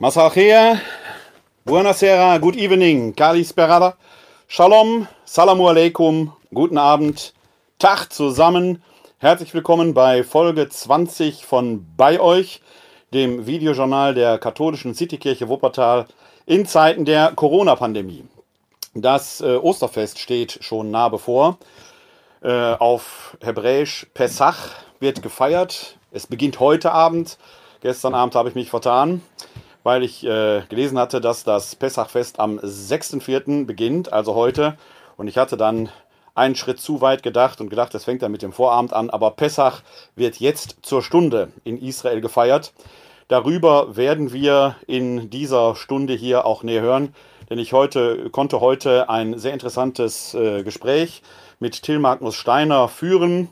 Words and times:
Masachea, 0.00 0.80
buonasera, 1.64 2.40
good 2.40 2.56
evening, 2.56 3.14
Kali 3.14 3.44
Sperada, 3.44 3.94
Shalom, 4.48 5.06
Salamu 5.24 5.68
alaikum, 5.68 6.32
guten 6.52 6.78
Abend, 6.78 7.32
Tag 7.78 8.12
zusammen. 8.12 8.82
Herzlich 9.18 9.54
willkommen 9.54 9.94
bei 9.94 10.24
Folge 10.24 10.68
20 10.68 11.46
von 11.46 11.86
Bei 11.96 12.18
euch, 12.18 12.60
dem 13.12 13.46
Videojournal 13.46 14.14
der 14.14 14.38
katholischen 14.38 14.96
Citykirche 14.96 15.48
Wuppertal 15.48 16.06
in 16.44 16.66
Zeiten 16.66 17.04
der 17.04 17.30
Corona-Pandemie. 17.30 18.24
Das 18.96 19.42
äh, 19.42 19.54
Osterfest 19.54 20.18
steht 20.18 20.58
schon 20.60 20.90
nah 20.90 21.08
bevor. 21.08 21.58
Äh, 22.42 22.50
auf 22.50 23.36
Hebräisch 23.40 24.08
Pesach 24.12 24.70
wird 24.98 25.22
gefeiert. 25.22 25.96
Es 26.10 26.26
beginnt 26.26 26.58
heute 26.58 26.90
Abend. 26.90 27.38
Gestern 27.80 28.14
Abend 28.14 28.34
habe 28.34 28.48
ich 28.48 28.56
mich 28.56 28.70
vertan 28.70 29.22
weil 29.84 30.02
ich 30.02 30.24
äh, 30.24 30.62
gelesen 30.68 30.98
hatte, 30.98 31.20
dass 31.20 31.44
das 31.44 31.76
Pessachfest 31.76 32.40
am 32.40 32.58
6.4. 32.58 33.66
beginnt, 33.66 34.12
also 34.12 34.34
heute. 34.34 34.76
Und 35.16 35.28
ich 35.28 35.38
hatte 35.38 35.56
dann 35.56 35.90
einen 36.34 36.56
Schritt 36.56 36.80
zu 36.80 37.00
weit 37.00 37.22
gedacht 37.22 37.60
und 37.60 37.70
gedacht, 37.70 37.94
das 37.94 38.04
fängt 38.04 38.22
dann 38.22 38.32
mit 38.32 38.42
dem 38.42 38.52
Vorabend 38.52 38.92
an. 38.92 39.10
Aber 39.10 39.30
Pessach 39.30 39.82
wird 40.16 40.40
jetzt 40.40 40.78
zur 40.82 41.02
Stunde 41.02 41.52
in 41.62 41.80
Israel 41.80 42.20
gefeiert. 42.20 42.72
Darüber 43.28 43.96
werden 43.96 44.32
wir 44.32 44.76
in 44.86 45.30
dieser 45.30 45.76
Stunde 45.76 46.14
hier 46.14 46.44
auch 46.44 46.62
näher 46.62 46.82
hören, 46.82 47.14
denn 47.48 47.58
ich 47.58 47.72
heute, 47.72 48.30
konnte 48.30 48.60
heute 48.60 49.08
ein 49.08 49.38
sehr 49.38 49.52
interessantes 49.52 50.34
äh, 50.34 50.62
Gespräch 50.62 51.22
mit 51.58 51.82
Till 51.82 51.98
Magnus 51.98 52.34
Steiner 52.34 52.88
führen 52.88 53.48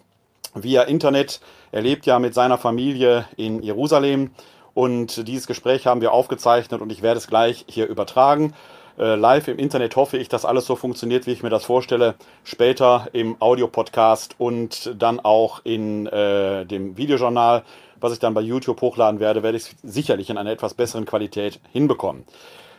via 0.55 0.83
Internet. 0.83 1.41
Er 1.71 1.83
lebt 1.83 2.05
ja 2.05 2.19
mit 2.19 2.35
seiner 2.35 2.59
Familie 2.59 3.27
in 3.37 3.63
Jerusalem 3.63 4.31
und 4.75 5.29
dieses 5.29 5.47
Gespräch 5.47 5.87
haben 5.87 6.01
wir 6.01 6.13
aufgezeichnet 6.13 6.81
und 6.81 6.91
ich 6.91 7.03
werde 7.03 7.19
es 7.19 7.27
gleich 7.27 7.65
hier 7.69 7.87
übertragen. 7.87 8.55
Äh, 8.99 9.15
live 9.15 9.49
im 9.49 9.59
Internet 9.59 9.97
hoffe 9.97 10.19
ich, 10.19 10.29
dass 10.29 10.45
alles 10.45 10.67
so 10.67 10.77
funktioniert, 10.77 11.27
wie 11.27 11.33
ich 11.33 11.43
mir 11.43 11.51
das 11.51 11.65
vorstelle. 11.65 12.15
Später 12.45 13.09
im 13.13 13.37
Audiopodcast 13.41 14.37
und 14.39 14.95
dann 14.99 15.21
auch 15.21 15.61
in 15.65 16.07
äh, 16.07 16.67
dem 16.67 16.97
Videojournal, 16.97 17.63
was 18.01 18.13
ich 18.13 18.19
dann 18.19 18.35
bei 18.35 18.41
YouTube 18.41 18.81
hochladen 18.81 19.21
werde, 19.21 19.43
werde 19.43 19.57
ich 19.57 19.65
es 19.65 19.77
sicherlich 19.83 20.29
in 20.29 20.39
einer 20.39 20.51
etwas 20.51 20.75
besseren 20.75 21.07
Qualität 21.07 21.61
hinbekommen. 21.73 22.25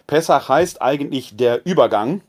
Pessach 0.05 0.49
heißt 0.49 0.81
eigentlich 0.81 1.35
der 1.35 1.65
Übergang. 1.65 2.21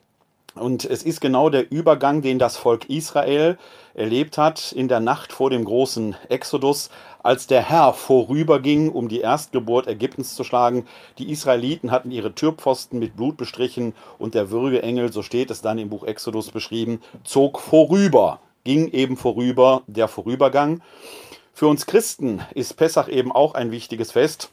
Und 0.55 0.85
es 0.85 1.03
ist 1.03 1.21
genau 1.21 1.51
der 1.51 1.73
Übergang, 1.73 2.23
den 2.23 2.39
das 2.39 2.57
Volk 2.57 2.89
Israel 2.89 3.59
erlebt 3.95 4.39
hat 4.39 4.71
in 4.71 4.87
der 4.87 5.01
Nacht 5.01 5.33
vor 5.33 5.51
dem 5.51 5.65
großen 5.65 6.15
Exodus, 6.29 6.91
als 7.25 7.49
der 7.49 7.63
Herr 7.63 7.95
vorüberging, 7.95 8.91
um 8.91 9.09
die 9.09 9.21
Erstgeburt 9.21 9.89
Ägyptens 9.89 10.37
zu 10.37 10.45
schlagen. 10.45 10.87
Die 11.19 11.33
Israeliten 11.33 11.91
hatten 11.91 12.13
ihre 12.13 12.35
Türpfosten 12.35 13.01
mit 13.01 13.17
Blut 13.17 13.37
bestrichen 13.37 13.95
und 14.19 14.35
der 14.35 14.51
Würgeengel, 14.51 15.13
so 15.13 15.23
steht 15.23 15.51
es 15.51 15.63
dann 15.63 15.79
im 15.79 15.89
Buch 15.89 16.05
Exodus 16.05 16.51
beschrieben, 16.51 17.01
zog 17.25 17.61
vorüber, 17.61 18.41
ging 18.63 18.89
eben 18.93 19.17
vorüber, 19.17 19.83
der 19.87 20.07
Vorübergang. 20.07 20.83
Für 21.55 21.67
uns 21.67 21.87
Christen 21.87 22.43
ist 22.55 22.77
Pessach 22.77 23.09
eben 23.09 23.33
auch 23.33 23.55
ein 23.55 23.71
wichtiges 23.71 24.13
Fest. 24.13 24.51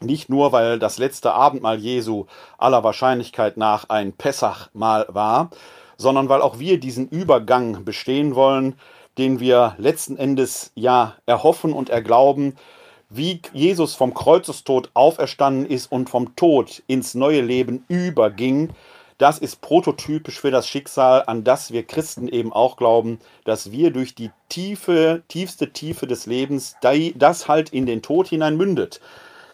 Nicht 0.00 0.28
nur, 0.28 0.52
weil 0.52 0.78
das 0.78 0.98
letzte 0.98 1.32
Abendmahl 1.32 1.78
Jesu 1.78 2.26
aller 2.58 2.84
Wahrscheinlichkeit 2.84 3.56
nach 3.56 3.88
ein 3.88 4.12
Pessachmahl 4.12 5.06
war, 5.08 5.50
sondern 5.96 6.28
weil 6.28 6.42
auch 6.42 6.58
wir 6.58 6.78
diesen 6.78 7.08
Übergang 7.08 7.84
bestehen 7.84 8.34
wollen, 8.34 8.76
den 9.18 9.40
wir 9.40 9.74
letzten 9.78 10.16
Endes 10.16 10.72
ja 10.74 11.16
erhoffen 11.26 11.72
und 11.72 11.90
erglauben, 11.90 12.56
wie 13.08 13.40
Jesus 13.52 13.94
vom 13.94 14.14
Kreuzestod 14.14 14.90
auferstanden 14.94 15.66
ist 15.66 15.90
und 15.90 16.10
vom 16.10 16.34
Tod 16.36 16.82
ins 16.86 17.14
neue 17.14 17.40
Leben 17.40 17.84
überging. 17.88 18.70
Das 19.18 19.38
ist 19.38 19.60
prototypisch 19.60 20.40
für 20.40 20.50
das 20.50 20.68
Schicksal, 20.68 21.22
an 21.26 21.44
das 21.44 21.72
wir 21.72 21.84
Christen 21.84 22.26
eben 22.26 22.52
auch 22.52 22.76
glauben, 22.76 23.20
dass 23.44 23.70
wir 23.70 23.92
durch 23.92 24.14
die 24.16 24.32
tiefe, 24.48 25.22
tiefste 25.28 25.72
Tiefe 25.72 26.06
des 26.08 26.26
Lebens 26.26 26.76
das 27.14 27.46
halt 27.46 27.70
in 27.70 27.86
den 27.86 28.02
Tod 28.02 28.28
hinein 28.28 28.56
mündet. 28.56 29.00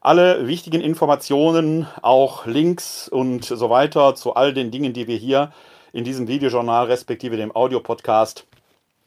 Alle 0.00 0.46
wichtigen 0.46 0.80
Informationen, 0.80 1.88
auch 2.02 2.46
Links 2.46 3.08
und 3.08 3.44
so 3.44 3.68
weiter 3.68 4.14
zu 4.14 4.34
all 4.34 4.54
den 4.54 4.70
Dingen, 4.70 4.92
die 4.92 5.08
wir 5.08 5.16
hier 5.16 5.52
in 5.92 6.04
diesem 6.04 6.28
Videojournal 6.28 6.86
respektive 6.86 7.36
dem 7.36 7.54
Audiopodcast 7.54 8.46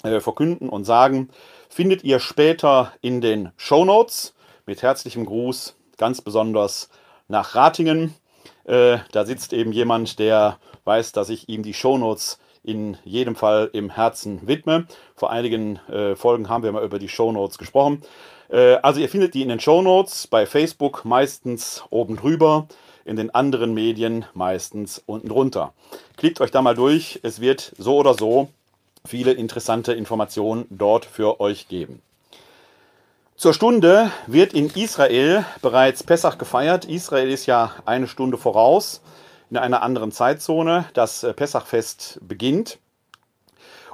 äh, 0.03 0.19
verkünden 0.19 0.67
und 0.67 0.83
sagen, 0.83 1.29
findet 1.69 2.03
ihr 2.03 2.19
später 2.19 2.91
in 3.01 3.21
den 3.21 3.51
Show 3.55 3.85
Notes. 3.85 4.33
Mit 4.65 4.83
herzlichem 4.83 5.25
Gruß, 5.25 5.75
ganz 5.97 6.21
besonders 6.21 6.89
nach 7.29 7.55
Ratingen. 7.55 8.13
Äh, 8.65 8.97
da 9.13 9.25
sitzt 9.25 9.53
eben 9.53 9.71
jemand, 9.71 10.19
der 10.19 10.59
weiß, 10.83 11.13
dass 11.13 11.29
ich 11.29 11.47
ihm 11.47 11.63
die 11.63 11.73
Show 11.73 11.97
Notes 11.97 12.37
in 12.63 12.97
jedem 13.03 13.35
Fall 13.35 13.69
im 13.73 13.89
Herzen 13.89 14.47
widme. 14.47 14.85
Vor 15.15 15.31
einigen 15.31 15.77
äh, 15.89 16.15
Folgen 16.15 16.49
haben 16.49 16.63
wir 16.63 16.71
mal 16.71 16.83
über 16.83 16.99
die 16.99 17.09
Show 17.09 17.31
Notes 17.31 17.57
gesprochen. 17.57 18.01
Äh, 18.49 18.75
also 18.75 18.99
ihr 18.99 19.09
findet 19.09 19.33
die 19.33 19.41
in 19.41 19.49
den 19.49 19.59
Show 19.59 19.81
Notes, 19.81 20.27
bei 20.27 20.45
Facebook 20.45 21.05
meistens 21.05 21.83
oben 21.89 22.17
drüber, 22.17 22.67
in 23.05 23.15
den 23.15 23.33
anderen 23.33 23.73
Medien 23.73 24.25
meistens 24.33 25.01
unten 25.05 25.29
drunter. 25.29 25.73
Klickt 26.17 26.39
euch 26.41 26.51
da 26.51 26.61
mal 26.61 26.75
durch, 26.75 27.19
es 27.23 27.41
wird 27.41 27.73
so 27.77 27.97
oder 27.97 28.13
so 28.13 28.49
viele 29.05 29.31
interessante 29.31 29.93
Informationen 29.93 30.65
dort 30.69 31.05
für 31.05 31.39
euch 31.39 31.67
geben. 31.67 32.01
Zur 33.35 33.55
Stunde 33.55 34.11
wird 34.27 34.53
in 34.53 34.69
Israel 34.69 35.43
bereits 35.63 36.03
Pessach 36.03 36.37
gefeiert. 36.37 36.85
Israel 36.85 37.31
ist 37.31 37.47
ja 37.47 37.73
eine 37.85 38.07
Stunde 38.07 38.37
voraus 38.37 39.01
in 39.51 39.57
einer 39.57 39.83
anderen 39.83 40.11
Zeitzone. 40.11 40.85
Das 40.93 41.23
äh, 41.23 41.33
Pessachfest 41.33 42.19
beginnt. 42.21 42.79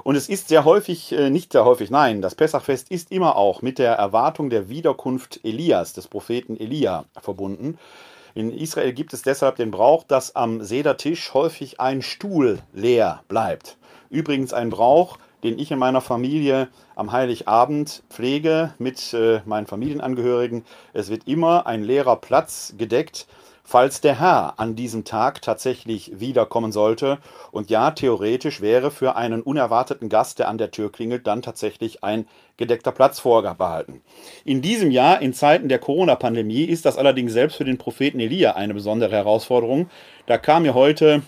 Und 0.04 0.14
es 0.14 0.28
ist 0.28 0.48
sehr 0.48 0.64
häufig, 0.64 1.12
äh, 1.12 1.28
nicht 1.28 1.52
sehr 1.52 1.64
häufig, 1.64 1.90
nein, 1.90 2.22
das 2.22 2.36
Pessachfest 2.36 2.90
ist 2.90 3.10
immer 3.10 3.36
auch 3.36 3.60
mit 3.60 3.78
der 3.78 3.94
Erwartung 3.94 4.48
der 4.48 4.68
Wiederkunft 4.68 5.40
Elias, 5.42 5.92
des 5.92 6.08
Propheten 6.08 6.56
Elia, 6.58 7.04
verbunden. 7.20 7.76
In 8.34 8.56
Israel 8.56 8.92
gibt 8.92 9.12
es 9.12 9.22
deshalb 9.22 9.56
den 9.56 9.72
Brauch, 9.72 10.04
dass 10.04 10.36
am 10.36 10.62
Sedertisch 10.62 11.34
häufig 11.34 11.80
ein 11.80 12.02
Stuhl 12.02 12.60
leer 12.72 13.24
bleibt. 13.26 13.76
Übrigens 14.10 14.52
ein 14.52 14.70
Brauch, 14.70 15.18
den 15.42 15.58
ich 15.58 15.70
in 15.72 15.78
meiner 15.78 16.00
Familie 16.00 16.68
am 16.94 17.10
Heiligabend 17.12 18.02
pflege 18.10 18.72
mit 18.78 19.12
äh, 19.12 19.40
meinen 19.44 19.66
Familienangehörigen. 19.66 20.64
Es 20.92 21.10
wird 21.10 21.26
immer 21.26 21.66
ein 21.66 21.82
leerer 21.82 22.16
Platz 22.16 22.74
gedeckt, 22.78 23.26
falls 23.68 24.00
der 24.00 24.18
Herr 24.18 24.54
an 24.56 24.76
diesem 24.76 25.04
Tag 25.04 25.42
tatsächlich 25.42 26.18
wiederkommen 26.18 26.72
sollte. 26.72 27.18
Und 27.50 27.68
ja, 27.68 27.90
theoretisch 27.90 28.62
wäre 28.62 28.90
für 28.90 29.14
einen 29.14 29.42
unerwarteten 29.42 30.08
Gast, 30.08 30.38
der 30.38 30.48
an 30.48 30.56
der 30.56 30.70
Tür 30.70 30.90
klingelt, 30.90 31.26
dann 31.26 31.42
tatsächlich 31.42 32.02
ein 32.02 32.26
gedeckter 32.56 32.92
Platz 32.92 33.20
vorbehalten. 33.20 34.00
In 34.46 34.62
diesem 34.62 34.90
Jahr, 34.90 35.20
in 35.20 35.34
Zeiten 35.34 35.68
der 35.68 35.80
Corona-Pandemie, 35.80 36.64
ist 36.64 36.86
das 36.86 36.96
allerdings 36.96 37.34
selbst 37.34 37.56
für 37.56 37.66
den 37.66 37.76
Propheten 37.76 38.20
Elia 38.20 38.52
eine 38.52 38.72
besondere 38.72 39.14
Herausforderung. 39.14 39.90
Da 40.24 40.38
kam 40.38 40.62
mir 40.62 40.72
heute 40.72 41.20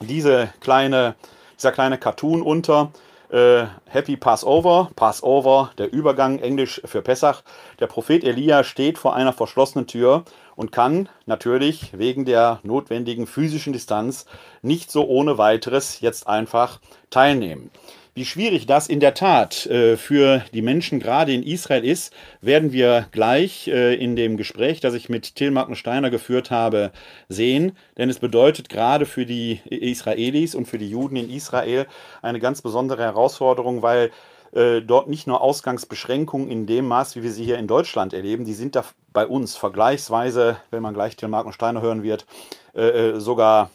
diese 0.00 0.48
kleine, 0.60 1.14
dieser 1.58 1.72
kleine 1.72 1.98
Cartoon 1.98 2.40
unter. 2.40 2.90
Äh, 3.28 3.64
Happy 3.84 4.16
Passover, 4.16 4.90
Passover, 4.96 5.72
der 5.76 5.92
Übergang, 5.92 6.38
Englisch 6.38 6.80
für 6.84 7.02
Pessach. 7.02 7.42
Der 7.80 7.86
Prophet 7.86 8.24
Elia 8.24 8.64
steht 8.64 8.96
vor 8.96 9.14
einer 9.14 9.34
verschlossenen 9.34 9.86
Tür 9.86 10.24
und 10.56 10.72
kann 10.72 11.08
natürlich 11.26 11.96
wegen 11.96 12.24
der 12.24 12.58
notwendigen 12.64 13.26
physischen 13.26 13.72
Distanz 13.72 14.26
nicht 14.62 14.90
so 14.90 15.06
ohne 15.06 15.38
weiteres 15.38 16.00
jetzt 16.00 16.26
einfach 16.26 16.80
teilnehmen. 17.10 17.70
Wie 18.16 18.24
schwierig 18.24 18.64
das 18.64 18.88
in 18.88 18.98
der 18.98 19.12
Tat 19.12 19.66
äh, 19.66 19.98
für 19.98 20.42
die 20.54 20.62
Menschen 20.62 21.00
gerade 21.00 21.34
in 21.34 21.42
Israel 21.42 21.84
ist, 21.84 22.14
werden 22.40 22.72
wir 22.72 23.08
gleich 23.12 23.68
äh, 23.68 23.94
in 23.94 24.16
dem 24.16 24.38
Gespräch, 24.38 24.80
das 24.80 24.94
ich 24.94 25.10
mit 25.10 25.34
Till 25.36 25.54
Steiner 25.74 26.08
geführt 26.08 26.50
habe, 26.50 26.92
sehen. 27.28 27.76
Denn 27.98 28.08
es 28.08 28.18
bedeutet 28.18 28.70
gerade 28.70 29.04
für 29.04 29.26
die 29.26 29.60
Israelis 29.66 30.54
und 30.54 30.64
für 30.64 30.78
die 30.78 30.88
Juden 30.88 31.16
in 31.16 31.28
Israel 31.28 31.84
eine 32.22 32.40
ganz 32.40 32.62
besondere 32.62 33.02
Herausforderung, 33.02 33.82
weil 33.82 34.10
äh, 34.56 34.80
dort 34.80 35.08
nicht 35.08 35.26
nur 35.26 35.42
Ausgangsbeschränkungen 35.42 36.50
in 36.50 36.66
dem 36.66 36.88
Maß, 36.88 37.14
wie 37.14 37.22
wir 37.22 37.30
sie 37.30 37.44
hier 37.44 37.58
in 37.58 37.66
Deutschland 37.66 38.14
erleben, 38.14 38.44
die 38.44 38.54
sind 38.54 38.74
da 38.74 38.84
bei 39.12 39.26
uns 39.26 39.54
vergleichsweise, 39.54 40.56
wenn 40.70 40.82
man 40.82 40.94
gleich 40.94 41.16
Till 41.16 41.30
Steiner 41.50 41.82
hören 41.82 42.02
wird, 42.02 42.26
äh, 42.74 43.10
äh, 43.10 43.20
sogar 43.20 43.70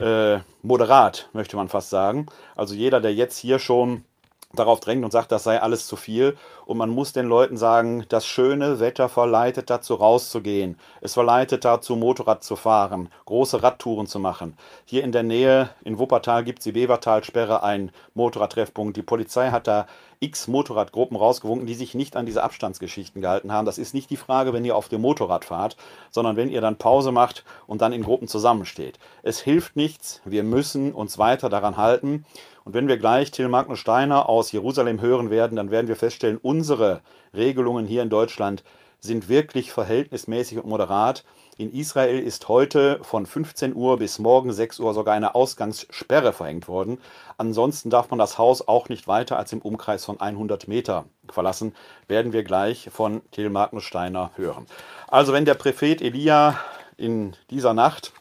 äh, 0.00 0.38
moderat, 0.62 1.28
möchte 1.32 1.56
man 1.56 1.68
fast 1.68 1.90
sagen. 1.90 2.26
Also 2.56 2.74
jeder, 2.74 3.00
der 3.00 3.14
jetzt 3.14 3.36
hier 3.36 3.58
schon 3.58 4.04
darauf 4.54 4.80
drängt 4.80 5.04
und 5.04 5.10
sagt, 5.10 5.30
das 5.30 5.44
sei 5.44 5.60
alles 5.60 5.86
zu 5.86 5.96
viel. 5.96 6.36
Und 6.64 6.78
man 6.78 6.90
muss 6.90 7.12
den 7.12 7.26
Leuten 7.26 7.56
sagen, 7.56 8.04
das 8.08 8.26
schöne 8.26 8.80
Wetter 8.80 9.08
verleitet 9.08 9.70
dazu 9.70 9.94
rauszugehen. 9.94 10.78
Es 11.00 11.14
verleitet 11.14 11.64
dazu, 11.64 11.96
Motorrad 11.96 12.42
zu 12.42 12.56
fahren, 12.56 13.10
große 13.26 13.62
Radtouren 13.62 14.06
zu 14.06 14.18
machen. 14.18 14.56
Hier 14.86 15.04
in 15.04 15.12
der 15.12 15.22
Nähe, 15.22 15.70
in 15.84 15.98
Wuppertal, 15.98 16.44
gibt 16.44 16.60
es 16.60 16.64
die 16.64 16.72
Bevertalsperre, 16.72 17.62
ein 17.62 17.90
Motorradtreffpunkt. 18.14 18.96
Die 18.96 19.02
Polizei 19.02 19.50
hat 19.50 19.66
da 19.66 19.86
x 20.20 20.48
Motorradgruppen 20.48 21.16
rausgewunken, 21.16 21.66
die 21.66 21.74
sich 21.74 21.94
nicht 21.94 22.16
an 22.16 22.26
diese 22.26 22.42
Abstandsgeschichten 22.42 23.22
gehalten 23.22 23.52
haben. 23.52 23.66
Das 23.66 23.78
ist 23.78 23.94
nicht 23.94 24.10
die 24.10 24.16
Frage, 24.16 24.52
wenn 24.52 24.64
ihr 24.64 24.76
auf 24.76 24.88
dem 24.88 25.00
Motorrad 25.00 25.44
fahrt, 25.44 25.76
sondern 26.10 26.36
wenn 26.36 26.48
ihr 26.48 26.60
dann 26.60 26.76
Pause 26.76 27.12
macht 27.12 27.44
und 27.66 27.80
dann 27.80 27.92
in 27.92 28.02
Gruppen 28.02 28.28
zusammensteht. 28.28 28.98
Es 29.22 29.40
hilft 29.40 29.76
nichts, 29.76 30.20
wir 30.24 30.42
müssen 30.42 30.92
uns 30.92 31.18
weiter 31.18 31.48
daran 31.48 31.76
halten. 31.76 32.24
Und 32.64 32.74
wenn 32.74 32.88
wir 32.88 32.98
gleich 32.98 33.30
Till 33.30 33.48
Magnus 33.48 33.78
Steiner 33.78 34.28
aus 34.28 34.52
Jerusalem 34.52 35.00
hören 35.00 35.30
werden, 35.30 35.56
dann 35.56 35.70
werden 35.70 35.88
wir 35.88 35.96
feststellen, 35.96 36.38
unsere 36.42 37.00
Regelungen 37.34 37.86
hier 37.86 38.02
in 38.02 38.10
Deutschland 38.10 38.62
sind 39.00 39.28
wirklich 39.28 39.72
verhältnismäßig 39.72 40.58
und 40.58 40.66
moderat. 40.66 41.24
In 41.58 41.72
Israel 41.72 42.20
ist 42.20 42.46
heute 42.46 43.00
von 43.02 43.26
15 43.26 43.74
Uhr 43.74 43.98
bis 43.98 44.20
morgen 44.20 44.52
6 44.52 44.78
Uhr 44.78 44.94
sogar 44.94 45.14
eine 45.14 45.34
Ausgangssperre 45.34 46.32
verhängt 46.32 46.68
worden. 46.68 47.00
Ansonsten 47.36 47.90
darf 47.90 48.10
man 48.10 48.20
das 48.20 48.38
Haus 48.38 48.68
auch 48.68 48.88
nicht 48.88 49.08
weiter 49.08 49.36
als 49.36 49.52
im 49.52 49.60
Umkreis 49.60 50.04
von 50.04 50.20
100 50.20 50.68
Meter 50.68 51.06
verlassen, 51.28 51.74
werden 52.06 52.32
wir 52.32 52.44
gleich 52.44 52.90
von 52.92 53.22
Till 53.32 53.50
Magnus 53.50 53.82
Steiner 53.82 54.30
hören. 54.36 54.66
Also 55.08 55.32
wenn 55.32 55.44
der 55.46 55.54
Prophet 55.54 56.00
Elia 56.00 56.60
in 56.96 57.34
dieser 57.50 57.74
Nacht 57.74 58.12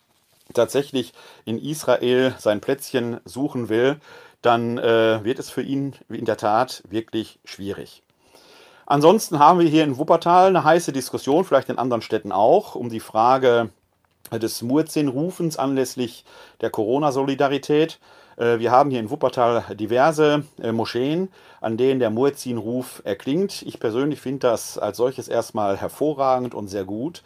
tatsächlich 0.56 1.14
in 1.46 1.60
Israel 1.60 2.34
sein 2.40 2.60
Plätzchen 2.60 3.20
suchen 3.24 3.70
will, 3.70 3.98
dann 4.42 4.80
äh, 4.80 5.24
wird 5.24 5.38
es 5.38 5.52
für 5.52 5.62
ihn 5.62 5.94
in 6.10 6.26
der 6.26 6.38
Tat 6.38 6.82
wirklich 6.90 7.38
schwierig. 7.46 8.02
Ansonsten 8.90 9.38
haben 9.38 9.60
wir 9.60 9.68
hier 9.68 9.84
in 9.84 9.98
Wuppertal 9.98 10.48
eine 10.48 10.64
heiße 10.64 10.94
Diskussion, 10.94 11.44
vielleicht 11.44 11.68
in 11.68 11.78
anderen 11.78 12.02
Städten 12.02 12.32
auch, 12.32 12.74
um 12.74 12.88
die 12.90 13.02
Frage 13.02 13.70
des 14.32 14.62
Muezzin-Rufens 14.62 15.58
anlässlich 15.58 16.24
der 16.62 16.70
Corona-Solidarität. 16.70 18.00
Äh, 18.38 18.60
wir 18.60 18.72
haben 18.72 18.90
hier 18.90 19.02
in 19.02 19.10
Wuppertal 19.10 19.76
diverse 19.76 20.46
äh, 20.64 20.72
Moscheen, 20.72 21.28
an 21.60 21.76
denen 21.76 22.00
der 22.00 22.12
Muezzin-Ruf 22.12 23.02
erklingt. 23.04 23.62
Ich 23.64 23.82
persönlich 23.82 24.22
finde 24.22 24.48
das 24.48 24.78
als 24.78 24.96
solches 24.96 25.28
erstmal 25.28 25.76
hervorragend 25.76 26.56
und 26.56 26.70
sehr 26.70 26.86
gut 26.86 27.24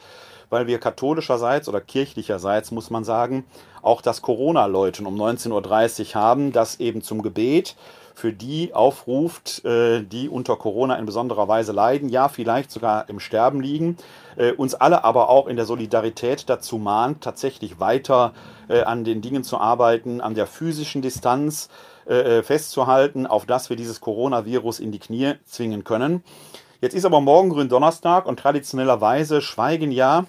weil 0.51 0.67
wir 0.67 0.79
katholischerseits 0.79 1.67
oder 1.69 1.81
kirchlicherseits, 1.81 2.71
muss 2.71 2.89
man 2.89 3.05
sagen, 3.05 3.45
auch 3.81 4.01
das 4.01 4.21
Corona-Läuten 4.21 5.07
um 5.07 5.15
19.30 5.15 6.09
Uhr 6.09 6.21
haben, 6.21 6.51
das 6.51 6.79
eben 6.81 7.01
zum 7.01 7.23
Gebet 7.23 7.75
für 8.21 8.33
die 8.33 8.75
aufruft, 8.75 9.65
äh, 9.65 10.03
die 10.03 10.29
unter 10.29 10.55
Corona 10.55 10.95
in 10.95 11.07
besonderer 11.07 11.47
Weise 11.47 11.71
leiden, 11.71 12.07
ja 12.07 12.27
vielleicht 12.27 12.69
sogar 12.69 13.09
im 13.09 13.19
Sterben 13.19 13.61
liegen, 13.61 13.97
äh, 14.35 14.51
uns 14.51 14.75
alle 14.75 15.03
aber 15.03 15.29
auch 15.29 15.47
in 15.47 15.55
der 15.55 15.65
Solidarität 15.65 16.47
dazu 16.47 16.77
mahnt, 16.77 17.23
tatsächlich 17.23 17.79
weiter 17.79 18.33
äh, 18.69 18.83
an 18.83 19.05
den 19.05 19.21
Dingen 19.21 19.43
zu 19.43 19.57
arbeiten, 19.57 20.21
an 20.21 20.35
der 20.35 20.45
physischen 20.45 21.01
Distanz 21.01 21.69
festzuhalten, 22.43 23.27
auf 23.27 23.45
dass 23.45 23.69
wir 23.69 23.77
dieses 23.77 24.01
Coronavirus 24.01 24.79
in 24.79 24.91
die 24.91 24.97
Knie 24.97 25.35
zwingen 25.45 25.83
können. 25.83 26.23
Jetzt 26.81 26.95
ist 26.95 27.05
aber 27.05 27.21
morgen 27.21 27.51
Gründonnerstag 27.51 28.25
und 28.25 28.39
traditionellerweise 28.39 29.39
schweigen 29.39 29.91
ja 29.91 30.25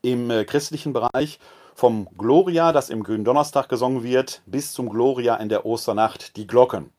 im 0.00 0.28
christlichen 0.46 0.92
Bereich 0.92 1.40
vom 1.74 2.08
Gloria, 2.16 2.72
das 2.72 2.88
im 2.88 3.02
Gründonnerstag 3.02 3.68
gesungen 3.68 4.04
wird, 4.04 4.42
bis 4.46 4.72
zum 4.72 4.88
Gloria 4.88 5.34
in 5.36 5.48
der 5.48 5.66
Osternacht 5.66 6.36
die 6.36 6.46
Glocken. 6.46 6.90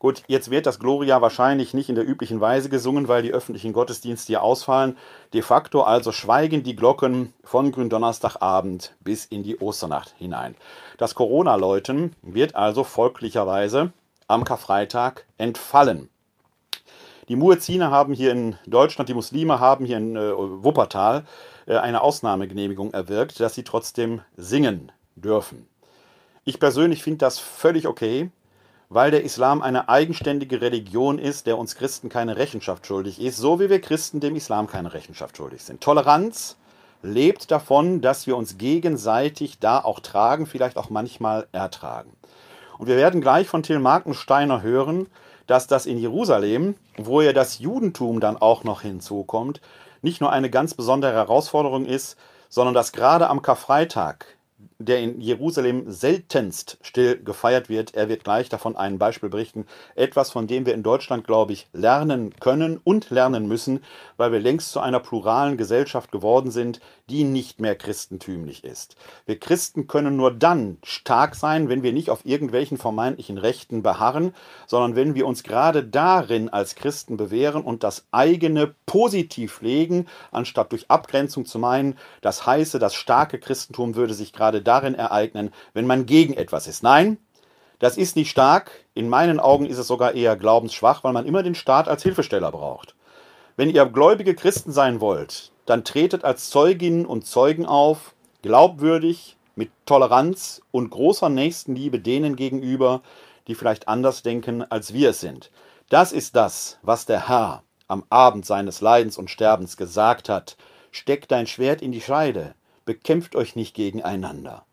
Gut, 0.00 0.22
jetzt 0.28 0.50
wird 0.50 0.64
das 0.64 0.78
Gloria 0.78 1.20
wahrscheinlich 1.20 1.74
nicht 1.74 1.90
in 1.90 1.94
der 1.94 2.08
üblichen 2.08 2.40
Weise 2.40 2.70
gesungen, 2.70 3.06
weil 3.06 3.22
die 3.22 3.34
öffentlichen 3.34 3.74
Gottesdienste 3.74 4.28
hier 4.28 4.42
ausfallen. 4.42 4.96
De 5.34 5.42
facto 5.42 5.82
also 5.82 6.10
schweigen 6.10 6.62
die 6.62 6.74
Glocken 6.74 7.34
von 7.44 7.70
Gründonnerstagabend 7.70 8.94
bis 9.00 9.26
in 9.26 9.42
die 9.42 9.58
Osternacht 9.58 10.14
hinein. 10.16 10.54
Das 10.96 11.14
Corona-Läuten 11.14 12.16
wird 12.22 12.56
also 12.56 12.82
folglicherweise 12.82 13.92
am 14.26 14.44
Karfreitag 14.44 15.26
entfallen. 15.36 16.08
Die 17.28 17.36
Muezziner 17.36 17.90
haben 17.90 18.14
hier 18.14 18.32
in 18.32 18.56
Deutschland, 18.66 19.10
die 19.10 19.14
Muslime 19.14 19.60
haben 19.60 19.84
hier 19.84 19.98
in 19.98 20.16
äh, 20.16 20.32
Wuppertal 20.34 21.26
äh, 21.66 21.76
eine 21.76 22.00
Ausnahmegenehmigung 22.00 22.94
erwirkt, 22.94 23.38
dass 23.38 23.54
sie 23.54 23.64
trotzdem 23.64 24.22
singen 24.38 24.92
dürfen. 25.14 25.68
Ich 26.44 26.58
persönlich 26.58 27.02
finde 27.02 27.18
das 27.18 27.38
völlig 27.38 27.86
okay, 27.86 28.30
weil 28.90 29.12
der 29.12 29.22
Islam 29.22 29.62
eine 29.62 29.88
eigenständige 29.88 30.60
Religion 30.60 31.20
ist, 31.20 31.46
der 31.46 31.56
uns 31.56 31.76
Christen 31.76 32.08
keine 32.08 32.36
Rechenschaft 32.36 32.86
schuldig 32.86 33.20
ist, 33.20 33.36
so 33.36 33.60
wie 33.60 33.70
wir 33.70 33.80
Christen 33.80 34.18
dem 34.18 34.34
Islam 34.34 34.66
keine 34.66 34.92
Rechenschaft 34.92 35.36
schuldig 35.36 35.62
sind. 35.62 35.80
Toleranz 35.80 36.56
lebt 37.02 37.52
davon, 37.52 38.00
dass 38.00 38.26
wir 38.26 38.36
uns 38.36 38.58
gegenseitig 38.58 39.60
da 39.60 39.78
auch 39.78 40.00
tragen, 40.00 40.46
vielleicht 40.46 40.76
auch 40.76 40.90
manchmal 40.90 41.46
ertragen. 41.52 42.12
Und 42.78 42.88
wir 42.88 42.96
werden 42.96 43.20
gleich 43.20 43.46
von 43.46 43.62
Till 43.62 43.78
Markensteiner 43.78 44.62
hören, 44.62 45.06
dass 45.46 45.68
das 45.68 45.86
in 45.86 45.96
Jerusalem, 45.96 46.74
wo 46.96 47.20
ja 47.20 47.32
das 47.32 47.60
Judentum 47.60 48.18
dann 48.20 48.36
auch 48.36 48.64
noch 48.64 48.82
hinzukommt, 48.82 49.60
nicht 50.02 50.20
nur 50.20 50.32
eine 50.32 50.50
ganz 50.50 50.74
besondere 50.74 51.12
Herausforderung 51.12 51.86
ist, 51.86 52.16
sondern 52.48 52.74
dass 52.74 52.92
gerade 52.92 53.28
am 53.28 53.42
Karfreitag 53.42 54.26
der 54.80 54.98
in 55.00 55.20
Jerusalem 55.20 55.84
seltenst 55.90 56.78
still 56.80 57.22
gefeiert 57.22 57.68
wird. 57.68 57.94
Er 57.94 58.08
wird 58.08 58.24
gleich 58.24 58.48
davon 58.48 58.76
ein 58.76 58.98
Beispiel 58.98 59.28
berichten. 59.28 59.66
Etwas, 59.94 60.30
von 60.30 60.46
dem 60.46 60.66
wir 60.66 60.74
in 60.74 60.82
Deutschland, 60.82 61.26
glaube 61.26 61.52
ich, 61.52 61.68
lernen 61.72 62.34
können 62.40 62.80
und 62.82 63.10
lernen 63.10 63.46
müssen, 63.46 63.80
weil 64.20 64.32
wir 64.32 64.38
längst 64.38 64.70
zu 64.70 64.80
einer 64.80 65.00
pluralen 65.00 65.56
Gesellschaft 65.56 66.12
geworden 66.12 66.50
sind, 66.50 66.80
die 67.08 67.24
nicht 67.24 67.58
mehr 67.58 67.74
christentümlich 67.74 68.64
ist. 68.64 68.94
Wir 69.24 69.38
Christen 69.40 69.86
können 69.86 70.16
nur 70.16 70.30
dann 70.30 70.76
stark 70.84 71.34
sein, 71.34 71.70
wenn 71.70 71.82
wir 71.82 71.94
nicht 71.94 72.10
auf 72.10 72.26
irgendwelchen 72.26 72.76
vermeintlichen 72.76 73.38
Rechten 73.38 73.82
beharren, 73.82 74.34
sondern 74.66 74.94
wenn 74.94 75.14
wir 75.14 75.26
uns 75.26 75.42
gerade 75.42 75.82
darin 75.82 76.50
als 76.50 76.74
Christen 76.74 77.16
bewähren 77.16 77.64
und 77.64 77.82
das 77.82 78.04
eigene 78.12 78.74
positiv 78.84 79.62
legen, 79.62 80.06
anstatt 80.32 80.70
durch 80.72 80.90
Abgrenzung 80.90 81.46
zu 81.46 81.58
meinen, 81.58 81.96
das 82.20 82.44
heiße, 82.44 82.78
das 82.78 82.94
starke 82.94 83.38
Christentum 83.38 83.94
würde 83.94 84.12
sich 84.12 84.34
gerade 84.34 84.60
darin 84.60 84.94
ereignen, 84.94 85.50
wenn 85.72 85.86
man 85.86 86.04
gegen 86.04 86.34
etwas 86.34 86.66
ist. 86.66 86.82
Nein, 86.82 87.16
das 87.78 87.96
ist 87.96 88.16
nicht 88.16 88.28
stark. 88.28 88.70
In 88.92 89.08
meinen 89.08 89.40
Augen 89.40 89.64
ist 89.64 89.78
es 89.78 89.86
sogar 89.86 90.12
eher 90.12 90.36
glaubensschwach, 90.36 91.04
weil 91.04 91.14
man 91.14 91.24
immer 91.24 91.42
den 91.42 91.54
Staat 91.54 91.88
als 91.88 92.02
Hilfesteller 92.02 92.52
braucht. 92.52 92.94
Wenn 93.60 93.68
ihr 93.68 93.84
gläubige 93.84 94.34
Christen 94.34 94.72
sein 94.72 95.02
wollt, 95.02 95.52
dann 95.66 95.84
tretet 95.84 96.24
als 96.24 96.48
Zeuginnen 96.48 97.04
und 97.04 97.26
Zeugen 97.26 97.66
auf, 97.66 98.14
glaubwürdig, 98.40 99.36
mit 99.54 99.70
Toleranz 99.84 100.62
und 100.70 100.88
großer 100.88 101.28
Nächstenliebe 101.28 101.98
denen 102.00 102.36
gegenüber, 102.36 103.02
die 103.48 103.54
vielleicht 103.54 103.86
anders 103.86 104.22
denken, 104.22 104.62
als 104.62 104.94
wir 104.94 105.10
es 105.10 105.20
sind. 105.20 105.50
Das 105.90 106.10
ist 106.10 106.36
das, 106.36 106.78
was 106.80 107.04
der 107.04 107.28
Herr 107.28 107.62
am 107.86 108.04
Abend 108.08 108.46
seines 108.46 108.80
Leidens 108.80 109.18
und 109.18 109.28
Sterbens 109.28 109.76
gesagt 109.76 110.30
hat. 110.30 110.56
Steck 110.90 111.28
dein 111.28 111.46
Schwert 111.46 111.82
in 111.82 111.92
die 111.92 112.00
Scheide, 112.00 112.54
bekämpft 112.86 113.36
euch 113.36 113.56
nicht 113.56 113.74
gegeneinander. 113.74 114.64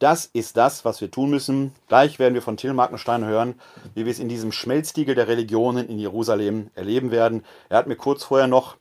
Das 0.00 0.24
ist 0.24 0.56
das, 0.56 0.86
was 0.86 1.02
wir 1.02 1.10
tun 1.10 1.28
müssen. 1.28 1.74
Gleich 1.86 2.18
werden 2.18 2.32
wir 2.32 2.40
von 2.40 2.56
Till 2.56 2.72
Markenstein 2.72 3.22
hören, 3.22 3.60
wie 3.94 4.06
wir 4.06 4.10
es 4.10 4.18
in 4.18 4.30
diesem 4.30 4.50
Schmelztiegel 4.50 5.14
der 5.14 5.28
Religionen 5.28 5.90
in 5.90 5.98
Jerusalem 5.98 6.70
erleben 6.74 7.10
werden. 7.10 7.44
Er 7.68 7.76
hat 7.76 7.86
mir 7.86 7.96
kurz 7.96 8.24
vorher 8.24 8.46
noch, 8.46 8.78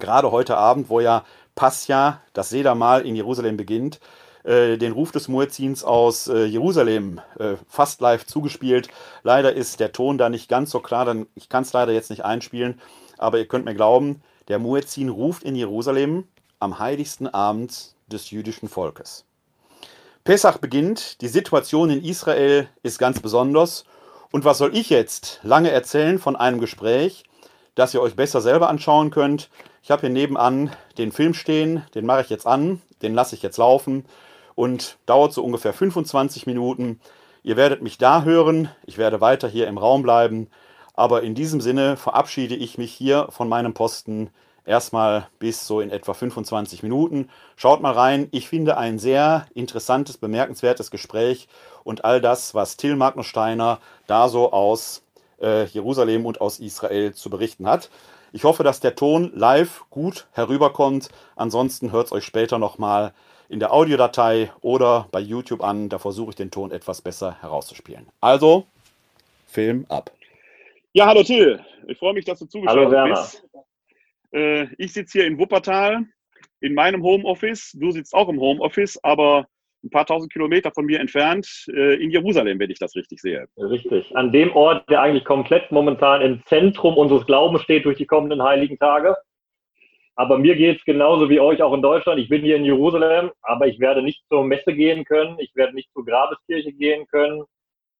gerade 0.00 0.32
heute 0.32 0.56
Abend, 0.56 0.90
wo 0.90 0.98
ja 0.98 1.24
Pascha, 1.54 2.20
das 2.32 2.48
Sedermal 2.48 3.06
in 3.06 3.14
Jerusalem 3.14 3.56
beginnt, 3.56 4.00
äh, 4.42 4.76
den 4.78 4.90
Ruf 4.90 5.12
des 5.12 5.28
Muezzins 5.28 5.84
aus 5.84 6.26
äh, 6.26 6.46
Jerusalem 6.46 7.20
äh, 7.38 7.54
fast 7.68 8.00
live 8.00 8.26
zugespielt. 8.26 8.88
Leider 9.22 9.52
ist 9.52 9.78
der 9.78 9.92
Ton 9.92 10.18
da 10.18 10.28
nicht 10.28 10.48
ganz 10.48 10.72
so 10.72 10.80
klar, 10.80 11.04
dann, 11.04 11.28
ich 11.36 11.48
kann 11.48 11.62
es 11.62 11.72
leider 11.72 11.92
jetzt 11.92 12.10
nicht 12.10 12.24
einspielen, 12.24 12.80
aber 13.16 13.38
ihr 13.38 13.46
könnt 13.46 13.64
mir 13.64 13.76
glauben, 13.76 14.22
der 14.48 14.58
Muezzin 14.58 15.08
ruft 15.08 15.44
in 15.44 15.54
Jerusalem 15.54 16.26
am 16.58 16.80
heiligsten 16.80 17.28
Abend 17.28 17.94
des 18.08 18.32
jüdischen 18.32 18.68
Volkes. 18.68 19.27
Pessach 20.28 20.58
beginnt, 20.58 21.22
die 21.22 21.28
Situation 21.28 21.88
in 21.88 22.04
Israel 22.04 22.68
ist 22.82 22.98
ganz 22.98 23.18
besonders. 23.18 23.86
Und 24.30 24.44
was 24.44 24.58
soll 24.58 24.76
ich 24.76 24.90
jetzt 24.90 25.40
lange 25.42 25.70
erzählen 25.70 26.18
von 26.18 26.36
einem 26.36 26.60
Gespräch, 26.60 27.24
das 27.74 27.94
ihr 27.94 28.02
euch 28.02 28.14
besser 28.14 28.42
selber 28.42 28.68
anschauen 28.68 29.08
könnt? 29.10 29.48
Ich 29.82 29.90
habe 29.90 30.02
hier 30.02 30.10
nebenan 30.10 30.70
den 30.98 31.12
Film 31.12 31.32
stehen, 31.32 31.82
den 31.94 32.04
mache 32.04 32.20
ich 32.20 32.28
jetzt 32.28 32.46
an, 32.46 32.82
den 33.00 33.14
lasse 33.14 33.36
ich 33.36 33.42
jetzt 33.42 33.56
laufen 33.56 34.04
und 34.54 34.98
dauert 35.06 35.32
so 35.32 35.42
ungefähr 35.42 35.72
25 35.72 36.44
Minuten. 36.44 37.00
Ihr 37.42 37.56
werdet 37.56 37.80
mich 37.80 37.96
da 37.96 38.22
hören, 38.22 38.68
ich 38.84 38.98
werde 38.98 39.22
weiter 39.22 39.48
hier 39.48 39.66
im 39.66 39.78
Raum 39.78 40.02
bleiben, 40.02 40.50
aber 40.92 41.22
in 41.22 41.34
diesem 41.34 41.62
Sinne 41.62 41.96
verabschiede 41.96 42.54
ich 42.54 42.76
mich 42.76 42.92
hier 42.92 43.28
von 43.30 43.48
meinem 43.48 43.72
Posten 43.72 44.28
erstmal 44.68 45.28
bis 45.38 45.66
so 45.66 45.80
in 45.80 45.90
etwa 45.90 46.14
25 46.14 46.82
Minuten. 46.82 47.28
Schaut 47.56 47.80
mal 47.80 47.92
rein. 47.92 48.28
Ich 48.30 48.48
finde 48.48 48.76
ein 48.76 48.98
sehr 48.98 49.46
interessantes, 49.54 50.18
bemerkenswertes 50.18 50.90
Gespräch 50.90 51.48
und 51.84 52.04
all 52.04 52.20
das, 52.20 52.54
was 52.54 52.76
Till 52.76 52.96
Magnus 52.96 53.26
Steiner 53.26 53.80
da 54.06 54.28
so 54.28 54.52
aus 54.52 55.02
äh, 55.40 55.64
Jerusalem 55.64 56.26
und 56.26 56.40
aus 56.40 56.60
Israel 56.60 57.14
zu 57.14 57.30
berichten 57.30 57.66
hat. 57.66 57.90
Ich 58.32 58.44
hoffe, 58.44 58.62
dass 58.62 58.80
der 58.80 58.94
Ton 58.94 59.32
live 59.34 59.84
gut 59.90 60.26
herüberkommt. 60.32 61.08
Ansonsten 61.34 61.92
hört 61.92 62.06
es 62.06 62.12
euch 62.12 62.24
später 62.24 62.58
nochmal 62.58 63.12
in 63.48 63.60
der 63.60 63.72
Audiodatei 63.72 64.52
oder 64.60 65.08
bei 65.10 65.20
YouTube 65.20 65.62
an. 65.64 65.88
Da 65.88 65.98
versuche 65.98 66.30
ich 66.30 66.36
den 66.36 66.50
Ton 66.50 66.70
etwas 66.70 67.00
besser 67.00 67.36
herauszuspielen. 67.40 68.06
Also, 68.20 68.66
Film 69.46 69.86
ab. 69.88 70.10
Ja, 70.92 71.06
hallo 71.06 71.22
Till. 71.22 71.60
Ich 71.86 71.98
freue 71.98 72.12
mich, 72.12 72.26
dass 72.26 72.38
du 72.38 72.46
zugeschaut 72.46 72.92
hallo, 72.92 73.14
bist. 73.14 73.42
Äh, 74.32 74.66
ich 74.76 74.92
sitze 74.92 75.18
hier 75.18 75.26
in 75.26 75.38
Wuppertal 75.38 76.04
in 76.60 76.74
meinem 76.74 77.02
Homeoffice. 77.02 77.72
Du 77.78 77.90
sitzt 77.90 78.14
auch 78.14 78.28
im 78.28 78.40
Homeoffice, 78.40 78.98
aber 79.02 79.46
ein 79.84 79.90
paar 79.90 80.06
tausend 80.06 80.32
Kilometer 80.32 80.72
von 80.72 80.86
mir 80.86 80.98
entfernt 80.98 81.66
äh, 81.68 82.02
in 82.02 82.10
Jerusalem, 82.10 82.58
wenn 82.58 82.70
ich 82.70 82.78
das 82.78 82.96
richtig 82.96 83.20
sehe. 83.20 83.46
Richtig. 83.56 84.14
An 84.16 84.32
dem 84.32 84.54
Ort, 84.54 84.88
der 84.90 85.02
eigentlich 85.02 85.24
komplett 85.24 85.70
momentan 85.70 86.20
im 86.20 86.42
Zentrum 86.46 86.96
unseres 86.96 87.26
Glaubens 87.26 87.62
steht 87.62 87.84
durch 87.84 87.96
die 87.96 88.06
kommenden 88.06 88.42
heiligen 88.42 88.78
Tage. 88.78 89.16
Aber 90.16 90.36
mir 90.36 90.56
geht 90.56 90.78
es 90.78 90.84
genauso 90.84 91.30
wie 91.30 91.38
euch 91.38 91.62
auch 91.62 91.72
in 91.72 91.82
Deutschland. 91.82 92.18
Ich 92.18 92.28
bin 92.28 92.42
hier 92.42 92.56
in 92.56 92.64
Jerusalem, 92.64 93.30
aber 93.42 93.68
ich 93.68 93.78
werde 93.78 94.02
nicht 94.02 94.24
zur 94.28 94.44
Messe 94.44 94.74
gehen 94.74 95.04
können. 95.04 95.38
Ich 95.38 95.54
werde 95.54 95.74
nicht 95.74 95.92
zur 95.92 96.04
Grabeskirche 96.04 96.72
gehen 96.72 97.06
können. 97.06 97.44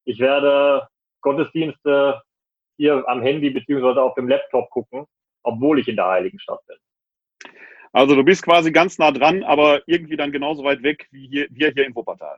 Ich 0.03 0.19
werde 0.19 0.85
Gottesdienste 1.21 2.21
hier 2.75 3.07
am 3.07 3.21
Handy 3.21 3.51
beziehungsweise 3.51 4.01
auf 4.01 4.15
dem 4.15 4.27
Laptop 4.27 4.69
gucken 4.69 5.05
obwohl 5.43 5.79
ich 5.79 5.87
in 5.87 5.95
der 5.95 6.07
Heiligen 6.07 6.39
Stadt 6.39 6.65
bin. 6.67 6.77
Also 7.91 8.15
du 8.15 8.23
bist 8.23 8.43
quasi 8.43 8.71
ganz 8.71 8.99
nah 8.99 9.11
dran, 9.11 9.43
aber 9.43 9.81
irgendwie 9.87 10.15
dann 10.15 10.31
genauso 10.31 10.63
weit 10.63 10.83
weg 10.83 11.07
wie 11.11 11.27
hier, 11.27 11.47
wir 11.49 11.71
hier 11.71 11.85
in 11.85 11.95
Wuppertal. 11.95 12.37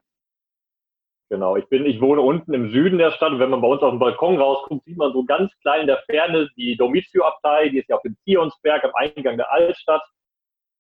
Genau, 1.30 1.56
ich 1.56 1.66
bin, 1.68 1.86
ich 1.86 2.02
wohne 2.02 2.22
unten 2.22 2.54
im 2.54 2.72
Süden 2.72 2.98
der 2.98 3.12
Stadt 3.12 3.32
und 3.32 3.40
wenn 3.40 3.50
man 3.50 3.62
bei 3.62 3.68
uns 3.68 3.82
auf 3.82 3.92
dem 3.92 4.00
Balkon 4.00 4.38
rausguckt, 4.38 4.84
sieht 4.86 4.98
man 4.98 5.14
so 5.14 5.24
ganz 5.24 5.52
klein 5.62 5.82
in 5.82 5.88
der 5.88 6.04
Ferne 6.06 6.50
die 6.58 6.76
Domizio-Abtei, 6.76 7.70
die 7.70 7.80
ist 7.80 7.90
ja 7.90 7.96
auf 7.96 8.02
dem 8.02 8.18
Zionsberg 8.26 8.84
am 8.84 8.92
Eingang 8.96 9.38
der 9.38 9.50
Altstadt. 9.52 10.04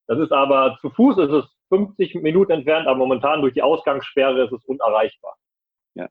Das 0.07 0.19
ist 0.19 0.33
aber 0.33 0.77
zu 0.81 0.89
Fuß 0.89 1.19
ist 1.19 1.31
es 1.31 1.45
50 1.69 2.15
Minuten 2.15 2.51
entfernt, 2.51 2.85
aber 2.85 2.97
momentan 2.97 3.41
durch 3.41 3.53
die 3.53 3.61
Ausgangssperre 3.61 4.43
ist 4.43 4.51
es 4.51 4.65
unerreichbar. 4.65 5.37
Ja. 5.93 6.05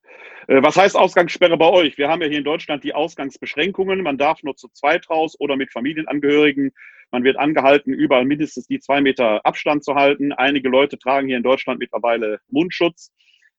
Äh, 0.47 0.63
was 0.63 0.77
heißt 0.77 0.97
Ausgangssperre 0.97 1.57
bei 1.57 1.69
euch? 1.69 1.97
Wir 1.97 2.09
haben 2.09 2.21
ja 2.23 2.29
hier 2.29 2.39
in 2.39 2.45
Deutschland 2.45 2.85
die 2.85 2.95
Ausgangsbeschränkungen. 2.95 4.03
Man 4.03 4.19
darf 4.19 4.43
nur 4.43 4.57
zu 4.57 4.69
zweit 4.69 5.09
raus 5.09 5.37
oder 5.39 5.57
mit 5.57 5.73
Familienangehörigen. 5.73 6.73
Man 7.11 7.25
wird 7.25 7.39
angehalten, 7.39 7.93
überall 7.93 8.25
mindestens 8.25 8.67
die 8.67 8.79
zwei 8.79 9.01
Meter 9.01 9.45
Abstand 9.45 9.83
zu 9.83 9.95
halten. 9.95 10.33
Einige 10.33 10.69
Leute 10.69 10.99
tragen 10.99 11.29
hier 11.29 11.39
in 11.39 11.43
Deutschland 11.43 11.81
mittlerweile 11.81 12.41
Mundschutz. 12.49 13.13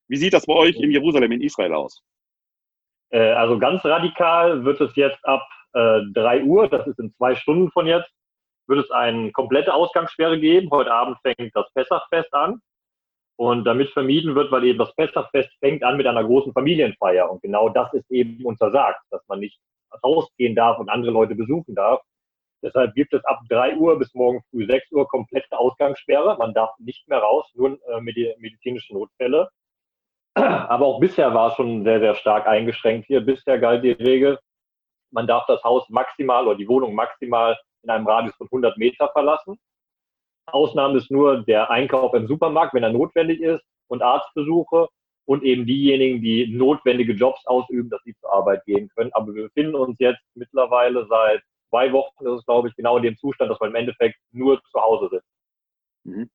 Wie 0.08 0.18
sieht 0.18 0.34
das 0.34 0.46
bei 0.46 0.54
euch 0.54 0.78
in 0.78 0.92
Jerusalem, 0.92 1.32
in 1.32 1.42
Israel 1.42 1.74
aus? 1.74 2.01
Äh, 3.10 3.32
also 3.32 3.60
ganz 3.60 3.84
radikal 3.84 4.63
wird 4.63 4.80
es 4.80 4.96
jetzt 4.96 5.24
ab 5.25 5.46
äh, 5.74 6.01
3 6.13 6.44
Uhr, 6.44 6.68
das 6.68 6.88
ist 6.88 7.00
in 7.00 7.13
zwei 7.16 7.36
Stunden 7.36 7.72
von 7.72 7.88
jetzt, 7.88 8.10
wird 8.68 8.86
es 8.86 8.92
eine 8.92 9.32
komplette 9.32 9.74
Ausgangssperre 9.74 10.40
geben. 10.40 10.70
Heute 10.72 10.92
Abend 10.92 11.18
fängt 11.22 11.56
das 11.56 11.72
Pessachfest 11.74 12.34
an. 12.34 12.62
Und 13.42 13.64
damit 13.64 13.90
vermieden 13.90 14.36
wird, 14.36 14.52
weil 14.52 14.66
eben 14.66 14.78
das 14.78 14.94
Pessachfest 14.94 15.50
fängt 15.62 15.82
an 15.84 15.98
mit 15.98 16.06
einer 16.06 16.24
großen 16.24 16.54
Familienfeier. 16.54 17.28
Und 17.28 17.42
genau 17.42 17.70
das 17.70 17.92
ist 17.92 18.12
eben 18.12 18.46
untersagt, 18.46 19.02
dass 19.10 19.28
man 19.28 19.40
nicht 19.40 19.60
rausgehen 20.04 20.54
darf 20.54 20.78
und 20.78 20.90
andere 20.90 21.12
Leute 21.12 21.34
besuchen 21.34 21.74
darf. 21.74 22.04
Deshalb 22.64 22.94
gibt 22.94 23.16
es 23.16 23.26
ab 23.26 23.40
3 23.50 23.78
Uhr 23.78 23.98
bis 23.98 24.14
morgen 24.14 24.44
früh 24.52 24.68
6 24.68 24.92
Uhr 24.92 25.08
komplette 25.08 25.58
Ausgangssperre. 25.58 26.38
Man 26.38 26.54
darf 26.54 26.70
nicht 26.78 27.08
mehr 27.10 27.18
raus, 27.18 27.50
nur 27.56 27.80
äh, 27.90 28.00
medizinische 28.00 28.94
Notfälle. 28.94 29.50
Aber 30.36 30.86
auch 30.86 31.00
bisher 31.00 31.34
war 31.34 31.48
es 31.50 31.56
schon 31.56 31.84
sehr, 31.84 32.00
sehr 32.00 32.14
stark 32.14 32.46
eingeschränkt 32.46 33.08
hier. 33.08 33.22
Bisher 33.22 33.58
galt 33.58 33.84
die 33.84 33.94
Regel, 33.94 34.38
man 35.10 35.26
darf 35.26 35.48
das 35.48 35.64
Haus 35.64 35.90
maximal 35.90 36.46
oder 36.46 36.58
die 36.58 36.68
Wohnung 36.68 36.94
maximal 36.94 37.58
in 37.82 37.90
einem 37.90 38.06
Radius 38.06 38.36
von 38.36 38.46
100 38.46 38.78
Meter 38.78 39.10
verlassen. 39.10 39.58
Ausnahme 40.48 40.98
ist 40.98 41.12
nur 41.12 41.44
der 41.44 41.70
Einkauf 41.70 42.14
im 42.14 42.28
Supermarkt, 42.28 42.74
wenn 42.74 42.84
er 42.84 42.92
notwendig 42.92 43.42
ist 43.42 43.64
und 43.88 44.02
Arztbesuche 44.02 44.88
und 45.26 45.44
eben 45.44 45.66
diejenigen, 45.66 46.22
die 46.22 46.48
notwendige 46.48 47.14
Jobs 47.14 47.46
ausüben, 47.46 47.90
dass 47.90 48.02
sie 48.04 48.16
zur 48.20 48.34
Arbeit 48.34 48.66
gehen 48.66 48.90
können. 48.96 49.12
Aber 49.14 49.34
wir 49.34 49.44
befinden 49.44 49.76
uns 49.76 49.98
jetzt 50.00 50.22
mittlerweile 50.36 51.06
seit 51.08 51.42
zwei 51.70 51.92
Wochen, 51.94 52.24
das 52.24 52.40
ist 52.40 52.46
glaube 52.46 52.68
ich 52.68 52.76
genau 52.76 52.98
in 52.98 53.04
dem 53.04 53.18
Zustand, 53.18 53.50
dass 53.50 53.62
wir 53.62 53.68
im 53.68 53.76
Endeffekt 53.76 54.18
nur 54.32 54.62
zu 54.72 54.82
Hause 54.82 55.10
sind. 55.10 55.24
Mhm. 56.04 56.30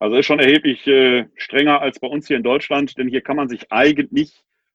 Also 0.00 0.16
ist 0.16 0.26
schon 0.26 0.40
erheblich 0.40 0.86
äh, 0.86 1.26
strenger 1.36 1.80
als 1.80 2.00
bei 2.00 2.08
uns 2.08 2.26
hier 2.26 2.36
in 2.36 2.42
Deutschland, 2.42 2.98
denn 2.98 3.08
hier 3.08 3.20
kann 3.20 3.36
man 3.36 3.48
sich 3.48 3.70
eigentlich 3.70 4.32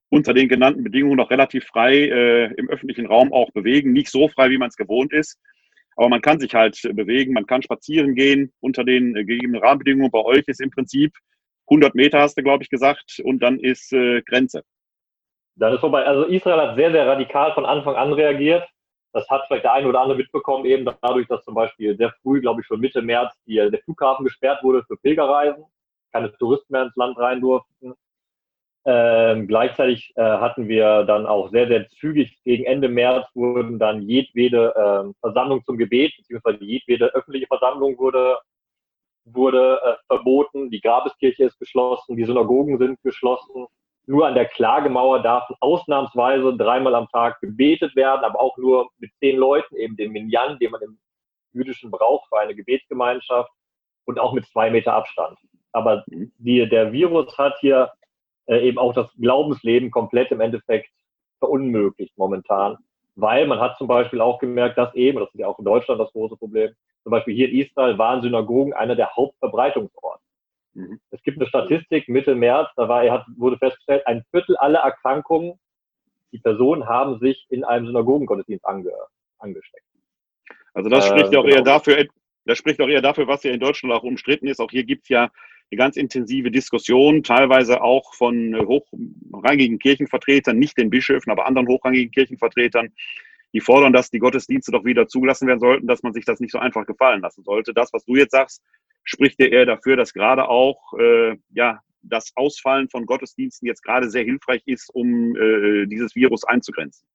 unter 0.10 0.34
den 0.34 0.48
genannten 0.48 0.84
Bedingungen 0.84 1.18
noch 1.18 1.32
relativ 1.32 1.65
frei 1.65 2.08
äh, 2.08 2.54
im 2.54 2.70
öffentlichen 2.70 3.08
Raum 3.08 3.34
auch 3.34 3.51
bewegen. 3.51 3.92
Nicht 3.92 4.10
so 4.10 4.30
frei, 4.30 4.50
wie 4.50 4.58
man 4.58 4.70
es 4.70 4.77
gewohnt 4.77 5.12
ist. 5.12 5.39
Aber 5.95 6.09
man 6.09 6.21
kann 6.21 6.39
sich 6.39 6.53
halt 6.53 6.79
bewegen, 6.93 7.33
man 7.33 7.45
kann 7.45 7.61
spazieren 7.61 8.15
gehen 8.15 8.51
unter 8.59 8.83
den 8.83 9.15
äh, 9.15 9.23
gegebenen 9.23 9.61
Rahmenbedingungen. 9.61 10.11
Bei 10.11 10.23
euch 10.23 10.43
ist 10.47 10.61
im 10.61 10.71
Prinzip 10.71 11.13
100 11.67 11.95
Meter, 11.95 12.19
hast 12.19 12.37
du, 12.37 12.43
glaube 12.43 12.63
ich, 12.63 12.69
gesagt, 12.69 13.21
und 13.23 13.41
dann 13.41 13.59
ist 13.59 13.91
äh, 13.93 14.21
Grenze. 14.23 14.63
Dann 15.55 15.73
ist 15.73 15.79
vorbei. 15.79 16.03
Also 16.03 16.25
Israel 16.25 16.59
hat 16.59 16.75
sehr, 16.75 16.91
sehr 16.91 17.07
radikal 17.07 17.53
von 17.53 17.65
Anfang 17.65 17.95
an 17.95 18.13
reagiert. 18.13 18.67
Das 19.13 19.29
hat 19.29 19.45
vielleicht 19.47 19.63
der 19.63 19.71
eine 19.71 19.87
oder 19.87 20.01
andere 20.01 20.17
mitbekommen, 20.17 20.65
eben 20.65 20.85
dadurch, 21.01 21.25
dass 21.27 21.45
zum 21.45 21.55
Beispiel 21.55 21.95
sehr 21.95 22.13
früh, 22.21 22.41
glaube 22.41 22.59
ich, 22.59 22.67
schon 22.67 22.81
Mitte 22.81 23.01
März 23.01 23.33
die, 23.45 23.55
der 23.55 23.79
Flughafen 23.85 24.25
gesperrt 24.25 24.61
wurde 24.61 24.83
für 24.83 24.97
Pilgerreisen, 24.97 25.63
keine 26.11 26.33
Touristen 26.33 26.73
mehr 26.73 26.83
ins 26.83 26.95
Land 26.97 27.17
rein 27.17 27.39
durften. 27.39 27.93
Ähm, 28.88 29.48
gleichzeitig 29.48 30.13
äh, 30.15 30.22
hatten 30.22 30.68
wir 30.68 31.06
dann 31.06 31.25
auch 31.25 31.50
sehr, 31.50 31.68
sehr 31.68 31.88
zügig 31.88 32.38
gegen 32.44 32.65
Ende 32.65 32.88
März 32.88 33.27
wurden 33.34 33.80
dann 33.80 34.04
jedwede 34.04 34.75
äh, 34.75 35.12
Versammlung 35.22 35.63
zum 35.65 35.77
Gebet, 35.77 36.13
beziehungsweise 36.18 36.63
jedwede 36.63 37.08
öffentliche 37.15 37.48
Versammlung 37.48 37.98
wurde, 37.98 38.38
wurde 39.25 39.80
äh, 39.84 39.96
verboten. 40.06 40.70
Die 40.70 40.82
Grabeskirche 40.82 41.46
ist 41.46 41.58
geschlossen, 41.58 42.15
die 42.15 42.25
Synagogen 42.25 42.77
sind 42.77 43.01
geschlossen. 43.01 43.65
Nur 44.06 44.27
an 44.27 44.36
der 44.36 44.46
Klagemauer 44.46 45.24
darf 45.24 45.50
ausnahmsweise 45.62 46.56
dreimal 46.56 46.94
am 46.94 47.08
Tag 47.10 47.42
gebetet 47.42 47.96
werden, 47.96 48.24
aber 48.24 48.39
auch 48.39 48.56
nur 48.58 48.89
mit 49.00 49.12
zehn 49.15 49.38
Leuten, 49.38 49.75
eben 49.77 49.98
dem 49.98 50.12
Minyan, 50.12 50.60
den 50.60 50.70
man 50.70 50.82
im 50.84 51.00
jüdischen 51.54 51.89
braucht 51.89 52.30
für 52.30 52.38
eine 52.38 52.54
Gebetsgemeinschaft 52.54 53.50
und 54.06 54.20
auch 54.20 54.34
mit 54.34 54.46
zwei 54.46 54.70
Meter 54.70 54.94
Abstand. 54.94 55.39
Aber 55.72 56.04
mhm. 56.06 56.32
die, 56.38 56.70
der 56.70 56.92
Virus 56.94 57.36
hat 57.39 57.58
hier 57.62 57.92
äh, 58.47 58.67
eben 58.67 58.77
auch 58.77 58.93
das 58.93 59.11
Glaubensleben 59.19 59.91
komplett 59.91 60.31
im 60.31 60.41
Endeffekt 60.41 60.89
verunmöglicht 61.39 62.17
momentan. 62.17 62.77
Weil 63.15 63.47
man 63.47 63.59
hat 63.59 63.77
zum 63.77 63.87
Beispiel 63.87 64.21
auch 64.21 64.39
gemerkt, 64.39 64.77
dass 64.77 64.93
eben, 64.93 65.19
das 65.19 65.29
ist 65.33 65.39
ja 65.39 65.47
auch 65.47 65.59
in 65.59 65.65
Deutschland 65.65 66.01
das 66.01 66.11
große 66.11 66.35
Problem, 66.35 66.73
zum 67.03 67.11
Beispiel 67.11 67.35
hier 67.35 67.49
in 67.49 67.59
Israel 67.59 67.97
waren 67.97 68.21
Synagogen 68.21 68.73
einer 68.73 68.95
der 68.95 69.15
Hauptverbreitungsorte. 69.15 70.21
Mhm. 70.73 70.99
Es 71.11 71.21
gibt 71.23 71.37
eine 71.37 71.47
Statistik 71.47 72.09
Mitte 72.09 72.35
März, 72.35 72.69
da 72.75 72.89
war, 72.89 73.09
hat, 73.09 73.25
wurde 73.37 73.57
festgestellt, 73.57 74.05
ein 74.07 74.23
Viertel 74.31 74.57
aller 74.57 74.79
Erkrankungen, 74.79 75.59
die 76.31 76.39
Personen 76.39 76.85
haben 76.87 77.19
sich 77.19 77.45
in 77.49 77.63
einem 77.63 77.87
Synagogengottesdienst 77.87 78.65
ange, 78.65 78.91
angesteckt. 79.39 79.85
Also 80.73 80.89
das 80.89 81.07
spricht 81.07 81.31
äh, 81.31 81.37
auch 81.37 81.43
genau. 81.43 81.55
eher 81.55 81.61
dafür, 81.61 82.05
das 82.45 82.57
spricht 82.57 82.81
auch 82.81 82.89
eher 82.89 83.01
dafür, 83.01 83.27
was 83.27 83.43
ja 83.43 83.51
in 83.51 83.59
Deutschland 83.59 83.93
auch 83.93 84.03
umstritten 84.03 84.47
ist. 84.47 84.59
Auch 84.59 84.69
hier 84.69 84.83
gibt 84.83 85.03
es 85.03 85.09
ja 85.09 85.29
eine 85.72 85.77
ganz 85.77 85.98
intensive 85.98 86.51
Diskussion, 86.51 87.24
teilweise 87.24 87.81
auch 87.81 88.13
von 88.13 88.53
äh, 88.53 88.65
hochrangigen 88.65 89.79
Kirchenvertretern, 89.79 90.57
nicht 90.57 90.77
den 90.77 90.89
Bischöfen, 90.89 91.31
aber 91.31 91.45
anderen 91.45 91.67
hochrangigen 91.67 92.12
Kirchenvertretern, 92.12 92.93
die 93.53 93.62
fordern, 93.62 93.93
dass 93.93 94.10
die 94.10 94.19
Gottesdienste 94.19 94.72
doch 94.72 94.86
wieder 94.86 95.07
zugelassen 95.07 95.48
werden 95.48 95.60
sollten, 95.60 95.88
dass 95.88 96.03
man 96.03 96.13
sich 96.13 96.25
das 96.25 96.39
nicht 96.39 96.51
so 96.51 96.60
einfach 96.60 96.86
gefallen 96.86 97.22
lassen 97.22 97.43
sollte. 97.43 97.74
Das, 97.74 97.93
was 97.93 98.05
du 98.05 98.15
jetzt 98.15 98.31
sagst, 98.31 98.62
spricht 99.03 99.39
ja 99.39 99.48
eher 99.48 99.65
dafür, 99.65 99.95
dass 99.95 100.13
gerade 100.13 100.50
auch 100.50 100.93
äh, 101.00 101.38
ja, 101.53 101.79
das 102.01 102.31
Ausfallen 102.36 102.89
von 102.89 103.05
Gottesdiensten 103.05 103.67
jetzt 103.67 103.84
gerade 103.84 104.10
sehr 104.10 104.24
hilfreich 104.24 104.62
ist, 104.65 104.89
um 104.93 105.36
äh, 105.36 105.86
dieses 105.88 106.15
Virus 106.15 106.43
einzugrenzen. 106.43 107.07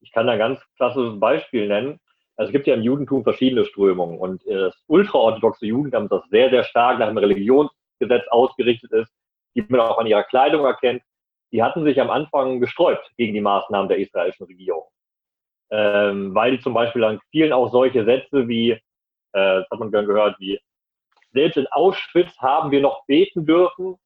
Ich 0.00 0.12
kann 0.12 0.26
da 0.26 0.36
ganz 0.36 0.60
klassisches 0.76 1.18
Beispiel 1.18 1.68
nennen. 1.68 1.98
Also 2.36 2.48
es 2.48 2.52
gibt 2.52 2.66
ja 2.66 2.74
im 2.74 2.82
Judentum 2.82 3.22
verschiedene 3.22 3.64
Strömungen 3.64 4.18
und 4.18 4.44
äh, 4.46 4.54
das 4.54 4.84
ultraorthodoxe 4.88 5.66
Judentum, 5.66 6.08
das 6.08 6.22
sehr, 6.30 6.50
sehr 6.50 6.64
stark 6.64 6.98
nach 6.98 7.08
dem 7.08 7.18
Religionsgesetz 7.18 8.26
ausgerichtet 8.30 8.90
ist, 8.92 9.12
die 9.54 9.64
man 9.68 9.80
auch 9.80 9.98
an 9.98 10.06
ihrer 10.06 10.24
Kleidung 10.24 10.64
erkennt, 10.64 11.02
die 11.52 11.62
hatten 11.62 11.84
sich 11.84 12.00
am 12.00 12.10
Anfang 12.10 12.60
gesträubt 12.60 13.08
gegen 13.16 13.34
die 13.34 13.40
Maßnahmen 13.40 13.88
der 13.88 13.98
israelischen 13.98 14.46
Regierung. 14.46 14.84
Ähm, 15.70 16.34
weil 16.34 16.56
die 16.56 16.62
zum 16.62 16.74
Beispiel 16.74 17.04
an 17.04 17.20
vielen 17.30 17.52
auch 17.52 17.70
solche 17.70 18.04
Sätze 18.04 18.48
wie, 18.48 18.72
äh, 18.72 18.80
das 19.32 19.66
hat 19.70 19.78
man 19.78 19.92
gern 19.92 20.06
gehört, 20.06 20.38
wie, 20.40 20.58
selbst 21.32 21.56
in 21.56 21.66
Auschwitz 21.68 22.36
haben 22.38 22.70
wir 22.70 22.80
noch 22.80 23.06
beten 23.06 23.46
dürfen, 23.46 23.96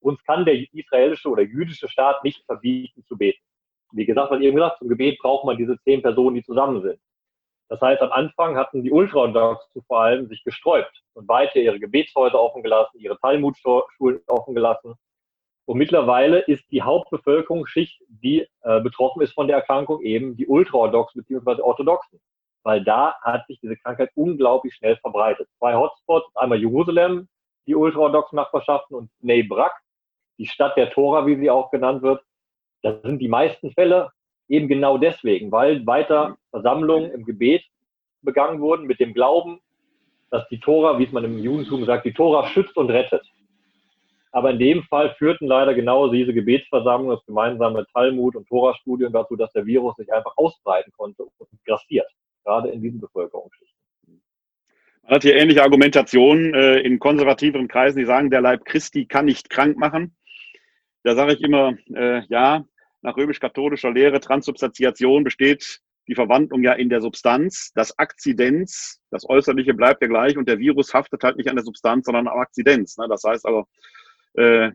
uns 0.00 0.22
kann 0.24 0.44
der 0.44 0.54
israelische 0.72 1.28
oder 1.28 1.42
jüdische 1.42 1.88
Staat 1.88 2.22
nicht 2.22 2.44
verbieten 2.44 3.04
zu 3.06 3.16
beten. 3.16 3.40
Wie 3.92 4.06
gesagt, 4.06 4.30
was 4.30 4.40
eben 4.40 4.56
gesagt, 4.56 4.78
zum 4.78 4.88
Gebet 4.88 5.18
braucht 5.18 5.44
man 5.44 5.56
diese 5.56 5.78
zehn 5.82 6.02
Personen, 6.02 6.36
die 6.36 6.44
zusammen 6.44 6.82
sind. 6.82 7.00
Das 7.68 7.80
heißt, 7.80 8.00
am 8.00 8.12
Anfang 8.12 8.56
hatten 8.56 8.82
die 8.82 8.92
Ultraorthodoxen 8.92 9.82
vor 9.86 10.00
allem 10.00 10.28
sich 10.28 10.44
gesträubt 10.44 11.02
und 11.14 11.28
weiter 11.28 11.56
ihre 11.56 11.80
Gebetshäuser 11.80 12.40
offen 12.40 12.62
gelassen, 12.62 12.98
ihre 12.98 13.18
Talmudschulen 13.18 14.20
offen 14.28 14.54
gelassen. 14.54 14.94
Und 15.64 15.78
mittlerweile 15.78 16.38
ist 16.40 16.70
die 16.70 16.82
Hauptbevölkerungsschicht, 16.82 18.00
die 18.08 18.46
äh, 18.62 18.80
betroffen 18.80 19.22
ist 19.22 19.34
von 19.34 19.48
der 19.48 19.56
Erkrankung, 19.56 20.00
eben 20.02 20.36
die 20.36 20.46
Ultraorthodoxen 20.46 21.24
bzw. 21.24 21.60
Orthodoxen. 21.60 22.20
Weil 22.62 22.84
da 22.84 23.16
hat 23.22 23.46
sich 23.48 23.58
diese 23.60 23.76
Krankheit 23.76 24.10
unglaublich 24.14 24.74
schnell 24.74 24.96
verbreitet. 24.98 25.48
Zwei 25.58 25.74
Hotspots, 25.74 26.34
einmal 26.36 26.58
Jerusalem, 26.58 27.28
die 27.66 27.74
ultraorthodoxen 27.74 28.36
Nachbarschaften 28.36 28.96
und 28.96 29.10
Bnei 29.20 29.42
Brak, 29.42 29.76
die 30.38 30.46
Stadt 30.46 30.76
der 30.76 30.90
Tora, 30.90 31.26
wie 31.26 31.36
sie 31.36 31.50
auch 31.50 31.70
genannt 31.72 32.02
wird. 32.02 32.22
Das 32.82 33.02
sind 33.02 33.18
die 33.18 33.28
meisten 33.28 33.72
Fälle 33.72 34.12
eben 34.48 34.68
genau 34.68 34.98
deswegen, 34.98 35.50
weil 35.50 35.86
weiter 35.86 36.36
Versammlungen 36.50 37.10
im 37.12 37.24
Gebet 37.24 37.64
begangen 38.22 38.60
wurden 38.60 38.86
mit 38.86 39.00
dem 39.00 39.14
Glauben, 39.14 39.60
dass 40.30 40.46
die 40.48 40.60
Tora, 40.60 40.98
wie 40.98 41.04
es 41.04 41.12
man 41.12 41.24
im 41.24 41.38
Judentum 41.38 41.84
sagt, 41.84 42.04
die 42.04 42.12
Tora 42.12 42.46
schützt 42.48 42.76
und 42.76 42.90
rettet. 42.90 43.22
Aber 44.32 44.50
in 44.50 44.58
dem 44.58 44.82
Fall 44.82 45.14
führten 45.14 45.46
leider 45.46 45.72
genau 45.72 46.08
diese 46.08 46.34
Gebetsversammlungen, 46.34 47.16
das 47.16 47.24
gemeinsame 47.24 47.86
Talmud- 47.92 48.36
und 48.36 48.46
Tora-Studium 48.48 49.12
dazu, 49.12 49.36
dass 49.36 49.52
der 49.52 49.64
Virus 49.64 49.96
sich 49.96 50.12
einfach 50.12 50.32
ausbreiten 50.36 50.92
konnte 50.96 51.24
und 51.24 51.48
grassiert, 51.64 52.06
gerade 52.44 52.68
in 52.68 52.82
diesen 52.82 53.00
Bevölkerungsschichten. 53.00 53.76
Man 55.04 55.14
hat 55.14 55.22
hier 55.22 55.36
ähnliche 55.36 55.62
Argumentationen 55.62 56.52
äh, 56.52 56.80
in 56.80 56.98
konservativeren 56.98 57.68
Kreisen, 57.68 57.98
die 57.98 58.04
sagen, 58.04 58.28
der 58.28 58.40
Leib 58.40 58.64
Christi 58.64 59.06
kann 59.06 59.26
nicht 59.26 59.48
krank 59.48 59.78
machen. 59.78 60.16
Da 61.04 61.14
sage 61.14 61.34
ich 61.34 61.40
immer, 61.40 61.74
äh, 61.94 62.22
ja, 62.28 62.64
nach 63.02 63.16
römisch-katholischer 63.16 63.92
Lehre 63.92 64.20
Transubstantiation 64.20 65.24
besteht 65.24 65.80
die 66.08 66.14
Verwandlung 66.14 66.62
ja 66.62 66.72
in 66.72 66.88
der 66.88 67.00
Substanz. 67.00 67.72
Das 67.74 67.98
Akzidenz, 67.98 69.00
das 69.10 69.28
Äußerliche 69.28 69.74
bleibt 69.74 70.02
ja 70.02 70.08
gleich 70.08 70.36
und 70.36 70.48
der 70.48 70.58
Virus 70.58 70.94
haftet 70.94 71.22
halt 71.24 71.36
nicht 71.36 71.48
an 71.48 71.56
der 71.56 71.64
Substanz, 71.64 72.06
sondern 72.06 72.28
am 72.28 72.38
Akzidenz. 72.38 72.96
Ne? 72.96 73.06
Das 73.08 73.22
heißt 73.24 73.46
äh, 74.34 74.70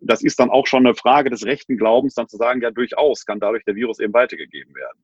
das 0.00 0.22
ist 0.22 0.38
dann 0.38 0.50
auch 0.50 0.66
schon 0.66 0.86
eine 0.86 0.94
Frage 0.94 1.28
des 1.28 1.44
rechten 1.44 1.76
Glaubens, 1.76 2.14
dann 2.14 2.28
zu 2.28 2.36
sagen, 2.36 2.62
ja 2.62 2.70
durchaus 2.70 3.26
kann 3.26 3.40
dadurch 3.40 3.64
der 3.64 3.74
Virus 3.74 3.98
eben 3.98 4.14
weitergegeben 4.14 4.74
werden. 4.74 5.02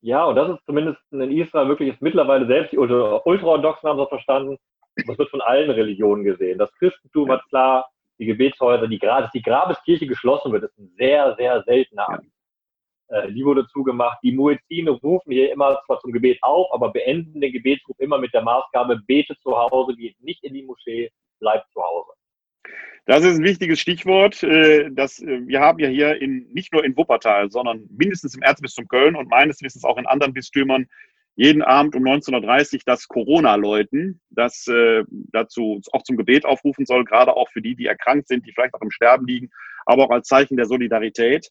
Ja, 0.00 0.24
und 0.24 0.36
das 0.36 0.50
ist 0.50 0.66
zumindest 0.66 1.00
in 1.12 1.30
Israel 1.30 1.68
wirklich 1.68 1.94
ist 1.94 2.02
mittlerweile 2.02 2.46
selbst 2.46 2.72
die 2.72 2.78
Ultraorthodoxen 2.78 3.88
haben 3.88 3.98
das 3.98 4.08
verstanden. 4.08 4.58
Das 5.06 5.18
wird 5.18 5.30
von 5.30 5.40
allen 5.40 5.70
Religionen 5.70 6.24
gesehen. 6.24 6.58
Das 6.58 6.70
Christentum 6.74 7.30
hat 7.30 7.42
klar 7.48 7.88
die 8.18 8.26
Gebetshäuser, 8.26 8.86
die, 8.88 8.98
dass 8.98 9.30
die 9.32 9.42
Grabeskirche 9.42 10.06
geschlossen 10.06 10.52
wird, 10.52 10.64
ist 10.64 10.78
ein 10.78 10.92
sehr, 10.96 11.34
sehr 11.36 11.62
seltener 11.64 12.08
Akt. 12.08 12.24
Ja. 13.10 13.22
Äh, 13.22 13.32
die 13.32 13.44
wurde 13.44 13.66
zugemacht. 13.68 14.18
Die 14.22 14.32
Muezzine 14.32 14.90
rufen 14.90 15.32
hier 15.32 15.52
immer 15.52 15.80
zwar 15.86 16.00
zum 16.00 16.12
Gebet 16.12 16.38
auf, 16.42 16.72
aber 16.72 16.92
beenden 16.92 17.40
den 17.40 17.52
Gebetsruf 17.52 17.98
immer 17.98 18.18
mit 18.18 18.32
der 18.32 18.42
Maßgabe, 18.42 19.02
bete 19.06 19.36
zu 19.38 19.56
Hause, 19.56 19.94
geht 19.94 20.20
nicht 20.20 20.42
in 20.44 20.54
die 20.54 20.62
Moschee, 20.62 21.10
bleibt 21.40 21.70
zu 21.72 21.82
Hause. 21.82 22.12
Das 23.06 23.22
ist 23.22 23.36
ein 23.36 23.44
wichtiges 23.44 23.80
Stichwort. 23.80 24.42
Äh, 24.42 24.90
das, 24.90 25.20
äh, 25.20 25.46
wir 25.46 25.60
haben 25.60 25.78
ja 25.78 25.88
hier 25.88 26.20
in, 26.20 26.48
nicht 26.52 26.72
nur 26.72 26.84
in 26.84 26.96
Wuppertal, 26.96 27.50
sondern 27.50 27.86
mindestens 27.90 28.34
im 28.34 28.42
Erzbistum 28.42 28.88
Köln 28.88 29.16
und 29.16 29.28
meines 29.28 29.60
Wissens 29.60 29.84
auch 29.84 29.98
in 29.98 30.06
anderen 30.06 30.32
Bistümern 30.32 30.86
jeden 31.36 31.62
Abend 31.62 31.96
um 31.96 32.04
19.30 32.04 32.74
Uhr 32.74 32.80
das 32.86 33.08
Corona-Läuten, 33.08 34.20
das 34.30 34.66
äh, 34.68 35.04
dazu 35.32 35.80
auch 35.92 36.02
zum 36.02 36.16
Gebet 36.16 36.44
aufrufen 36.44 36.86
soll, 36.86 37.04
gerade 37.04 37.34
auch 37.36 37.48
für 37.50 37.60
die, 37.60 37.74
die 37.74 37.86
erkrankt 37.86 38.28
sind, 38.28 38.46
die 38.46 38.52
vielleicht 38.52 38.74
auch 38.74 38.82
im 38.82 38.90
Sterben 38.90 39.26
liegen, 39.26 39.50
aber 39.84 40.04
auch 40.04 40.10
als 40.10 40.28
Zeichen 40.28 40.56
der 40.56 40.66
Solidarität. 40.66 41.48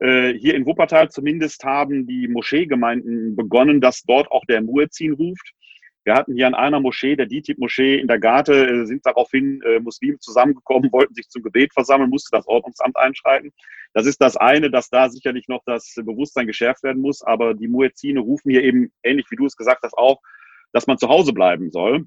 Äh, 0.00 0.34
hier 0.34 0.54
in 0.54 0.66
Wuppertal 0.66 1.10
zumindest 1.10 1.64
haben 1.64 2.06
die 2.06 2.28
Moscheegemeinden 2.28 3.34
begonnen, 3.36 3.80
dass 3.80 4.02
dort 4.02 4.30
auch 4.30 4.44
der 4.46 4.60
Muezzin 4.60 5.12
ruft. 5.12 5.52
Wir 6.06 6.14
hatten 6.14 6.36
hier 6.36 6.46
an 6.46 6.54
einer 6.54 6.78
Moschee, 6.78 7.16
der 7.16 7.26
DITIB-Moschee 7.26 7.98
in 7.98 8.06
der 8.06 8.20
Garte, 8.20 8.52
äh, 8.52 8.86
sind 8.86 9.04
daraufhin 9.04 9.60
äh, 9.62 9.80
Muslime 9.80 10.20
zusammengekommen, 10.20 10.92
wollten 10.92 11.14
sich 11.14 11.28
zum 11.28 11.42
Gebet 11.42 11.72
versammeln, 11.74 12.10
musste 12.10 12.28
das 12.30 12.46
Ordnungsamt 12.46 12.96
einschreiten. 12.96 13.52
Das 13.92 14.06
ist 14.06 14.20
das 14.20 14.36
eine, 14.36 14.70
dass 14.70 14.88
da 14.88 15.10
sicherlich 15.10 15.48
noch 15.48 15.62
das 15.66 15.92
Bewusstsein 15.96 16.46
geschärft 16.46 16.84
werden 16.84 17.02
muss. 17.02 17.22
Aber 17.22 17.54
die 17.54 17.66
Muezzine 17.66 18.20
rufen 18.20 18.52
hier 18.52 18.62
eben, 18.62 18.92
ähnlich 19.02 19.26
wie 19.30 19.36
du 19.36 19.46
es 19.46 19.56
gesagt 19.56 19.82
hast, 19.82 19.98
auch, 19.98 20.20
dass 20.72 20.86
man 20.86 20.96
zu 20.96 21.08
Hause 21.08 21.32
bleiben 21.32 21.72
soll. 21.72 22.04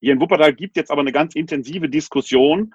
Hier 0.00 0.12
in 0.12 0.20
Wuppertal 0.20 0.52
gibt 0.52 0.76
es 0.76 0.80
jetzt 0.80 0.90
aber 0.90 1.02
eine 1.02 1.12
ganz 1.12 1.36
intensive 1.36 1.88
Diskussion. 1.88 2.74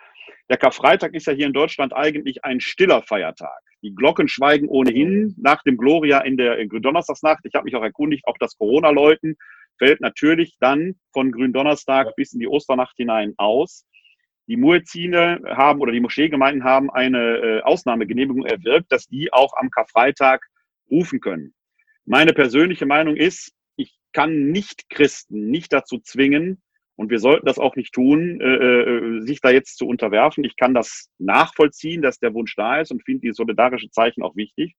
Der 0.49 0.55
Karfreitag 0.55 1.15
ist 1.15 1.27
ja 1.27 1.33
hier 1.33 1.47
in 1.47 1.53
Deutschland 1.53 1.93
eigentlich 1.93 2.45
ein 2.45 2.61
stiller 2.61 3.01
Feiertag. 3.01 3.59
Die 3.81 3.93
Glocken 3.93 4.29
schweigen 4.29 4.69
ohnehin 4.69 5.35
nach 5.37 5.61
dem 5.63 5.75
Gloria 5.75 6.19
in 6.21 6.37
der 6.37 6.65
Donnerstagsnacht. 6.65 7.43
Ich 7.43 7.55
habe 7.55 7.65
mich 7.65 7.75
auch 7.75 7.83
erkundigt, 7.83 8.25
auch 8.25 8.37
das 8.39 8.57
Corona-Läuten 8.57 9.35
fällt 9.77 10.01
natürlich 10.01 10.57
dann 10.59 10.95
von 11.11 11.31
Gründonnerstag 11.31 12.15
bis 12.15 12.33
in 12.33 12.39
die 12.39 12.47
Osternacht 12.47 12.95
hinein 12.97 13.33
aus. 13.37 13.85
Die 14.47 14.57
Muezzine 14.57 15.41
haben 15.47 15.81
oder 15.81 15.91
die 15.91 15.99
Moscheegemeinden 15.99 16.63
haben 16.63 16.89
eine 16.91 17.37
äh, 17.37 17.61
Ausnahmegenehmigung 17.61 18.45
erwirkt, 18.45 18.91
dass 18.91 19.07
die 19.07 19.33
auch 19.33 19.53
am 19.57 19.69
Karfreitag 19.71 20.45
rufen 20.89 21.19
können. 21.19 21.53
Meine 22.05 22.33
persönliche 22.33 22.85
Meinung 22.85 23.15
ist, 23.15 23.53
ich 23.75 23.97
kann 24.13 24.51
nicht 24.51 24.89
Christen 24.89 25.49
nicht 25.49 25.73
dazu 25.73 25.99
zwingen, 25.99 26.61
und 26.97 27.09
wir 27.09 27.19
sollten 27.19 27.45
das 27.45 27.59
auch 27.59 27.75
nicht 27.75 27.93
tun, 27.93 28.39
äh, 28.39 28.45
äh, 28.45 29.21
sich 29.21 29.41
da 29.41 29.49
jetzt 29.49 29.77
zu 29.77 29.87
unterwerfen. 29.87 30.43
Ich 30.43 30.55
kann 30.55 30.73
das 30.73 31.09
nachvollziehen, 31.17 32.01
dass 32.01 32.19
der 32.19 32.33
Wunsch 32.33 32.55
da 32.55 32.79
ist 32.79 32.91
und 32.91 33.03
finde 33.03 33.27
die 33.27 33.33
solidarische 33.33 33.89
Zeichen 33.89 34.23
auch 34.23 34.35
wichtig. 34.35 34.75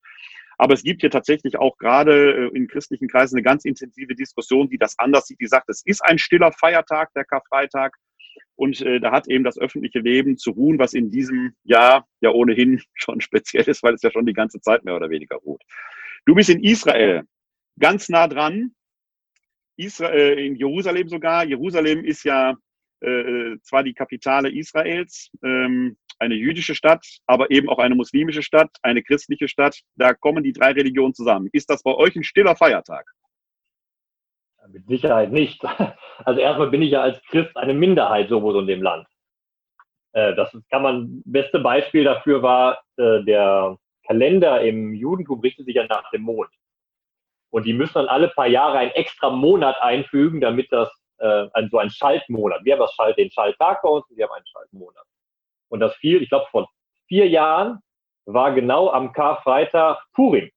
Aber 0.59 0.75
es 0.75 0.83
gibt 0.83 1.03
hier 1.03 1.11
tatsächlich 1.11 1.59
auch 1.59 1.77
gerade 1.79 2.51
äh, 2.53 2.57
in 2.57 2.69
christlichen 2.69 3.09
Kreisen 3.09 3.37
eine 3.37 3.43
ganz 3.43 3.65
intensive 3.65 4.15
Diskussion, 4.15 4.69
die 4.69 4.79
das 4.79 4.99
anders 4.99 5.27
sieht. 5.27 5.41
Die 5.41 5.47
sagt, 5.47 5.69
es 5.69 5.83
ist 5.85 6.03
ein 6.03 6.19
stiller 6.19 6.53
Feiertag, 6.53 7.13
der 7.15 7.25
Karfreitag. 7.25 7.95
Und 8.55 8.81
äh, 8.81 9.01
da 9.01 9.13
hat 9.13 9.29
eben 9.29 9.45
das 9.45 9.59
öffentliche 9.59 9.99
Leben 9.99 10.39
zu 10.39 10.53
ruhen, 10.53 10.79
was 10.79 10.95
in 10.95 11.11
diesem 11.11 11.55
Jahr 11.65 12.07
ja 12.21 12.31
ohnehin 12.31 12.81
schon 12.95 13.21
speziell 13.21 13.65
ist, 13.65 13.83
weil 13.83 13.95
es 13.95 14.03
ja 14.03 14.11
schon 14.11 14.27
die 14.27 14.33
ganze 14.33 14.61
Zeit 14.61 14.85
mehr 14.85 14.97
oder 14.97 15.11
weniger 15.11 15.37
ruht. 15.37 15.63
Du 16.25 16.35
bist 16.35 16.49
in 16.49 16.63
Israel 16.65 17.23
ganz 17.79 18.09
nah 18.09 18.27
dran, 18.27 18.73
Israel, 19.77 20.39
äh, 20.39 20.47
in 20.47 20.57
Jerusalem 20.57 21.09
sogar. 21.09 21.45
Jerusalem 21.45 22.05
ist 22.05 22.25
ja 22.25 22.57
äh, 23.07 23.59
zwar 23.63 23.83
die 23.83 23.95
Kapitale 23.95 24.51
Israels, 24.51 25.31
ähm, 25.43 25.97
eine 26.19 26.35
jüdische 26.35 26.75
Stadt, 26.75 27.07
aber 27.27 27.51
eben 27.51 27.69
auch 27.69 27.79
eine 27.79 27.95
muslimische 27.95 28.43
Stadt, 28.43 28.71
eine 28.83 29.03
christliche 29.03 29.49
Stadt. 29.49 29.81
Da 29.97 30.15
kommen 30.15 30.43
die 30.43 30.53
drei 30.53 30.73
Religionen 30.73 31.15
zusammen. 31.15 31.49
Ist 31.53 31.71
das 31.71 31.83
bei 31.83 31.95
euch 31.95 32.17
ein 32.17 32.25
stiller 32.25 32.57
Feiertag? 32.57 33.07
Mit 34.69 34.87
Sicherheit 34.87 35.33
nicht. 35.33 35.63
Also 36.25 36.41
erstmal 36.41 36.71
bin 36.71 36.81
ich 36.81 36.93
ja 36.93 37.03
als 37.03 37.23
Christ 37.25 37.55
eine 37.59 37.75
Minderheit 37.75 38.31
sowieso 38.31 38.61
in 38.61 38.67
dem 38.67 38.83
Land. 38.83 39.07
Äh, 40.13 40.35
das 40.35 40.57
kann 40.71 40.83
man, 40.83 41.23
beste 41.27 41.61
Beispiel 41.61 42.05
dafür 42.05 42.43
war, 42.43 42.81
äh, 42.97 43.23
der 43.25 43.77
Kalender 44.07 44.63
im 44.63 44.95
Judentum 44.95 45.41
richtet 45.41 45.67
sich 45.67 45.75
ja 45.75 45.87
nach 45.87 46.11
dem 46.11 46.23
Mond. 46.23 46.49
Und 47.51 47.67
die 47.67 47.75
müssen 47.75 47.95
dann 47.95 48.09
alle 48.09 48.29
paar 48.29 48.47
Jahre 48.47 48.79
einen 48.79 48.93
extra 48.93 49.29
Monat 49.29 49.77
einfügen, 49.83 50.41
damit 50.41 50.73
das 50.73 50.91
äh, 51.19 51.47
so 51.71 51.79
ein 51.79 51.91
Schaltmonat. 51.91 52.65
Wir 52.65 52.79
haben 52.79 52.89
Schalt, 52.95 53.17
den 53.19 53.31
Schalttag 53.31 53.83
bei 53.83 53.89
uns 53.89 54.09
und 54.09 54.17
wir 54.17 54.25
haben 54.25 54.35
einen 54.35 54.47
Schaltmonat. 54.47 55.05
Und 55.69 55.81
das 55.81 55.95
fiel, 55.97 56.23
ich 56.23 56.29
glaube, 56.29 56.47
vor 56.51 56.69
vier 57.09 57.29
Jahren 57.29 57.81
war 58.27 58.53
genau 58.53 58.91
am 58.91 59.13
Karfreitag 59.13 59.99
Purim. 60.15 60.51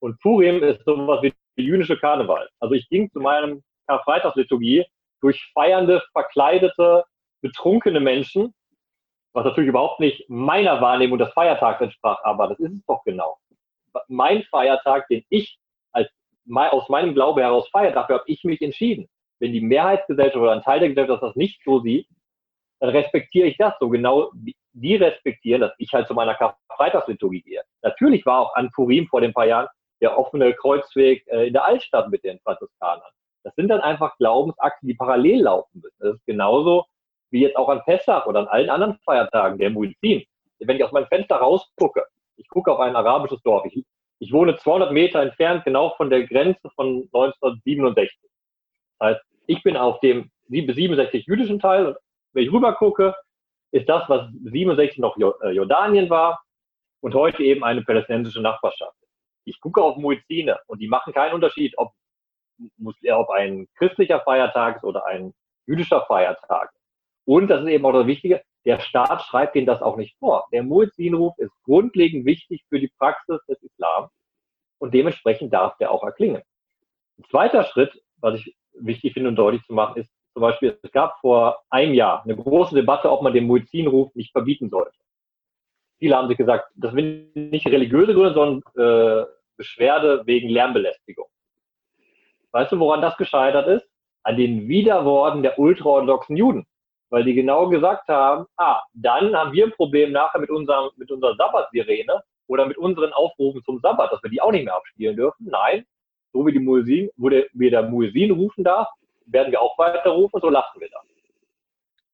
Und 0.00 0.20
Purim 0.20 0.62
ist 0.62 0.84
sowas 0.84 1.22
wie 1.22 1.32
der 1.56 1.64
jüdische 1.64 1.98
Karneval. 1.98 2.48
Also 2.60 2.74
ich 2.74 2.88
ging 2.88 3.10
zu 3.10 3.20
meinem 3.20 3.62
Karfreitagsliturgie 3.86 4.84
durch 5.20 5.50
feiernde, 5.52 6.02
verkleidete, 6.12 7.04
betrunkene 7.40 8.00
Menschen, 8.00 8.54
was 9.32 9.44
natürlich 9.44 9.68
überhaupt 9.68 10.00
nicht 10.00 10.28
meiner 10.28 10.80
Wahrnehmung 10.80 11.18
des 11.18 11.32
Feiertags 11.32 11.80
entsprach, 11.80 12.18
aber 12.22 12.48
das 12.48 12.58
ist 12.60 12.72
es 12.72 12.86
doch 12.86 13.02
genau. 13.04 13.38
Mein 14.06 14.42
Feiertag, 14.44 15.08
den 15.08 15.24
ich 15.28 15.58
als 15.92 16.08
aus 16.54 16.88
meinem 16.88 17.14
Glaube 17.14 17.42
heraus 17.42 17.68
feiere, 17.70 17.92
dafür 17.92 18.16
habe 18.16 18.24
ich 18.26 18.44
mich 18.44 18.60
entschieden. 18.62 19.08
Wenn 19.40 19.52
die 19.52 19.60
Mehrheitsgesellschaft 19.60 20.36
oder 20.36 20.52
ein 20.52 20.62
Teil 20.62 20.80
der 20.80 20.88
Gesellschaft 20.90 21.22
das 21.22 21.36
nicht 21.36 21.60
so 21.64 21.80
sieht, 21.80 22.08
dann 22.80 22.90
respektiere 22.90 23.48
ich 23.48 23.56
das 23.56 23.74
so 23.80 23.88
genau. 23.88 24.30
Die 24.72 24.96
respektieren, 24.96 25.60
dass 25.60 25.72
ich 25.78 25.92
halt 25.92 26.06
zu 26.06 26.14
meiner 26.14 26.34
Karfreitagsliturgie 26.34 27.42
gehe. 27.42 27.62
Natürlich 27.82 28.24
war 28.26 28.40
auch 28.40 28.54
an 28.54 28.70
Purim 28.70 29.06
vor 29.08 29.20
den 29.20 29.32
paar 29.32 29.46
Jahren 29.46 29.68
der 30.00 30.16
offene 30.16 30.54
Kreuzweg 30.54 31.26
äh, 31.26 31.48
in 31.48 31.52
der 31.52 31.64
Altstadt 31.64 32.08
mit 32.10 32.22
den 32.22 32.38
Franziskanern. 32.40 33.10
Das 33.42 33.54
sind 33.54 33.68
dann 33.68 33.80
einfach 33.80 34.16
Glaubensakte, 34.18 34.86
die 34.86 34.94
parallel 34.94 35.42
laufen 35.42 35.80
müssen. 35.82 35.96
Das 35.98 36.14
ist 36.14 36.26
genauso 36.26 36.84
wie 37.30 37.40
jetzt 37.40 37.56
auch 37.56 37.68
an 37.68 37.82
Pessach 37.84 38.26
oder 38.26 38.40
an 38.40 38.48
allen 38.48 38.70
anderen 38.70 38.98
Feiertagen 39.04 39.58
der 39.58 39.70
Muizin. 39.70 40.24
Wenn 40.60 40.76
ich 40.76 40.84
aus 40.84 40.92
meinem 40.92 41.06
Fenster 41.06 41.36
rausgucke, 41.36 42.04
ich 42.36 42.48
gucke 42.48 42.72
auf 42.72 42.80
ein 42.80 42.96
arabisches 42.96 43.42
Dorf, 43.42 43.64
ich, 43.66 43.84
ich 44.18 44.32
wohne 44.32 44.56
200 44.56 44.92
Meter 44.92 45.20
entfernt 45.20 45.64
genau 45.64 45.90
von 45.96 46.10
der 46.10 46.26
Grenze 46.26 46.70
von 46.74 47.08
1967. 47.12 48.18
Das 48.98 49.08
heißt, 49.08 49.20
ich 49.48 49.62
bin 49.62 49.76
auf 49.76 49.98
dem 50.00 50.30
67 50.48 51.26
jüdischen 51.26 51.58
Teil 51.58 51.86
und 51.86 51.96
wenn 52.32 52.44
ich 52.44 52.52
rüber 52.52 52.74
gucke, 52.74 53.14
ist 53.72 53.88
das, 53.88 54.08
was 54.08 54.30
67 54.44 54.98
noch 54.98 55.16
äh, 55.16 55.50
Jordanien 55.50 56.08
war 56.10 56.42
und 57.00 57.14
heute 57.14 57.42
eben 57.42 57.64
eine 57.64 57.82
palästinensische 57.82 58.40
Nachbarschaft. 58.40 58.96
Ich 59.44 59.60
gucke 59.60 59.82
auf 59.82 59.96
Muizine 59.96 60.58
und 60.66 60.80
die 60.80 60.88
machen 60.88 61.12
keinen 61.12 61.34
Unterschied, 61.34 61.76
ob, 61.78 61.92
ob 63.10 63.30
ein 63.30 63.66
christlicher 63.76 64.20
Feiertag 64.20 64.76
ist 64.76 64.84
oder 64.84 65.06
ein 65.06 65.32
jüdischer 65.66 66.04
Feiertag. 66.06 66.70
Und 67.24 67.48
das 67.48 67.62
ist 67.62 67.68
eben 67.68 67.86
auch 67.86 67.92
das 67.92 68.06
Wichtige, 68.06 68.42
der 68.66 68.80
Staat 68.80 69.22
schreibt 69.22 69.56
ihnen 69.56 69.66
das 69.66 69.80
auch 69.80 69.96
nicht 69.96 70.18
vor. 70.18 70.46
Der 70.52 70.62
Muezzinruf 70.62 71.34
ist 71.38 71.52
grundlegend 71.64 72.26
wichtig 72.26 72.64
für 72.68 72.78
die 72.78 72.92
Praxis 72.98 73.40
des 73.48 73.62
Islam 73.62 74.08
und 74.78 74.92
dementsprechend 74.92 75.54
darf 75.54 75.76
der 75.78 75.90
auch 75.90 76.04
erklingen. 76.04 76.42
Ein 77.18 77.24
zweiter 77.30 77.64
Schritt, 77.64 77.98
was 78.18 78.40
ich 78.40 78.57
wichtig 78.80 79.14
finde 79.14 79.30
und 79.30 79.36
deutlich 79.36 79.62
zu 79.64 79.74
machen, 79.74 80.00
ist 80.00 80.10
zum 80.32 80.42
Beispiel, 80.42 80.78
es 80.82 80.92
gab 80.92 81.18
vor 81.20 81.58
einem 81.70 81.94
Jahr 81.94 82.22
eine 82.24 82.36
große 82.36 82.74
Debatte, 82.74 83.10
ob 83.10 83.22
man 83.22 83.32
den 83.32 83.46
Muezzinruf 83.46 84.14
nicht 84.14 84.32
verbieten 84.32 84.70
sollte. 84.70 84.96
Viele 85.98 86.16
haben 86.16 86.28
sich 86.28 86.36
gesagt, 86.36 86.70
das 86.76 86.92
sind 86.92 87.34
nicht 87.34 87.66
religiöse 87.66 88.14
Gründe, 88.14 88.34
sondern 88.34 88.62
äh, 88.76 89.26
Beschwerde 89.56 90.22
wegen 90.26 90.48
Lärmbelästigung. 90.48 91.26
Weißt 92.52 92.70
du, 92.70 92.78
woran 92.78 93.02
das 93.02 93.16
gescheitert 93.16 93.66
ist? 93.66 93.88
An 94.22 94.36
den 94.36 94.68
Widerworten 94.68 95.42
der 95.42 95.58
ultraorthodoxen 95.58 96.36
Juden. 96.36 96.66
Weil 97.10 97.24
die 97.24 97.34
genau 97.34 97.68
gesagt 97.68 98.08
haben, 98.08 98.46
ah, 98.56 98.80
dann 98.92 99.34
haben 99.34 99.52
wir 99.52 99.64
ein 99.64 99.72
Problem 99.72 100.12
nachher 100.12 100.38
mit, 100.38 100.50
unserem, 100.50 100.90
mit 100.96 101.10
unserer 101.10 101.34
Sabbat-Sirene 101.36 102.22
oder 102.46 102.66
mit 102.66 102.78
unseren 102.78 103.12
Aufrufen 103.12 103.62
zum 103.64 103.80
Sabbat, 103.80 104.12
dass 104.12 104.22
wir 104.22 104.30
die 104.30 104.40
auch 104.40 104.52
nicht 104.52 104.64
mehr 104.64 104.76
abspielen 104.76 105.16
dürfen. 105.16 105.46
Nein, 105.50 105.84
so 106.32 106.46
wie 106.46 106.52
die 106.52 106.58
Muezzin, 106.58 107.10
wo 107.16 107.28
der, 107.28 107.46
wie 107.52 107.70
der 107.70 107.82
Muezzin 107.82 108.30
rufen 108.30 108.64
darf, 108.64 108.88
werden 109.26 109.50
wir 109.50 109.60
auch 109.60 109.76
weiter 109.78 110.10
rufen, 110.10 110.40
so 110.40 110.48
lassen 110.48 110.80
wir 110.80 110.88
das. 110.88 111.02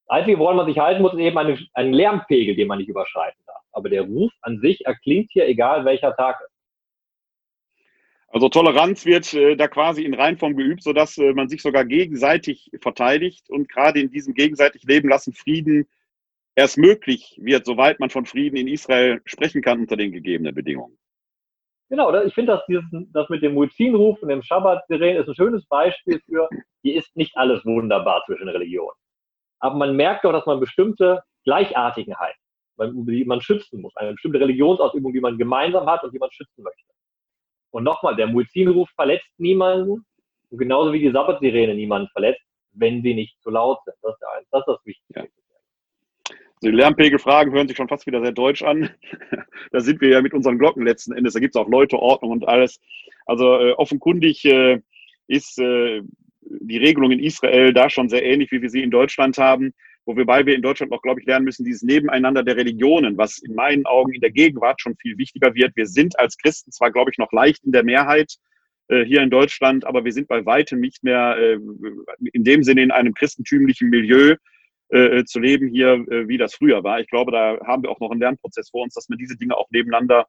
Das 0.07 0.19
Einzige, 0.19 0.39
woran 0.39 0.57
man 0.57 0.67
sich 0.67 0.79
halten 0.79 1.01
muss, 1.01 1.15
ist 1.15 1.21
eben 1.21 1.39
eine, 1.39 1.59
ein 1.73 1.93
Lärmpegel, 1.93 2.55
den 2.55 2.69
man 2.69 2.79
nicht 2.79 2.89
überschreiten 2.89 3.41
darf. 3.47 3.63
Aber 3.73 3.89
der 3.89 4.03
Ruf 4.03 4.33
an 4.43 4.61
sich 4.61 4.85
erklingt 4.85 5.31
hier, 5.33 5.49
egal 5.49 5.85
welcher 5.85 6.15
Tag 6.15 6.41
ist. 6.45 6.55
Also 8.29 8.49
Toleranz 8.49 9.07
wird 9.07 9.33
äh, 9.33 9.57
da 9.57 9.69
quasi 9.69 10.05
in 10.05 10.13
Reinform 10.13 10.57
geübt, 10.57 10.83
sodass 10.83 11.17
äh, 11.19 11.33
man 11.33 11.49
sich 11.49 11.63
sogar 11.63 11.85
gegenseitig 11.85 12.71
verteidigt 12.81 13.49
und 13.49 13.69
gerade 13.69 14.01
in 14.01 14.11
diesem 14.11 14.35
gegenseitig 14.35 14.83
Leben 14.83 15.09
lassen 15.09 15.33
Frieden 15.33 15.87
erst 16.55 16.77
möglich 16.77 17.39
wird, 17.41 17.65
soweit 17.65 18.01
man 18.01 18.11
von 18.11 18.27
Frieden 18.27 18.57
in 18.57 18.69
Israel 18.69 19.23
sprechen 19.25 19.63
kann 19.63 19.81
unter 19.81 19.97
den 19.97 20.13
gegebenen 20.13 20.55
Bedingungen. 20.55 20.99
Genau, 21.91 22.15
ich 22.23 22.35
finde, 22.35 22.53
dass 22.53 22.63
das 23.13 23.29
mit 23.29 23.43
dem 23.43 23.55
Muizzinruf 23.55 24.21
und 24.23 24.29
dem 24.29 24.43
Schabbat-Sirene 24.43 25.21
ist 25.21 25.29
ein 25.29 25.35
schönes 25.35 25.67
Beispiel 25.67 26.21
für, 26.27 26.49
hier 26.83 26.97
ist 26.97 27.15
nicht 27.15 27.37
alles 27.37 27.65
wunderbar 27.65 28.23
zwischen 28.27 28.49
Religionen. 28.49 28.97
Aber 29.61 29.77
man 29.77 29.95
merkt 29.95 30.25
doch, 30.25 30.33
dass 30.33 30.47
man 30.47 30.61
bestimmte 30.61 31.23
Gleichartigenheit, 31.45 32.35
die 32.79 33.25
man 33.25 33.41
schützen 33.41 33.83
muss, 33.83 33.95
eine 33.97 34.13
bestimmte 34.13 34.41
Religionsausübung, 34.41 35.13
die 35.13 35.21
man 35.21 35.39
gemeinsam 35.39 35.87
hat 35.87 36.03
und 36.03 36.13
die 36.13 36.19
man 36.19 36.31
schützen 36.33 36.63
möchte. 36.63 36.93
Und 37.71 37.85
nochmal, 37.85 38.17
der 38.17 38.29
Muizzinruf 38.29 38.89
verletzt 38.91 39.29
niemanden, 39.39 40.05
und 40.51 40.59
genauso 40.59 40.93
wie 40.93 41.01
die 41.01 41.11
Sabbat-Sirene 41.11 41.75
niemanden 41.75 42.09
verletzt, 42.09 42.43
wenn 42.73 43.03
sie 43.03 43.15
nicht 43.15 43.41
zu 43.43 43.51
laut 43.51 43.79
sind. 43.85 43.97
Das 44.03 44.15
ist, 44.15 44.49
das, 44.51 44.65
das 44.67 44.79
Wichtigste. 44.85 45.21
Ja. 45.21 45.44
Also 46.65 46.71
die 46.71 46.79
Lärmpegelfragen 46.79 47.53
hören 47.53 47.69
sich 47.69 47.77
schon 47.77 47.89
fast 47.89 48.07
wieder 48.07 48.23
sehr 48.23 48.33
deutsch 48.33 48.63
an. 48.63 48.89
da 49.71 49.81
sind 49.81 50.01
wir 50.01 50.09
ja 50.09 50.23
mit 50.23 50.33
unseren 50.33 50.59
Glocken 50.59 50.83
letzten 50.83 51.13
Endes. 51.13 51.35
Da 51.35 51.41
gibt 51.41 51.55
es 51.55 51.61
auch 51.61 51.69
Leute, 51.69 51.99
Ordnung 51.99 52.31
und 52.31 52.49
alles. 52.49 52.81
Also 53.27 53.59
äh, 53.59 53.73
offenkundig 53.73 54.47
äh, 54.47 54.81
ist 55.27 55.59
äh, 55.59 56.01
die 56.41 56.79
Regelung 56.79 57.11
in 57.11 57.19
Israel 57.19 57.75
da 57.75 57.91
schon 57.91 58.09
sehr 58.09 58.25
ähnlich, 58.25 58.51
wie 58.51 58.63
wir 58.63 58.71
sie 58.71 58.83
in 58.83 58.91
Deutschland 58.91 59.37
haben. 59.37 59.75
Wobei 60.07 60.47
wir 60.47 60.55
in 60.55 60.63
Deutschland 60.63 60.91
auch, 60.93 61.03
glaube 61.03 61.21
ich, 61.21 61.27
lernen 61.27 61.45
müssen, 61.45 61.67
dieses 61.67 61.83
Nebeneinander 61.83 62.43
der 62.43 62.57
Religionen, 62.57 63.19
was 63.19 63.41
in 63.41 63.55
meinen 63.55 63.85
Augen 63.85 64.15
in 64.15 64.23
der 64.23 64.31
Gegenwart 64.31 64.81
schon 64.81 64.97
viel 64.97 65.19
wichtiger 65.19 65.55
wird. 65.55 65.77
Wir 65.77 65.87
sind 65.87 66.19
als 66.19 66.39
Christen 66.39 66.73
zwar, 66.73 66.91
glaube 66.91 67.11
ich, 67.11 67.19
noch 67.19 67.33
leicht 67.33 67.63
in 67.65 67.73
der 67.73 67.85
Mehrheit 67.85 68.37
äh, 68.89 69.05
hier 69.05 69.21
in 69.21 69.29
Deutschland, 69.29 69.85
aber 69.85 70.07
wir 70.07 70.13
sind 70.13 70.29
bei 70.29 70.47
weitem 70.47 70.81
nicht 70.81 71.05
mehr 71.05 71.37
äh, 71.39 71.59
in 72.33 72.43
dem 72.43 72.63
Sinne 72.63 72.83
in 72.83 72.91
einem 72.91 73.13
christentümlichen 73.13 73.91
Milieu, 73.91 74.37
äh, 74.91 75.19
äh, 75.19 75.25
zu 75.25 75.41
leben 75.41 75.69
hier, 75.69 75.93
äh, 75.93 76.29
wie 76.29 76.39
das 76.39 76.55
früher 76.55 76.85
war. 76.85 77.01
Ich 77.01 77.09
glaube, 77.09 77.33
da 77.33 77.59
haben 77.67 77.83
wir 77.83 77.91
auch 77.91 78.01
noch 78.01 78.11
einen 78.11 78.21
Lernprozess 78.21 78.71
vor 78.71 78.83
uns, 78.83 78.95
dass 78.95 79.09
man 79.09 79.19
diese 79.19 79.37
Dinge 79.37 79.57
auch 79.57 79.67
nebeneinander 79.71 80.27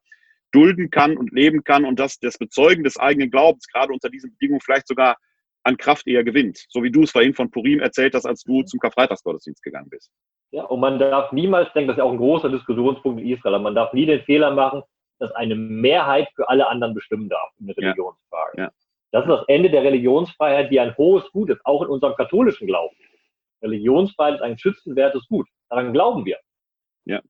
dulden 0.52 0.90
kann 0.90 1.16
und 1.16 1.32
leben 1.32 1.62
kann 1.64 1.84
und 1.84 1.98
dass 2.00 2.18
das 2.18 2.38
Bezeugen 2.38 2.82
des 2.82 2.98
eigenen 2.98 3.30
Glaubens 3.30 3.66
gerade 3.66 3.92
unter 3.92 4.08
diesen 4.08 4.32
Bedingungen 4.32 4.60
vielleicht 4.60 4.88
sogar 4.88 5.16
an 5.64 5.76
Kraft 5.76 6.06
eher 6.06 6.24
gewinnt. 6.24 6.64
So 6.68 6.82
wie 6.82 6.90
du 6.90 7.02
es 7.02 7.10
vorhin 7.10 7.34
von 7.34 7.50
Purim 7.50 7.80
erzählt 7.80 8.14
hast, 8.14 8.24
als 8.24 8.44
du 8.44 8.62
zum 8.62 8.80
Karfreitagsgottesdienst 8.80 9.62
gegangen 9.62 9.90
bist. 9.90 10.10
Ja, 10.52 10.64
und 10.64 10.80
man 10.80 10.98
darf 10.98 11.32
niemals 11.32 11.72
denken, 11.72 11.88
das 11.88 11.96
ist 11.96 11.98
ja 11.98 12.04
auch 12.04 12.12
ein 12.12 12.18
großer 12.18 12.48
Diskussionspunkt 12.48 13.20
in 13.20 13.28
Israel, 13.28 13.58
man 13.58 13.74
darf 13.74 13.92
nie 13.92 14.06
den 14.06 14.22
Fehler 14.22 14.52
machen, 14.52 14.82
dass 15.18 15.32
eine 15.32 15.54
Mehrheit 15.54 16.28
für 16.34 16.48
alle 16.48 16.68
anderen 16.68 16.94
bestimmen 16.94 17.28
darf 17.28 17.50
in 17.58 17.66
der 17.66 17.76
Religionsfrage. 17.76 18.52
Ja. 18.56 18.64
Ja. 18.64 18.70
Das 19.12 19.24
ist 19.24 19.30
das 19.30 19.44
Ende 19.48 19.70
der 19.70 19.82
Religionsfreiheit, 19.82 20.70
die 20.70 20.80
ein 20.80 20.96
hohes 20.96 21.30
Gut 21.32 21.50
ist, 21.50 21.60
auch 21.64 21.82
in 21.82 21.88
unserem 21.88 22.14
katholischen 22.16 22.66
Glauben. 22.66 22.94
Religionsfreiheit 23.62 24.36
ist 24.36 24.42
ein 24.42 24.58
schützenwertes 24.58 25.26
Gut. 25.28 25.48
Daran 25.68 25.92
glauben 25.92 26.24
wir. 26.24 26.38
Ja. 27.04 27.22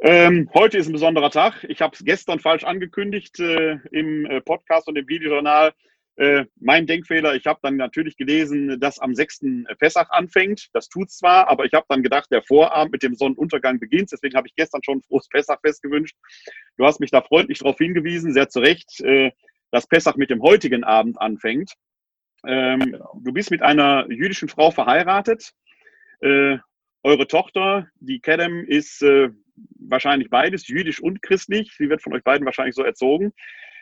Ähm, 0.00 0.50
heute 0.52 0.78
ist 0.78 0.88
ein 0.88 0.92
besonderer 0.92 1.30
Tag. 1.30 1.64
Ich 1.68 1.80
habe 1.80 1.94
es 1.94 2.04
gestern 2.04 2.40
falsch 2.40 2.64
angekündigt 2.64 3.38
äh, 3.38 3.78
im 3.92 4.26
äh, 4.26 4.40
Podcast 4.40 4.88
und 4.88 4.96
im 4.96 5.08
Videojournal. 5.08 5.72
Äh, 6.16 6.44
mein 6.56 6.86
Denkfehler, 6.86 7.34
ich 7.36 7.46
habe 7.46 7.60
dann 7.62 7.76
natürlich 7.76 8.16
gelesen, 8.16 8.78
dass 8.80 8.98
am 8.98 9.14
6. 9.14 9.40
Pessach 9.78 10.10
anfängt. 10.10 10.68
Das 10.72 10.88
tut 10.88 11.10
zwar, 11.10 11.48
aber 11.48 11.64
ich 11.64 11.72
habe 11.72 11.86
dann 11.88 12.02
gedacht, 12.02 12.30
der 12.30 12.42
Vorabend 12.42 12.92
mit 12.92 13.02
dem 13.02 13.14
Sonnenuntergang 13.14 13.78
beginnt. 13.78 14.12
Deswegen 14.12 14.36
habe 14.36 14.48
ich 14.48 14.54
gestern 14.54 14.82
schon 14.84 14.98
ein 14.98 15.02
frohes 15.02 15.28
Pessachfest 15.28 15.82
gewünscht. 15.82 16.16
Du 16.76 16.84
hast 16.84 17.00
mich 17.00 17.10
da 17.10 17.22
freundlich 17.22 17.60
darauf 17.60 17.78
hingewiesen, 17.78 18.32
sehr 18.32 18.48
zu 18.48 18.60
Recht, 18.60 19.00
äh, 19.00 19.30
dass 19.70 19.86
Pessach 19.86 20.16
mit 20.16 20.30
dem 20.30 20.42
heutigen 20.42 20.84
Abend 20.84 21.18
anfängt. 21.18 21.72
Ähm, 22.46 22.80
genau. 22.80 23.20
Du 23.22 23.32
bist 23.32 23.50
mit 23.50 23.62
einer 23.62 24.10
jüdischen 24.10 24.48
Frau 24.48 24.70
verheiratet. 24.70 25.52
Äh, 26.20 26.58
eure 27.02 27.26
Tochter, 27.26 27.88
die 28.00 28.20
Kedem, 28.20 28.64
ist 28.64 29.02
äh, 29.02 29.30
wahrscheinlich 29.78 30.30
beides, 30.30 30.68
jüdisch 30.68 31.02
und 31.02 31.22
christlich. 31.22 31.74
Sie 31.76 31.88
wird 31.88 32.02
von 32.02 32.14
euch 32.14 32.22
beiden 32.22 32.46
wahrscheinlich 32.46 32.74
so 32.74 32.82
erzogen. 32.82 33.32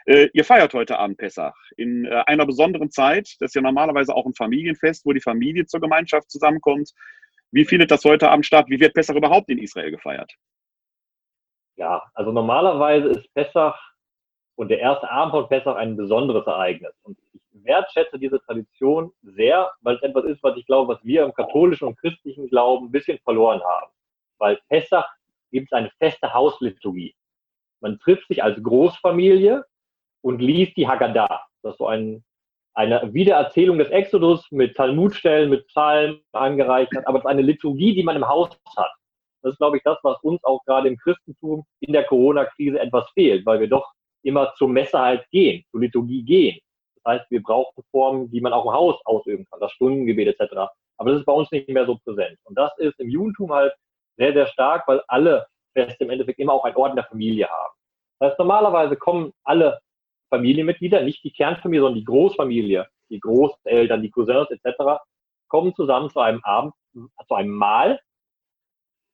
Äh, 0.07 0.29
ihr 0.33 0.45
feiert 0.45 0.73
heute 0.73 0.99
Abend 0.99 1.19
Pessach 1.19 1.55
in 1.77 2.07
äh, 2.07 2.23
einer 2.27 2.47
besonderen 2.47 2.91
Zeit. 2.91 3.37
Das 3.41 3.51
ist 3.51 3.55
ja 3.55 3.63
normalerweise 3.63 4.15
auch 4.15 4.27
ein 4.27 4.35
Familienfest, 4.35 5.05
wo 5.05 5.13
die 5.13 5.21
Familie 5.21 5.67
zur 5.67 5.81
Gemeinschaft 5.81 6.31
zusammenkommt. 6.31 6.91
Wie 7.53 7.65
findet 7.65 7.91
das 7.91 8.05
heute 8.05 8.31
Abend 8.31 8.47
statt? 8.47 8.67
Wie 8.69 8.81
wird 8.81 8.95
Pessach 8.95 9.15
überhaupt 9.15 9.51
in 9.51 9.59
Israel 9.59 9.91
gefeiert? 9.91 10.33
Ja, 11.77 12.03
also 12.15 12.33
normalerweise 12.33 13.09
ist 13.09 13.33
Pessach 13.35 13.79
und 14.57 14.69
der 14.69 14.81
erste 14.81 15.11
Abend 15.11 15.33
von 15.33 15.49
Pessach 15.49 15.77
ein 15.77 15.97
besonderes 15.97 16.47
Ereignis. 16.47 16.93
Und 17.03 17.19
wertschätze 17.53 18.19
diese 18.19 18.41
Tradition 18.41 19.13
sehr, 19.23 19.71
weil 19.83 19.97
es 19.97 20.03
etwas 20.03 20.25
ist, 20.25 20.43
was 20.43 20.57
ich 20.57 20.67
glaube, 20.67 20.95
was 20.95 21.05
wir 21.05 21.25
im 21.25 21.35
katholischen 21.35 21.89
und 21.89 21.99
christlichen 21.99 22.49
Glauben 22.49 22.87
ein 22.87 22.93
bisschen 22.93 23.19
verloren 23.25 23.61
haben. 23.63 23.91
Weil 24.39 24.59
Pessach 24.69 25.09
gibt 25.51 25.69
es 25.71 25.73
eine 25.73 25.91
feste 25.99 26.33
Hausliturgie. 26.33 27.15
Man 27.81 27.99
trifft 27.99 28.29
sich 28.29 28.43
als 28.43 28.63
Großfamilie 28.63 29.65
und 30.23 30.41
liest 30.41 30.77
die 30.77 30.87
Haggadah. 30.87 31.47
Das 31.63 31.73
ist 31.73 31.79
so 31.79 31.87
ein, 31.87 32.25
eine 32.75 33.13
Wiedererzählung 33.13 33.79
des 33.79 33.91
Exodus 33.91 34.47
mit 34.51 34.77
Talmudstellen, 34.77 35.51
mit 35.51 35.67
Psalmen 35.69 36.21
angereichert, 36.33 37.07
aber 37.07 37.19
es 37.19 37.25
ist 37.25 37.31
eine 37.31 37.43
Liturgie, 37.43 37.95
die 37.95 38.03
man 38.03 38.17
im 38.17 38.29
Haus 38.29 38.51
hat. 38.77 38.93
Das 39.43 39.53
ist, 39.53 39.59
glaube 39.59 39.79
ich, 39.79 39.83
das, 39.85 39.99
was 40.03 40.23
uns 40.23 40.43
auch 40.45 40.63
gerade 40.65 40.89
im 40.89 40.99
Christentum 40.99 41.65
in 41.81 41.93
der 41.93 42.05
Corona-Krise 42.05 42.79
etwas 42.79 43.11
fehlt, 43.13 43.47
weil 43.47 43.61
wir 43.61 43.69
doch 43.69 43.91
immer 44.23 44.53
zur 44.57 44.69
Messe 44.69 44.99
halt 44.99 45.29
gehen, 45.31 45.65
zur 45.71 45.81
Liturgie 45.81 46.23
gehen. 46.23 46.61
Das 47.05 47.21
heißt, 47.21 47.31
wir 47.31 47.43
brauchen 47.43 47.83
Formen, 47.91 48.31
die 48.31 48.41
man 48.41 48.53
auch 48.53 48.67
im 48.67 48.73
Haus 48.73 49.01
ausüben 49.05 49.47
kann, 49.51 49.61
das 49.61 49.73
Stundengebet 49.73 50.29
etc. 50.29 50.55
Aber 50.99 51.11
das 51.11 51.21
ist 51.21 51.27
bei 51.27 51.33
uns 51.33 51.51
nicht 51.51 51.69
mehr 51.69 51.87
so 51.87 51.99
präsent. 52.05 52.39
Und 52.45 52.59
das 52.59 52.77
ist 52.79 52.99
im 53.01 53.09
Judentum 53.09 53.53
halt 53.53 53.75
sehr, 54.17 54.33
sehr 54.33 54.47
stark, 54.49 54.87
weil 54.87 55.03
alle 55.09 55.47
Feste 55.73 56.05
im 56.05 56.11
Endeffekt 56.11 56.39
immer 56.39 56.53
auch 56.53 56.65
einen 56.65 56.77
Orden 56.77 56.97
der 56.97 57.07
Familie 57.07 57.49
haben. 57.49 57.75
Das 58.19 58.31
heißt, 58.31 58.39
normalerweise 58.39 58.97
kommen 58.97 59.33
alle 59.45 59.81
Familienmitglieder, 60.29 61.03
nicht 61.03 61.25
die 61.25 61.33
Kernfamilie, 61.33 61.81
sondern 61.81 61.99
die 62.01 62.05
Großfamilie, 62.05 62.87
die 63.09 63.21
Großeltern, 63.21 64.03
die 64.03 64.11
Cousins 64.11 64.51
etc., 64.51 65.01
kommen 65.49 65.75
zusammen 65.75 66.11
zu 66.11 66.21
einem 66.21 66.41
Abend, 66.45 66.75
zu 67.27 67.35
einem 67.35 67.51
Mahl. 67.51 67.99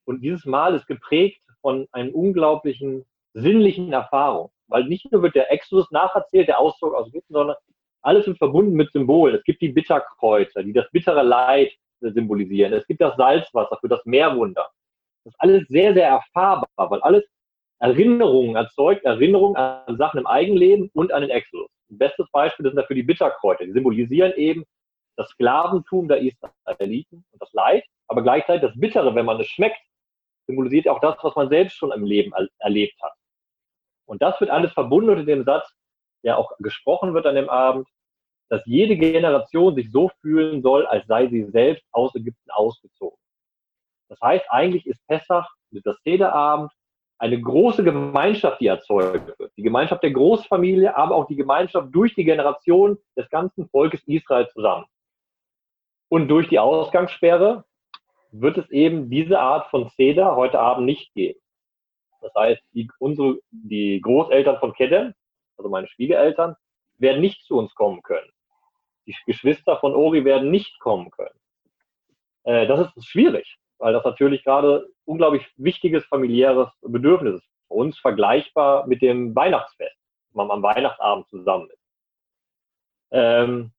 Und 0.06 0.22
dieses 0.22 0.44
Mahl 0.44 0.74
ist 0.74 0.86
geprägt 0.86 1.40
von 1.62 1.86
einer 1.92 2.14
unglaublichen 2.14 3.06
sinnlichen 3.32 3.92
Erfahrung. 3.92 4.50
weil 4.68 4.84
nicht 4.84 5.10
nur 5.12 5.22
wird 5.22 5.34
der 5.34 5.52
Exodus 5.52 5.90
nacherzählt, 5.90 6.48
der 6.48 6.58
Auszug 6.58 6.94
aus 6.94 7.08
Ägypten, 7.08 7.32
sondern 7.32 7.56
alles 8.06 8.26
ist 8.28 8.38
verbunden 8.38 8.74
mit 8.74 8.92
Symbolen. 8.92 9.34
Es 9.34 9.42
gibt 9.42 9.60
die 9.60 9.70
Bitterkreuzer, 9.70 10.62
die 10.62 10.72
das 10.72 10.88
bittere 10.92 11.22
Leid 11.22 11.72
symbolisieren. 12.00 12.72
Es 12.72 12.86
gibt 12.86 13.00
das 13.00 13.16
Salzwasser 13.16 13.78
für 13.80 13.88
das 13.88 14.04
Meerwunder. 14.04 14.70
Das 15.24 15.34
ist 15.34 15.40
alles 15.40 15.66
sehr, 15.68 15.92
sehr 15.92 16.08
erfahrbar, 16.08 16.90
weil 16.90 17.00
alles 17.00 17.24
Erinnerungen 17.80 18.54
erzeugt, 18.54 19.04
Erinnerungen 19.04 19.56
an 19.56 19.96
Sachen 19.96 20.20
im 20.20 20.26
Eigenleben 20.26 20.88
und 20.94 21.12
an 21.12 21.22
den 21.22 21.30
Exodus. 21.30 21.68
Ein 21.90 21.98
bestes 21.98 22.30
Beispiel 22.30 22.66
sind 22.66 22.76
dafür 22.76 22.94
die 22.94 23.02
Bitterkräuter. 23.02 23.64
Die 23.64 23.72
symbolisieren 23.72 24.32
eben 24.34 24.64
das 25.16 25.28
Sklaventum 25.30 26.06
der 26.06 26.18
Israeliten 26.18 27.24
und 27.32 27.42
das 27.42 27.52
Leid, 27.52 27.84
aber 28.06 28.22
gleichzeitig 28.22 28.62
das 28.62 28.78
Bittere, 28.78 29.14
wenn 29.16 29.26
man 29.26 29.40
es 29.40 29.48
schmeckt, 29.48 29.80
symbolisiert 30.46 30.86
auch 30.88 31.00
das, 31.00 31.16
was 31.22 31.34
man 31.34 31.48
selbst 31.48 31.76
schon 31.76 31.90
im 31.90 32.04
Leben 32.04 32.32
erlebt 32.60 33.02
hat. 33.02 33.14
Und 34.06 34.22
das 34.22 34.40
wird 34.40 34.50
alles 34.50 34.72
verbunden 34.72 35.10
unter 35.10 35.24
dem 35.24 35.44
Satz, 35.44 35.68
der 36.24 36.38
auch 36.38 36.52
gesprochen 36.58 37.14
wird 37.14 37.26
an 37.26 37.34
dem 37.34 37.48
Abend, 37.48 37.88
dass 38.48 38.62
jede 38.64 38.96
Generation 38.96 39.74
sich 39.74 39.90
so 39.90 40.10
fühlen 40.20 40.62
soll, 40.62 40.86
als 40.86 41.06
sei 41.06 41.26
sie 41.28 41.44
selbst 41.44 41.84
aus 41.92 42.14
Ägypten 42.14 42.50
ausgezogen. 42.50 43.18
Das 44.08 44.20
heißt, 44.20 44.44
eigentlich 44.50 44.86
ist 44.86 45.04
Pessach 45.06 45.48
mit 45.70 45.84
das 45.84 45.96
Sederabend 46.04 46.70
eine 47.18 47.40
große 47.40 47.82
Gemeinschaft, 47.82 48.60
die 48.60 48.66
erzeugt 48.66 49.38
wird. 49.38 49.52
Die 49.56 49.62
Gemeinschaft 49.62 50.02
der 50.02 50.12
Großfamilie, 50.12 50.94
aber 50.96 51.14
auch 51.14 51.26
die 51.26 51.36
Gemeinschaft 51.36 51.88
durch 51.92 52.14
die 52.14 52.24
Generation 52.24 52.98
des 53.16 53.28
ganzen 53.30 53.68
Volkes 53.68 54.02
Israel 54.06 54.48
zusammen. 54.52 54.84
Und 56.08 56.28
durch 56.28 56.48
die 56.48 56.58
Ausgangssperre 56.58 57.64
wird 58.30 58.58
es 58.58 58.70
eben 58.70 59.10
diese 59.10 59.40
Art 59.40 59.70
von 59.70 59.88
Seder 59.96 60.36
heute 60.36 60.60
Abend 60.60 60.86
nicht 60.86 61.12
geben. 61.14 61.40
Das 62.20 62.34
heißt, 62.34 62.62
die, 62.72 62.88
unsere, 62.98 63.38
die 63.50 64.00
Großeltern 64.00 64.58
von 64.58 64.72
Kedem, 64.74 65.14
also 65.56 65.70
meine 65.70 65.88
Schwiegereltern, 65.88 66.54
werden 66.98 67.20
nicht 67.20 67.44
zu 67.44 67.56
uns 67.56 67.74
kommen 67.74 68.02
können. 68.02 68.28
Die 69.06 69.14
Geschwister 69.26 69.78
von 69.78 69.94
Ori 69.94 70.24
werden 70.24 70.50
nicht 70.50 70.78
kommen 70.80 71.10
können. 71.10 71.38
Äh, 72.44 72.66
das 72.66 72.94
ist 72.96 73.06
schwierig, 73.06 73.56
weil 73.78 73.92
das 73.92 74.04
natürlich 74.04 74.44
gerade 74.44 74.88
unglaublich 75.04 75.46
wichtiges 75.56 76.04
familiäres 76.06 76.68
Bedürfnis 76.80 77.36
ist. 77.36 77.48
Für 77.68 77.74
uns 77.74 77.98
vergleichbar 77.98 78.86
mit 78.86 79.02
dem 79.02 79.34
Weihnachtsfest, 79.34 79.96
wenn 80.30 80.46
man 80.46 80.50
am 80.50 80.62
Weihnachtsabend 80.62 81.28
zusammen 81.28 81.68
ist. 81.68 81.82
Ähm, 83.10 83.72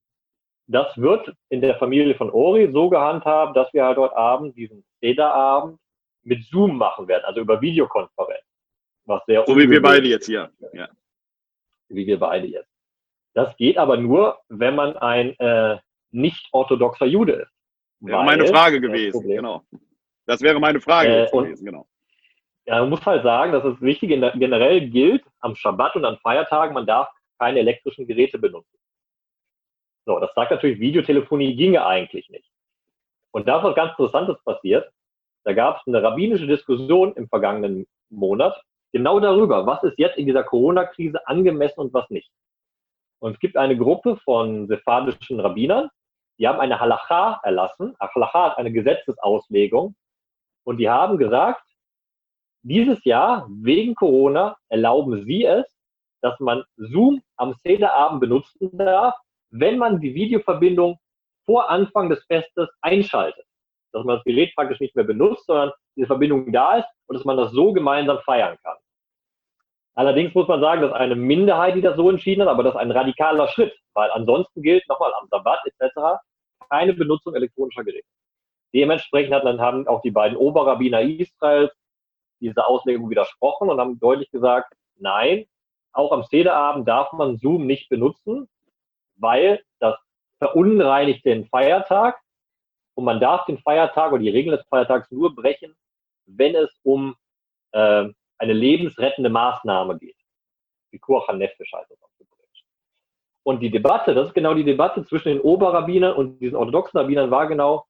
das 0.67 0.97
wird 0.97 1.33
in 1.49 1.61
der 1.61 1.77
Familie 1.77 2.15
von 2.15 2.29
Ori 2.29 2.69
so 2.71 2.89
gehandhabt, 2.89 3.55
dass 3.55 3.71
wir 3.73 3.85
halt 3.85 3.97
dort 3.97 4.15
Abend, 4.15 4.55
diesen 4.57 4.83
Sederabend, 4.99 5.79
mit 6.23 6.43
Zoom 6.43 6.77
machen 6.77 7.07
werden, 7.07 7.23
also 7.23 7.39
über 7.39 7.61
Videokonferenz. 7.61 8.43
Was 9.05 9.25
sehr 9.25 9.45
so 9.47 9.57
wie 9.57 9.69
wir 9.69 9.81
beide 9.81 10.07
jetzt 10.07 10.25
hier. 10.25 10.51
Ja. 10.73 10.89
Wie 11.87 12.05
wir 12.05 12.19
beide 12.19 12.47
jetzt. 12.47 12.69
Das 13.37 13.55
geht 13.55 13.77
aber 13.77 13.97
nur, 13.97 14.39
wenn 14.49 14.73
man 14.73 14.97
ein 14.97 15.37
äh, 15.37 15.77
nicht 16.09 16.49
orthodoxer 16.53 17.05
Jude 17.05 17.33
ist. 17.33 17.51
Wäre 17.99 18.23
meine 18.23 18.47
Frage 18.47 18.81
gewesen, 18.81 19.27
genau. 19.27 19.61
Das 20.25 20.41
wäre 20.41 20.59
meine 20.59 20.81
Frage 20.81 21.27
äh, 21.27 21.29
gewesen, 21.29 21.63
genau. 21.63 21.85
Ja, 22.65 22.79
man 22.79 22.89
muss 22.89 23.05
halt 23.05 23.21
sagen, 23.21 23.51
dass 23.51 23.63
es 23.63 23.79
wichtig 23.79 24.09
generell 24.09 24.89
gilt, 24.89 25.23
am 25.41 25.55
Schabbat 25.55 25.95
und 25.97 26.05
an 26.05 26.17
Feiertagen, 26.17 26.73
man 26.73 26.87
darf 26.87 27.09
keine 27.37 27.59
elektrischen 27.59 28.07
Geräte 28.07 28.39
benutzen. 28.39 28.75
So, 30.07 30.17
das 30.17 30.33
sagt 30.33 30.49
natürlich, 30.49 30.79
Videotelefonie 30.79 31.55
ginge 31.55 31.85
eigentlich 31.85 32.27
nicht. 32.31 32.49
Und 33.29 33.47
da 33.47 33.59
ist 33.59 33.65
was 33.65 33.75
ganz 33.75 33.91
Interessantes 33.91 34.43
passiert. 34.45 34.91
Da 35.43 35.53
gab 35.53 35.77
es 35.77 35.83
eine 35.85 36.01
rabbinische 36.01 36.47
Diskussion 36.47 37.13
im 37.13 37.29
vergangenen 37.29 37.85
Monat 38.09 38.59
genau 38.93 39.19
darüber, 39.19 39.67
was 39.67 39.83
ist 39.83 39.99
jetzt 39.99 40.17
in 40.17 40.25
dieser 40.25 40.43
Corona-Krise 40.43 41.27
angemessen 41.27 41.81
und 41.81 41.93
was 41.93 42.09
nicht. 42.09 42.31
Und 43.19 43.33
es 43.33 43.39
gibt 43.39 43.57
eine 43.57 43.77
Gruppe 43.77 44.17
von 44.23 44.67
sephardischen 44.67 45.39
Rabbinern, 45.39 45.89
die 46.39 46.47
haben 46.47 46.59
eine 46.59 46.79
Halacha 46.79 47.39
erlassen. 47.43 47.95
Halacha 47.99 48.49
ist 48.49 48.57
eine 48.57 48.71
Gesetzesauslegung. 48.71 49.95
Und 50.63 50.77
die 50.77 50.89
haben 50.89 51.17
gesagt, 51.17 51.63
dieses 52.61 53.03
Jahr 53.05 53.47
wegen 53.49 53.95
Corona 53.95 54.55
erlauben 54.69 55.25
sie 55.25 55.45
es, 55.45 55.65
dass 56.21 56.39
man 56.39 56.63
Zoom 56.75 57.21
am 57.37 57.53
Sederabend 57.63 58.19
benutzen 58.19 58.77
darf, 58.77 59.15
wenn 59.49 59.77
man 59.77 59.99
die 59.99 60.13
Videoverbindung 60.13 60.99
vor 61.45 61.69
Anfang 61.69 62.09
des 62.09 62.23
Festes 62.25 62.69
einschaltet 62.81 63.47
dass 63.97 64.05
man 64.05 64.17
das 64.17 64.23
Gerät 64.23 64.53
praktisch 64.55 64.79
nicht 64.79 64.95
mehr 64.95 65.05
benutzt, 65.05 65.45
sondern 65.45 65.71
diese 65.95 66.07
Verbindung 66.07 66.51
da 66.51 66.77
ist 66.77 66.87
und 67.07 67.15
dass 67.15 67.25
man 67.25 67.37
das 67.37 67.51
so 67.51 67.73
gemeinsam 67.73 68.19
feiern 68.19 68.57
kann. 68.63 68.77
Allerdings 69.97 70.35
muss 70.35 70.47
man 70.47 70.61
sagen, 70.61 70.83
dass 70.83 70.91
eine 70.93 71.15
Minderheit, 71.15 71.73
die 71.73 71.81
das 71.81 71.97
so 71.97 72.07
entschieden 72.07 72.43
hat, 72.43 72.49
aber 72.49 72.61
das 72.61 72.75
ist 72.75 72.79
ein 72.79 72.91
radikaler 72.91 73.47
Schritt, 73.47 73.73
weil 73.95 74.11
ansonsten 74.11 74.61
gilt 74.61 74.87
nochmal 74.87 75.11
am 75.19 75.27
Sabbat 75.27 75.59
etc. 75.65 76.19
keine 76.69 76.93
Benutzung 76.93 77.33
elektronischer 77.33 77.83
Geräte. 77.83 78.05
Dementsprechend 78.75 79.33
hat, 79.33 79.43
dann 79.43 79.59
haben 79.59 79.87
auch 79.87 80.03
die 80.03 80.11
beiden 80.11 80.37
Oberrabbiner 80.37 81.01
Israels 81.01 81.73
diese 82.39 82.67
Auslegung 82.67 83.09
widersprochen 83.09 83.71
und 83.71 83.79
haben 83.79 83.99
deutlich 83.99 84.29
gesagt, 84.29 84.71
nein, 84.97 85.45
auch 85.93 86.11
am 86.11 86.21
Sederabend 86.25 86.87
darf 86.87 87.11
man 87.13 87.37
Zoom 87.37 87.65
nicht 87.65 87.89
benutzen, 87.89 88.47
weil 89.15 89.63
das 89.79 89.95
verunreinigt 90.37 91.25
den 91.25 91.47
Feiertag 91.47 92.19
und 92.93 93.03
man 93.03 93.19
darf 93.19 93.45
den 93.45 93.57
Feiertag 93.57 94.11
oder 94.11 94.21
die 94.21 94.29
Regeln 94.29 94.57
des 94.57 94.67
Feiertags 94.67 95.09
nur 95.09 95.33
brechen, 95.33 95.75
wenn 96.27 96.53
es 96.53 96.69
um 96.83 97.15
äh, 97.71 98.09
eine 98.37 98.53
lebensrettende 98.53 99.29
Maßnahme 99.29 99.97
geht. 99.97 100.15
Die 100.91 100.99
Nefesh 100.99 101.73
heißt 101.73 101.91
das 101.91 101.99
Und 103.43 103.59
die 103.61 103.69
Debatte, 103.69 104.13
das 104.13 104.29
ist 104.29 104.33
genau 104.33 104.53
die 104.53 104.63
Debatte 104.63 105.03
zwischen 105.05 105.29
den 105.29 105.41
Oberrabbinern 105.41 106.15
und 106.15 106.39
diesen 106.39 106.55
orthodoxen 106.55 106.99
Rabbinern, 106.99 107.31
war 107.31 107.47
genau, 107.47 107.85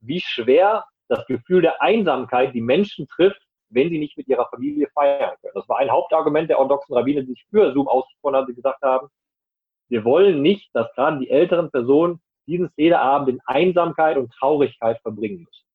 wie 0.00 0.20
schwer 0.20 0.84
das 1.08 1.26
Gefühl 1.26 1.62
der 1.62 1.82
Einsamkeit 1.82 2.54
die 2.54 2.60
Menschen 2.60 3.06
trifft, 3.08 3.40
wenn 3.68 3.90
sie 3.90 3.98
nicht 3.98 4.16
mit 4.16 4.28
ihrer 4.28 4.48
Familie 4.48 4.88
feiern 4.94 5.34
können. 5.40 5.52
Das 5.54 5.68
war 5.68 5.78
ein 5.78 5.90
Hauptargument 5.90 6.48
der 6.48 6.58
orthodoxen 6.58 6.94
Rabbiner, 6.94 7.22
die 7.22 7.28
sich 7.28 7.46
für 7.50 7.72
Zoom 7.72 7.88
ausgesprochen 7.88 8.36
haben, 8.36 8.46
die 8.46 8.54
gesagt 8.54 8.82
haben, 8.82 9.08
wir 9.88 10.04
wollen 10.04 10.42
nicht, 10.42 10.70
dass 10.74 10.92
gerade 10.94 11.18
die 11.20 11.30
älteren 11.30 11.70
Personen 11.70 12.20
diesen 12.46 12.70
Sederabend 12.76 13.28
in 13.28 13.40
Einsamkeit 13.46 14.16
und 14.16 14.32
Traurigkeit 14.32 15.00
verbringen 15.00 15.44
müssen. 15.44 15.65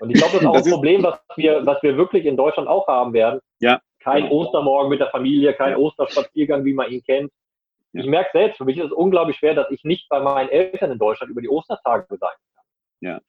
Und 0.00 0.10
ich 0.10 0.16
glaube, 0.16 0.32
das 0.32 0.42
ist 0.42 0.46
auch 0.46 0.54
das 0.54 0.66
ein 0.66 0.72
Problem, 0.72 1.02
was 1.02 1.18
wir, 1.36 1.64
was 1.66 1.82
wir 1.82 1.96
wirklich 1.96 2.24
in 2.24 2.36
Deutschland 2.36 2.68
auch 2.68 2.88
haben 2.88 3.12
werden. 3.12 3.40
Ja. 3.60 3.80
Kein 4.00 4.28
Ostermorgen 4.28 4.88
mit 4.88 5.00
der 5.00 5.10
Familie, 5.10 5.52
kein 5.52 5.76
Osterspaziergang, 5.76 6.64
wie 6.64 6.72
man 6.72 6.90
ihn 6.90 7.02
kennt. 7.02 7.30
Ich 7.92 8.06
merke 8.06 8.30
selbst, 8.32 8.56
für 8.56 8.64
mich 8.64 8.78
ist 8.78 8.86
es 8.86 8.92
unglaublich 8.92 9.36
schwer, 9.36 9.54
dass 9.54 9.70
ich 9.70 9.84
nicht 9.84 10.08
bei 10.08 10.20
meinen 10.20 10.48
Eltern 10.48 10.92
in 10.92 10.98
Deutschland 10.98 11.30
über 11.30 11.42
die 11.42 11.48
Ostertage 11.48 12.06
sein 12.08 12.18
kann. 12.54 12.64
Ja, 13.00 13.20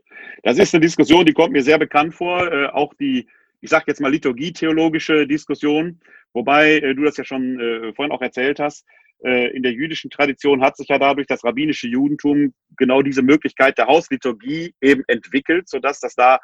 das 0.43 0.57
ist 0.59 0.73
eine 0.73 0.81
Diskussion, 0.81 1.25
die 1.25 1.33
kommt 1.33 1.51
mir 1.51 1.63
sehr 1.63 1.77
bekannt 1.79 2.13
vor. 2.13 2.51
Äh, 2.51 2.67
auch 2.67 2.93
die, 2.93 3.27
ich 3.59 3.69
sage 3.69 3.85
jetzt 3.87 3.99
mal 3.99 4.11
liturgietheologische 4.11 5.27
Diskussion, 5.27 5.99
wobei 6.33 6.73
äh, 6.75 6.93
du 6.93 7.03
das 7.03 7.17
ja 7.17 7.25
schon 7.25 7.59
äh, 7.59 7.93
vorhin 7.93 8.13
auch 8.13 8.21
erzählt 8.21 8.59
hast. 8.59 8.85
Äh, 9.23 9.55
in 9.55 9.63
der 9.63 9.71
jüdischen 9.71 10.09
Tradition 10.09 10.61
hat 10.61 10.77
sich 10.77 10.87
ja 10.87 10.99
dadurch 10.99 11.27
das 11.27 11.43
rabbinische 11.43 11.87
Judentum 11.87 12.53
genau 12.77 13.01
diese 13.01 13.21
Möglichkeit 13.23 13.77
der 13.77 13.87
Hausliturgie 13.87 14.73
eben 14.81 15.03
entwickelt, 15.07 15.69
sodass 15.69 15.99
das 15.99 16.15
da 16.15 16.39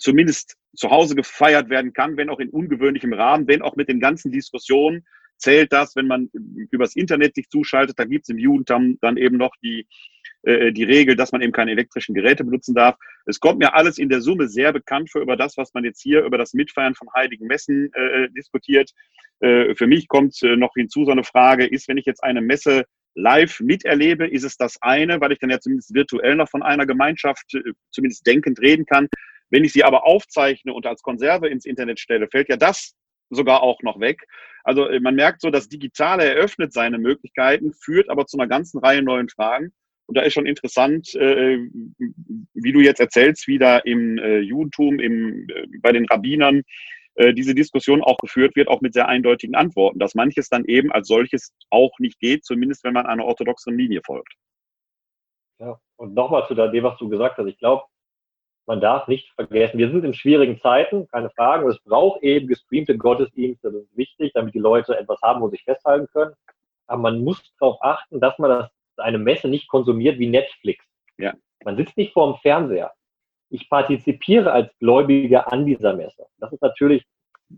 zumindest 0.00 0.56
zu 0.74 0.90
Hause 0.90 1.14
gefeiert 1.14 1.68
werden 1.68 1.92
kann, 1.92 2.16
wenn 2.16 2.30
auch 2.30 2.40
in 2.40 2.50
ungewöhnlichem 2.50 3.12
Rahmen, 3.12 3.46
wenn 3.46 3.62
auch 3.62 3.76
mit 3.76 3.88
den 3.88 4.00
ganzen 4.00 4.32
Diskussionen 4.32 5.04
zählt 5.36 5.72
das, 5.72 5.96
wenn 5.96 6.06
man 6.06 6.30
übers 6.70 6.96
Internet 6.96 7.34
sich 7.34 7.48
zuschaltet, 7.48 7.98
da 7.98 8.04
gibt 8.04 8.24
es 8.24 8.28
im 8.28 8.38
Judentum 8.38 8.98
dann 9.00 9.16
eben 9.16 9.36
noch 9.36 9.54
die, 9.62 9.86
äh, 10.42 10.70
die 10.72 10.84
Regel, 10.84 11.16
dass 11.16 11.32
man 11.32 11.40
eben 11.40 11.52
keine 11.52 11.70
elektrischen 11.70 12.14
Geräte 12.14 12.44
benutzen 12.44 12.74
darf. 12.74 12.96
Es 13.24 13.40
kommt 13.40 13.58
mir 13.58 13.74
alles 13.74 13.98
in 13.98 14.10
der 14.10 14.20
Summe 14.20 14.48
sehr 14.48 14.72
bekannt 14.72 15.10
vor 15.10 15.22
über 15.22 15.36
das, 15.36 15.56
was 15.56 15.72
man 15.72 15.84
jetzt 15.84 16.02
hier 16.02 16.24
über 16.24 16.36
das 16.36 16.52
Mitfeiern 16.52 16.94
von 16.94 17.08
heiligen 17.14 17.46
Messen 17.46 17.90
äh, 17.94 18.28
diskutiert. 18.30 18.90
Äh, 19.40 19.74
für 19.74 19.86
mich 19.86 20.08
kommt 20.08 20.42
äh, 20.42 20.56
noch 20.56 20.74
hinzu 20.74 21.04
so 21.04 21.10
eine 21.10 21.24
Frage, 21.24 21.66
ist, 21.66 21.88
wenn 21.88 21.96
ich 21.96 22.06
jetzt 22.06 22.22
eine 22.22 22.42
Messe 22.42 22.84
live 23.14 23.60
miterlebe, 23.60 24.28
ist 24.28 24.44
es 24.44 24.56
das 24.56 24.76
eine, 24.82 25.20
weil 25.20 25.32
ich 25.32 25.38
dann 25.38 25.50
ja 25.50 25.58
zumindest 25.58 25.94
virtuell 25.94 26.36
noch 26.36 26.48
von 26.48 26.62
einer 26.62 26.86
Gemeinschaft 26.86 27.54
äh, 27.54 27.72
zumindest 27.90 28.26
denkend 28.26 28.60
reden 28.60 28.86
kann. 28.86 29.08
Wenn 29.50 29.64
ich 29.64 29.72
sie 29.72 29.84
aber 29.84 30.06
aufzeichne 30.06 30.72
und 30.72 30.86
als 30.86 31.02
Konserve 31.02 31.48
ins 31.48 31.66
Internet 31.66 32.00
stelle, 32.00 32.28
fällt 32.28 32.48
ja 32.48 32.56
das 32.56 32.94
sogar 33.30 33.62
auch 33.62 33.82
noch 33.82 34.00
weg. 34.00 34.26
Also 34.64 34.88
man 35.00 35.14
merkt 35.14 35.40
so, 35.40 35.50
das 35.50 35.68
Digitale 35.68 36.24
eröffnet 36.24 36.72
seine 36.72 36.98
Möglichkeiten, 36.98 37.72
führt 37.72 38.08
aber 38.08 38.26
zu 38.26 38.38
einer 38.38 38.48
ganzen 38.48 38.78
Reihe 38.78 39.02
neuen 39.02 39.28
Fragen. 39.28 39.72
Und 40.06 40.16
da 40.16 40.22
ist 40.22 40.34
schon 40.34 40.46
interessant, 40.46 41.06
wie 41.14 42.72
du 42.72 42.80
jetzt 42.80 42.98
erzählst, 42.98 43.46
wie 43.46 43.58
da 43.58 43.78
im 43.78 44.18
Judentum, 44.42 44.98
im, 44.98 45.46
bei 45.80 45.92
den 45.92 46.06
Rabbinern 46.06 46.62
äh, 47.14 47.34
diese 47.34 47.54
Diskussion 47.54 48.02
auch 48.02 48.16
geführt 48.18 48.56
wird, 48.56 48.68
auch 48.68 48.80
mit 48.80 48.94
sehr 48.94 49.08
eindeutigen 49.08 49.54
Antworten, 49.54 49.98
dass 49.98 50.14
manches 50.14 50.48
dann 50.48 50.64
eben 50.64 50.90
als 50.90 51.08
solches 51.08 51.52
auch 51.70 51.92
nicht 51.98 52.18
geht, 52.18 52.44
zumindest 52.44 52.82
wenn 52.84 52.94
man 52.94 53.06
einer 53.06 53.24
orthodoxen 53.24 53.76
Linie 53.76 54.00
folgt. 54.04 54.32
Ja, 55.58 55.78
und 55.96 56.14
nochmal 56.14 56.46
zu 56.48 56.54
dem, 56.54 56.84
was 56.84 56.98
du 56.98 57.08
gesagt 57.08 57.36
hast. 57.36 57.46
Ich 57.46 57.58
glaube, 57.58 57.84
man 58.70 58.80
darf 58.80 59.08
nicht 59.08 59.32
vergessen, 59.34 59.78
wir 59.78 59.90
sind 59.90 60.04
in 60.04 60.14
schwierigen 60.14 60.56
Zeiten, 60.60 61.08
keine 61.08 61.28
Frage. 61.30 61.68
Es 61.68 61.80
braucht 61.80 62.22
eben 62.22 62.46
gestreamte 62.46 62.96
Gottesdienste, 62.96 63.72
das 63.72 63.82
ist 63.82 63.96
wichtig, 63.96 64.30
damit 64.32 64.54
die 64.54 64.60
Leute 64.60 64.96
etwas 64.96 65.20
haben, 65.22 65.40
wo 65.40 65.48
sie 65.48 65.56
sich 65.56 65.64
festhalten 65.64 66.06
können. 66.12 66.34
Aber 66.86 67.02
man 67.02 67.24
muss 67.24 67.42
darauf 67.58 67.82
achten, 67.82 68.20
dass 68.20 68.38
man 68.38 68.50
das, 68.50 68.70
eine 68.98 69.18
Messe 69.18 69.48
nicht 69.48 69.66
konsumiert 69.66 70.20
wie 70.20 70.28
Netflix. 70.28 70.84
Ja. 71.18 71.34
Man 71.64 71.76
sitzt 71.76 71.96
nicht 71.96 72.12
vor 72.12 72.32
dem 72.32 72.40
Fernseher. 72.42 72.92
Ich 73.48 73.68
partizipiere 73.68 74.52
als 74.52 74.70
Gläubiger 74.78 75.52
an 75.52 75.66
dieser 75.66 75.92
Messe. 75.94 76.26
Das 76.38 76.52
ist 76.52 76.62
natürlich 76.62 77.04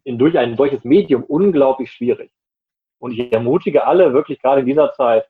in, 0.05 0.17
durch 0.17 0.39
ein 0.39 0.57
solches 0.57 0.83
Medium 0.83 1.25
unglaublich 1.25 1.93
schwierig. 1.93 2.33
Und 2.99 3.13
ich 3.13 3.31
ermutige 3.31 3.87
alle 3.87 4.15
wirklich 4.15 4.41
gerade 4.41 4.63
in 4.63 4.67
dieser 4.67 4.95
Zeit, 4.95 5.29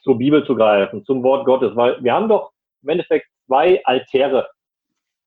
zur 0.00 0.18
Bibel 0.18 0.44
zu 0.44 0.56
greifen, 0.56 1.04
zum 1.04 1.22
Wort 1.22 1.46
Gottes, 1.46 1.76
weil 1.76 2.02
wir 2.02 2.12
haben 2.12 2.28
doch 2.28 2.50
im 2.82 2.88
Endeffekt 2.88 3.28
zwei 3.46 3.84
Altäre 3.84 4.48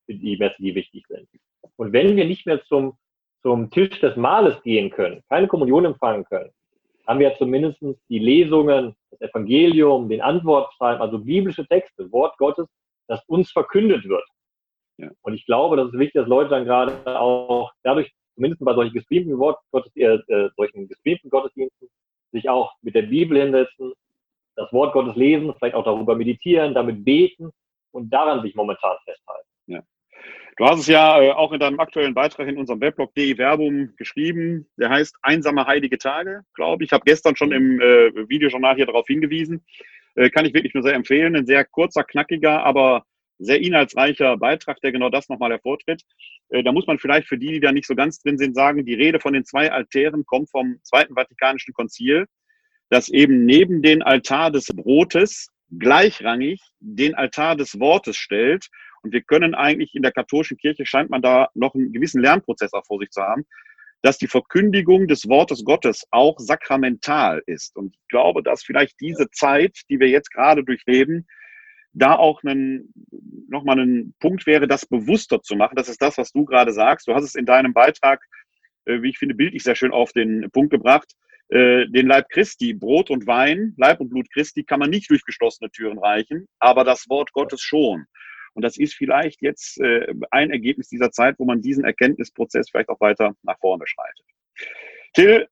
für 0.05 0.15
die 0.15 0.37
Messe, 0.37 0.55
die 0.59 0.75
wichtig 0.75 1.05
sind. 1.07 1.27
Und 1.75 1.93
wenn 1.93 2.15
wir 2.15 2.25
nicht 2.25 2.45
mehr 2.45 2.63
zum, 2.65 2.97
zum 3.41 3.69
Tisch 3.69 3.99
des 3.99 4.15
Mahles 4.15 4.61
gehen 4.63 4.89
können, 4.89 5.21
keine 5.29 5.47
Kommunion 5.47 5.85
empfangen 5.85 6.25
können, 6.25 6.51
haben 7.05 7.19
wir 7.19 7.35
zumindest 7.37 7.79
die 8.09 8.19
Lesungen, 8.19 8.95
das 9.11 9.29
Evangelium, 9.29 10.09
den 10.09 10.21
Antwortschreiben, 10.21 11.01
also 11.01 11.19
biblische 11.19 11.65
Texte, 11.67 12.11
Wort 12.11 12.37
Gottes, 12.37 12.67
das 13.07 13.23
uns 13.27 13.49
verkündet 13.51 14.03
wird. 14.07 14.25
Ja. 14.97 15.09
Und 15.21 15.33
ich 15.33 15.45
glaube, 15.45 15.77
das 15.77 15.87
ist 15.87 15.99
wichtig, 15.99 16.21
dass 16.21 16.27
Leute 16.27 16.49
dann 16.49 16.65
gerade 16.65 17.19
auch 17.19 17.71
dadurch, 17.83 18.11
zumindest 18.35 18.63
bei 18.63 18.73
solchen 18.73 18.93
gestreamten 18.93 19.37
Wort 19.37 19.59
Gottes, 19.71 19.95
äh, 19.95 20.15
äh, 20.15 20.49
solchen 20.57 20.87
gestreamten 20.87 21.29
Gottesdiensten, 21.29 21.87
sich 22.33 22.49
auch 22.49 22.73
mit 22.81 22.95
der 22.95 23.03
Bibel 23.03 23.39
hinsetzen, 23.39 23.93
das 24.55 24.71
Wort 24.73 24.91
Gottes 24.93 25.15
lesen, 25.15 25.53
vielleicht 25.57 25.75
auch 25.75 25.85
darüber 25.85 26.15
meditieren, 26.15 26.73
damit 26.73 27.05
beten 27.05 27.51
und 27.91 28.09
daran 28.09 28.41
sich 28.41 28.55
momentan 28.55 28.97
festhalten. 29.05 29.47
Ja. 29.67 29.83
Du 30.57 30.65
hast 30.65 30.79
es 30.79 30.87
ja 30.87 31.21
äh, 31.21 31.31
auch 31.31 31.51
in 31.51 31.59
deinem 31.59 31.79
aktuellen 31.79 32.15
Beitrag 32.15 32.47
in 32.47 32.57
unserem 32.57 32.81
Weblog 32.81 33.13
DE 33.13 33.37
Werbung 33.37 33.95
geschrieben. 33.95 34.67
Der 34.77 34.89
heißt 34.89 35.15
Einsame 35.21 35.67
heilige 35.67 35.99
Tage, 35.99 36.41
glaube 36.55 36.83
ich. 36.83 36.89
Ich 36.89 36.93
habe 36.93 37.03
gestern 37.05 37.35
schon 37.35 37.51
im 37.51 37.79
äh, 37.79 38.27
Videojournal 38.27 38.75
hier 38.75 38.87
darauf 38.87 39.05
hingewiesen. 39.07 39.63
Äh, 40.15 40.31
kann 40.31 40.45
ich 40.45 40.53
wirklich 40.53 40.73
nur 40.73 40.83
sehr 40.83 40.95
empfehlen. 40.95 41.35
Ein 41.35 41.45
sehr 41.45 41.63
kurzer, 41.63 42.03
knackiger, 42.03 42.63
aber 42.63 43.03
sehr 43.39 43.61
inhaltsreicher 43.61 44.37
Beitrag, 44.37 44.81
der 44.81 44.91
genau 44.91 45.09
das 45.09 45.29
nochmal 45.29 45.51
hervortritt. 45.51 46.01
Äh, 46.49 46.63
da 46.63 46.71
muss 46.71 46.87
man 46.87 46.97
vielleicht 46.97 47.27
für 47.27 47.37
die, 47.37 47.51
die 47.51 47.59
da 47.59 47.71
nicht 47.71 47.87
so 47.87 47.95
ganz 47.95 48.19
drin 48.19 48.39
sind, 48.39 48.55
sagen, 48.55 48.83
die 48.83 48.95
Rede 48.95 49.19
von 49.19 49.33
den 49.33 49.45
zwei 49.45 49.71
Altären 49.71 50.25
kommt 50.25 50.49
vom 50.49 50.79
Zweiten 50.83 51.13
Vatikanischen 51.13 51.73
Konzil, 51.73 52.25
das 52.89 53.09
eben 53.09 53.45
neben 53.45 53.81
den 53.81 54.01
Altar 54.01 54.49
des 54.49 54.67
Brotes 54.67 55.49
gleichrangig 55.71 56.61
den 56.79 57.15
Altar 57.15 57.55
des 57.55 57.79
Wortes 57.79 58.17
stellt. 58.17 58.67
Und 59.03 59.13
wir 59.13 59.21
können 59.21 59.55
eigentlich 59.55 59.95
in 59.95 60.01
der 60.01 60.11
katholischen 60.11 60.57
Kirche 60.57 60.85
scheint 60.85 61.09
man 61.09 61.21
da 61.21 61.49
noch 61.53 61.75
einen 61.75 61.93
gewissen 61.93 62.21
Lernprozess 62.21 62.73
auch 62.73 62.85
vor 62.85 62.99
sich 62.99 63.09
zu 63.11 63.21
haben, 63.21 63.45
dass 64.01 64.17
die 64.17 64.27
Verkündigung 64.27 65.07
des 65.07 65.27
Wortes 65.27 65.63
Gottes 65.63 66.05
auch 66.11 66.35
sakramental 66.39 67.41
ist. 67.45 67.75
Und 67.75 67.93
ich 67.93 68.07
glaube, 68.09 68.43
dass 68.43 68.63
vielleicht 68.63 68.99
diese 69.01 69.29
Zeit, 69.31 69.81
die 69.89 69.99
wir 69.99 70.07
jetzt 70.07 70.31
gerade 70.31 70.63
durchleben, 70.63 71.27
da 71.93 72.15
auch 72.15 72.43
einen, 72.43 72.93
nochmal 73.49 73.79
ein 73.79 74.13
Punkt 74.19 74.45
wäre, 74.45 74.67
das 74.67 74.85
bewusster 74.85 75.41
zu 75.41 75.55
machen. 75.55 75.75
Das 75.75 75.89
ist 75.89 76.01
das, 76.01 76.17
was 76.17 76.31
du 76.31 76.45
gerade 76.45 76.71
sagst. 76.71 77.07
Du 77.07 77.13
hast 77.13 77.23
es 77.23 77.35
in 77.35 77.45
deinem 77.45 77.73
Beitrag, 77.73 78.21
äh, 78.85 79.01
wie 79.01 79.09
ich 79.09 79.17
finde, 79.17 79.35
bildlich 79.35 79.63
sehr 79.63 79.75
schön 79.75 79.91
auf 79.91 80.11
den 80.13 80.49
Punkt 80.51 80.71
gebracht. 80.71 81.13
Äh, 81.49 81.87
den 81.87 82.07
Leib 82.07 82.27
Christi, 82.29 82.73
Brot 82.73 83.09
und 83.09 83.25
Wein, 83.25 83.73
Leib 83.77 84.01
und 84.01 84.09
Blut 84.09 84.29
Christi 84.31 84.63
kann 84.63 84.79
man 84.79 84.89
nicht 84.89 85.09
durch 85.09 85.23
geschlossene 85.23 85.69
Türen 85.71 85.97
reichen, 85.97 86.47
aber 86.59 86.83
das 86.83 87.07
Wort 87.09 87.31
Gottes 87.31 87.61
schon. 87.61 88.05
Und 88.53 88.63
das 88.63 88.77
ist 88.77 88.95
vielleicht 88.95 89.41
jetzt 89.41 89.79
äh, 89.79 90.13
ein 90.31 90.51
Ergebnis 90.51 90.89
dieser 90.89 91.11
Zeit, 91.11 91.35
wo 91.37 91.45
man 91.45 91.61
diesen 91.61 91.85
Erkenntnisprozess 91.85 92.69
vielleicht 92.69 92.89
auch 92.89 92.99
weiter 92.99 93.35
nach 93.43 93.57
vorne 93.59 93.85
schreitet. 93.85 94.25
Till, 95.13 95.47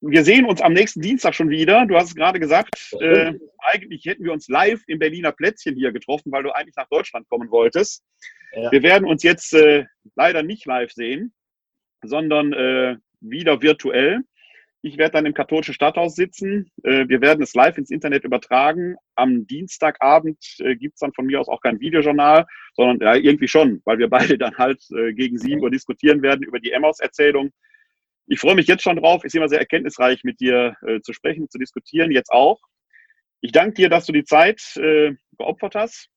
wir 0.00 0.24
sehen 0.24 0.44
uns 0.44 0.60
am 0.60 0.72
nächsten 0.72 1.00
Dienstag 1.00 1.34
schon 1.34 1.50
wieder. 1.50 1.86
Du 1.86 1.96
hast 1.96 2.08
es 2.08 2.14
gerade 2.14 2.38
gesagt, 2.38 2.94
äh, 3.00 3.32
eigentlich 3.58 4.04
hätten 4.04 4.24
wir 4.24 4.32
uns 4.32 4.48
live 4.48 4.80
im 4.86 4.98
Berliner 4.98 5.32
Plätzchen 5.32 5.74
hier 5.74 5.90
getroffen, 5.90 6.30
weil 6.30 6.42
du 6.42 6.54
eigentlich 6.54 6.76
nach 6.76 6.88
Deutschland 6.88 7.28
kommen 7.28 7.50
wolltest. 7.50 8.04
Ja. 8.52 8.70
Wir 8.70 8.82
werden 8.82 9.08
uns 9.08 9.22
jetzt 9.22 9.54
äh, 9.54 9.86
leider 10.14 10.42
nicht 10.42 10.66
live 10.66 10.92
sehen, 10.92 11.32
sondern 12.02 12.52
äh, 12.52 12.96
wieder 13.20 13.62
virtuell. 13.62 14.20
Ich 14.80 14.96
werde 14.96 15.12
dann 15.12 15.26
im 15.26 15.34
katholischen 15.34 15.74
Stadthaus 15.74 16.14
sitzen. 16.14 16.70
Äh, 16.84 17.08
wir 17.08 17.20
werden 17.20 17.42
es 17.42 17.54
live 17.54 17.78
ins 17.78 17.90
Internet 17.90 18.24
übertragen. 18.24 18.94
Am 19.16 19.46
Dienstagabend 19.46 20.38
äh, 20.58 20.76
gibt 20.76 20.94
es 20.94 21.00
dann 21.00 21.12
von 21.12 21.26
mir 21.26 21.40
aus 21.40 21.48
auch 21.48 21.60
kein 21.60 21.80
Videojournal, 21.80 22.46
sondern 22.74 23.00
ja, 23.00 23.14
irgendwie 23.16 23.48
schon, 23.48 23.82
weil 23.84 23.98
wir 23.98 24.08
beide 24.10 24.38
dann 24.38 24.56
halt 24.56 24.80
äh, 24.92 25.12
gegen 25.14 25.36
sieben 25.36 25.62
Uhr 25.62 25.70
diskutieren 25.70 26.22
werden 26.22 26.44
über 26.44 26.60
die 26.60 26.70
Emmaus-Erzählung. 26.70 27.50
Ich 28.28 28.38
freue 28.38 28.54
mich 28.54 28.68
jetzt 28.68 28.82
schon 28.82 28.96
drauf. 28.96 29.24
Ist 29.24 29.34
immer 29.34 29.48
sehr 29.48 29.58
erkenntnisreich, 29.58 30.22
mit 30.22 30.38
dir 30.38 30.76
zu 31.02 31.14
sprechen, 31.14 31.48
zu 31.48 31.56
diskutieren. 31.56 32.10
Jetzt 32.10 32.30
auch. 32.30 32.60
Ich 33.40 33.52
danke 33.52 33.72
dir, 33.72 33.88
dass 33.88 34.04
du 34.04 34.12
die 34.12 34.24
Zeit 34.24 34.60
geopfert 35.38 35.74
hast. 35.74 36.10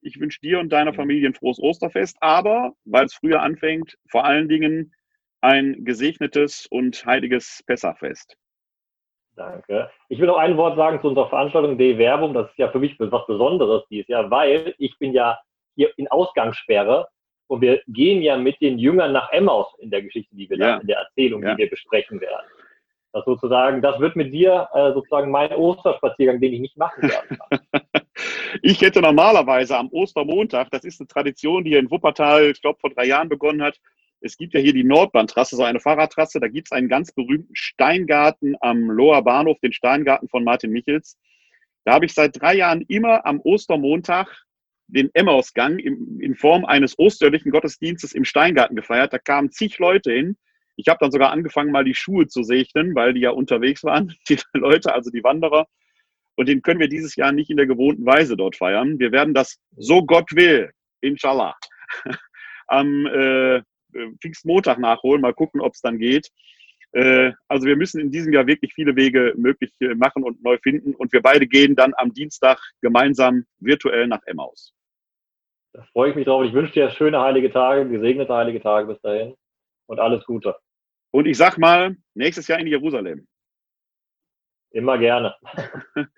Ich 0.00 0.20
wünsche 0.20 0.38
dir 0.40 0.60
und 0.60 0.68
deiner 0.68 0.94
Familie 0.94 1.28
ein 1.28 1.34
frohes 1.34 1.58
Osterfest, 1.58 2.16
aber 2.20 2.74
weil 2.84 3.06
es 3.06 3.14
früher 3.14 3.42
anfängt, 3.42 3.96
vor 4.08 4.24
allen 4.24 4.48
Dingen 4.48 4.94
ein 5.40 5.84
gesegnetes 5.84 6.66
und 6.70 7.04
heiliges 7.06 7.62
Pessachfest. 7.66 8.36
Danke. 9.36 9.88
Ich 10.08 10.18
will 10.18 10.26
noch 10.26 10.38
ein 10.38 10.56
Wort 10.56 10.76
sagen 10.76 11.00
zu 11.00 11.08
unserer 11.08 11.28
Veranstaltung 11.28 11.78
De 11.78 11.96
Werbung. 11.96 12.34
Das 12.34 12.50
ist 12.50 12.58
ja 12.58 12.68
für 12.70 12.80
mich 12.80 12.98
was 12.98 13.26
Besonderes 13.26 13.84
dieses 13.88 14.08
Jahr, 14.08 14.30
weil 14.30 14.74
ich 14.78 14.98
bin 14.98 15.12
ja 15.12 15.38
hier 15.76 15.92
in 15.96 16.08
Ausgangssperre 16.08 17.08
und 17.46 17.60
wir 17.60 17.80
gehen 17.86 18.20
ja 18.20 18.36
mit 18.36 18.60
den 18.60 18.78
Jüngern 18.78 19.12
nach 19.12 19.30
Emmaus 19.30 19.68
in 19.78 19.90
der 19.90 20.02
Geschichte, 20.02 20.34
die 20.34 20.50
wir 20.50 20.58
ja. 20.58 20.72
dann, 20.72 20.80
in 20.80 20.86
der 20.88 20.98
Erzählung, 20.98 21.42
ja. 21.42 21.54
die 21.54 21.58
wir 21.62 21.70
besprechen 21.70 22.20
werden. 22.20 22.46
Das 23.12 23.24
sozusagen, 23.24 23.80
das 23.80 23.98
wird 24.00 24.16
mit 24.16 24.34
dir 24.34 24.68
äh, 24.74 24.92
sozusagen 24.92 25.30
mein 25.30 25.52
Osterspaziergang, 25.52 26.40
den 26.40 26.54
ich 26.54 26.60
nicht 26.60 26.76
machen 26.76 27.02
werde. 27.02 27.38
ich 28.62 28.80
hätte 28.82 29.00
normalerweise 29.00 29.78
am 29.78 29.88
Ostermontag, 29.90 30.70
das 30.70 30.84
ist 30.84 31.00
eine 31.00 31.06
Tradition, 31.06 31.64
die 31.64 31.70
hier 31.70 31.78
in 31.78 31.90
Wuppertal, 31.90 32.50
ich 32.50 32.60
glaube, 32.60 32.78
vor 32.80 32.90
drei 32.90 33.06
Jahren 33.06 33.28
begonnen 33.28 33.62
hat, 33.62 33.80
es 34.20 34.36
gibt 34.36 34.54
ja 34.54 34.60
hier 34.60 34.72
die 34.72 34.84
Nordbahntrasse, 34.84 35.56
so 35.56 35.62
eine 35.62 35.80
Fahrradtrasse. 35.80 36.40
Da 36.40 36.48
gibt 36.48 36.68
es 36.68 36.72
einen 36.72 36.88
ganz 36.88 37.12
berühmten 37.12 37.54
Steingarten 37.54 38.56
am 38.60 38.90
Loher 38.90 39.22
Bahnhof, 39.22 39.58
den 39.60 39.72
Steingarten 39.72 40.28
von 40.28 40.44
Martin 40.44 40.70
Michels. 40.70 41.16
Da 41.84 41.94
habe 41.94 42.06
ich 42.06 42.14
seit 42.14 42.40
drei 42.40 42.56
Jahren 42.56 42.82
immer 42.88 43.24
am 43.24 43.40
Ostermontag 43.40 44.44
den 44.88 45.10
Emmausgang 45.14 45.78
in, 45.78 46.34
Form 46.34 46.64
eines 46.64 46.98
osterlichen 46.98 47.52
Gottesdienstes 47.52 48.12
im 48.12 48.24
Steingarten 48.24 48.74
gefeiert. 48.74 49.12
Da 49.12 49.18
kamen 49.18 49.50
zig 49.50 49.78
Leute 49.78 50.12
hin. 50.12 50.36
Ich 50.76 50.88
habe 50.88 50.98
dann 51.00 51.10
sogar 51.10 51.30
angefangen, 51.30 51.72
mal 51.72 51.84
die 51.84 51.94
Schuhe 51.94 52.26
zu 52.26 52.42
segnen, 52.42 52.94
weil 52.94 53.12
die 53.12 53.20
ja 53.20 53.30
unterwegs 53.30 53.84
waren, 53.84 54.14
die 54.28 54.38
Leute, 54.54 54.94
also 54.94 55.10
die 55.10 55.22
Wanderer. 55.22 55.66
Und 56.36 56.48
den 56.48 56.62
können 56.62 56.80
wir 56.80 56.88
dieses 56.88 57.16
Jahr 57.16 57.32
nicht 57.32 57.50
in 57.50 57.56
der 57.56 57.66
gewohnten 57.66 58.06
Weise 58.06 58.36
dort 58.36 58.56
feiern. 58.56 58.98
Wir 58.98 59.12
werden 59.12 59.34
das, 59.34 59.58
so 59.76 60.04
Gott 60.04 60.30
will, 60.32 60.70
inshallah, 61.00 61.56
am 62.68 63.06
äh, 63.06 63.60
Pfingstmontag 64.20 64.78
nachholen, 64.78 65.22
mal 65.22 65.34
gucken, 65.34 65.60
ob 65.60 65.74
es 65.74 65.80
dann 65.80 65.98
geht. 65.98 66.30
Äh, 66.92 67.32
also 67.48 67.66
wir 67.66 67.76
müssen 67.76 68.00
in 68.00 68.10
diesem 68.10 68.32
Jahr 68.32 68.46
wirklich 68.46 68.72
viele 68.74 68.96
Wege 68.96 69.34
möglich 69.36 69.72
äh, 69.80 69.94
machen 69.94 70.22
und 70.24 70.42
neu 70.42 70.58
finden. 70.62 70.94
Und 70.94 71.12
wir 71.12 71.22
beide 71.22 71.46
gehen 71.46 71.76
dann 71.76 71.92
am 71.96 72.12
Dienstag 72.12 72.58
gemeinsam 72.80 73.44
virtuell 73.58 74.06
nach 74.06 74.22
Emmaus. 74.26 74.72
Da 75.74 75.82
freue 75.92 76.10
ich 76.10 76.16
mich 76.16 76.24
drauf. 76.24 76.44
Ich 76.44 76.54
wünsche 76.54 76.72
dir 76.72 76.90
schöne 76.90 77.20
heilige 77.20 77.50
Tage, 77.50 77.88
gesegnete 77.88 78.32
heilige 78.32 78.60
Tage 78.60 78.86
bis 78.86 79.00
dahin 79.02 79.34
und 79.86 80.00
alles 80.00 80.24
Gute. 80.24 80.56
Und 81.10 81.26
ich 81.26 81.36
sag 81.36 81.58
mal, 81.58 81.96
nächstes 82.14 82.48
Jahr 82.48 82.58
in 82.58 82.66
Jerusalem. 82.66 83.26
Immer 84.70 84.98
gerne. 84.98 85.34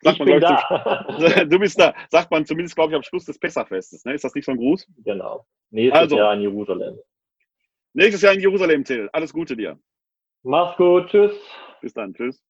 sagt 0.00 0.18
man, 0.18 0.26
bin 0.26 0.40
da. 0.40 1.44
du 1.44 1.58
bist 1.58 1.78
da, 1.78 1.94
sagt 2.08 2.30
man 2.30 2.44
zumindest, 2.44 2.74
glaube 2.74 2.92
ich, 2.92 2.96
am 2.96 3.02
Schluss 3.02 3.24
des 3.24 3.38
Pessachfestes. 3.38 4.04
Ne? 4.04 4.14
Ist 4.14 4.24
das 4.24 4.34
nicht 4.34 4.44
so 4.44 4.52
ein 4.52 4.58
Gruß? 4.58 4.86
Genau. 5.04 5.46
Nächstes 5.70 6.00
also, 6.00 6.16
Jahr 6.16 6.34
in 6.34 6.40
Jerusalem. 6.40 6.98
Nächstes 7.92 8.22
Jahr 8.22 8.34
in 8.34 8.40
Jerusalem, 8.40 8.84
Till. 8.84 9.08
Alles 9.12 9.32
Gute 9.32 9.56
dir. 9.56 9.78
Mach's 10.42 10.76
gut. 10.76 11.08
Tschüss. 11.08 11.32
Bis 11.80 11.92
dann. 11.92 12.14
Tschüss. 12.14 12.40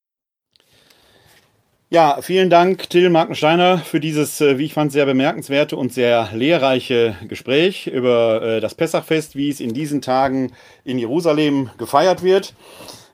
Ja, 1.92 2.19
vielen 2.23 2.50
Dank, 2.50 2.88
Till 2.88 3.10
Markensteiner, 3.10 3.79
für 3.79 3.98
dieses, 3.98 4.40
äh, 4.40 4.58
wie 4.58 4.67
ich 4.67 4.75
fand, 4.75 4.92
sehr 4.92 5.06
bemerkenswerte 5.06 5.77
und 5.77 5.92
sehr 5.92 6.29
lehrreiche 6.33 7.17
Gespräch 7.27 7.88
über 7.88 8.42
äh, 8.42 8.60
das 8.60 8.77
Pessachfest, 8.77 9.35
wie 9.35 9.48
es 9.48 9.58
in 9.58 9.75
diesen 9.75 10.00
Tagen 10.00 10.52
in 10.85 11.00
Jerusalem 11.00 11.71
gefeiert 11.79 12.23
wird. 12.23 12.54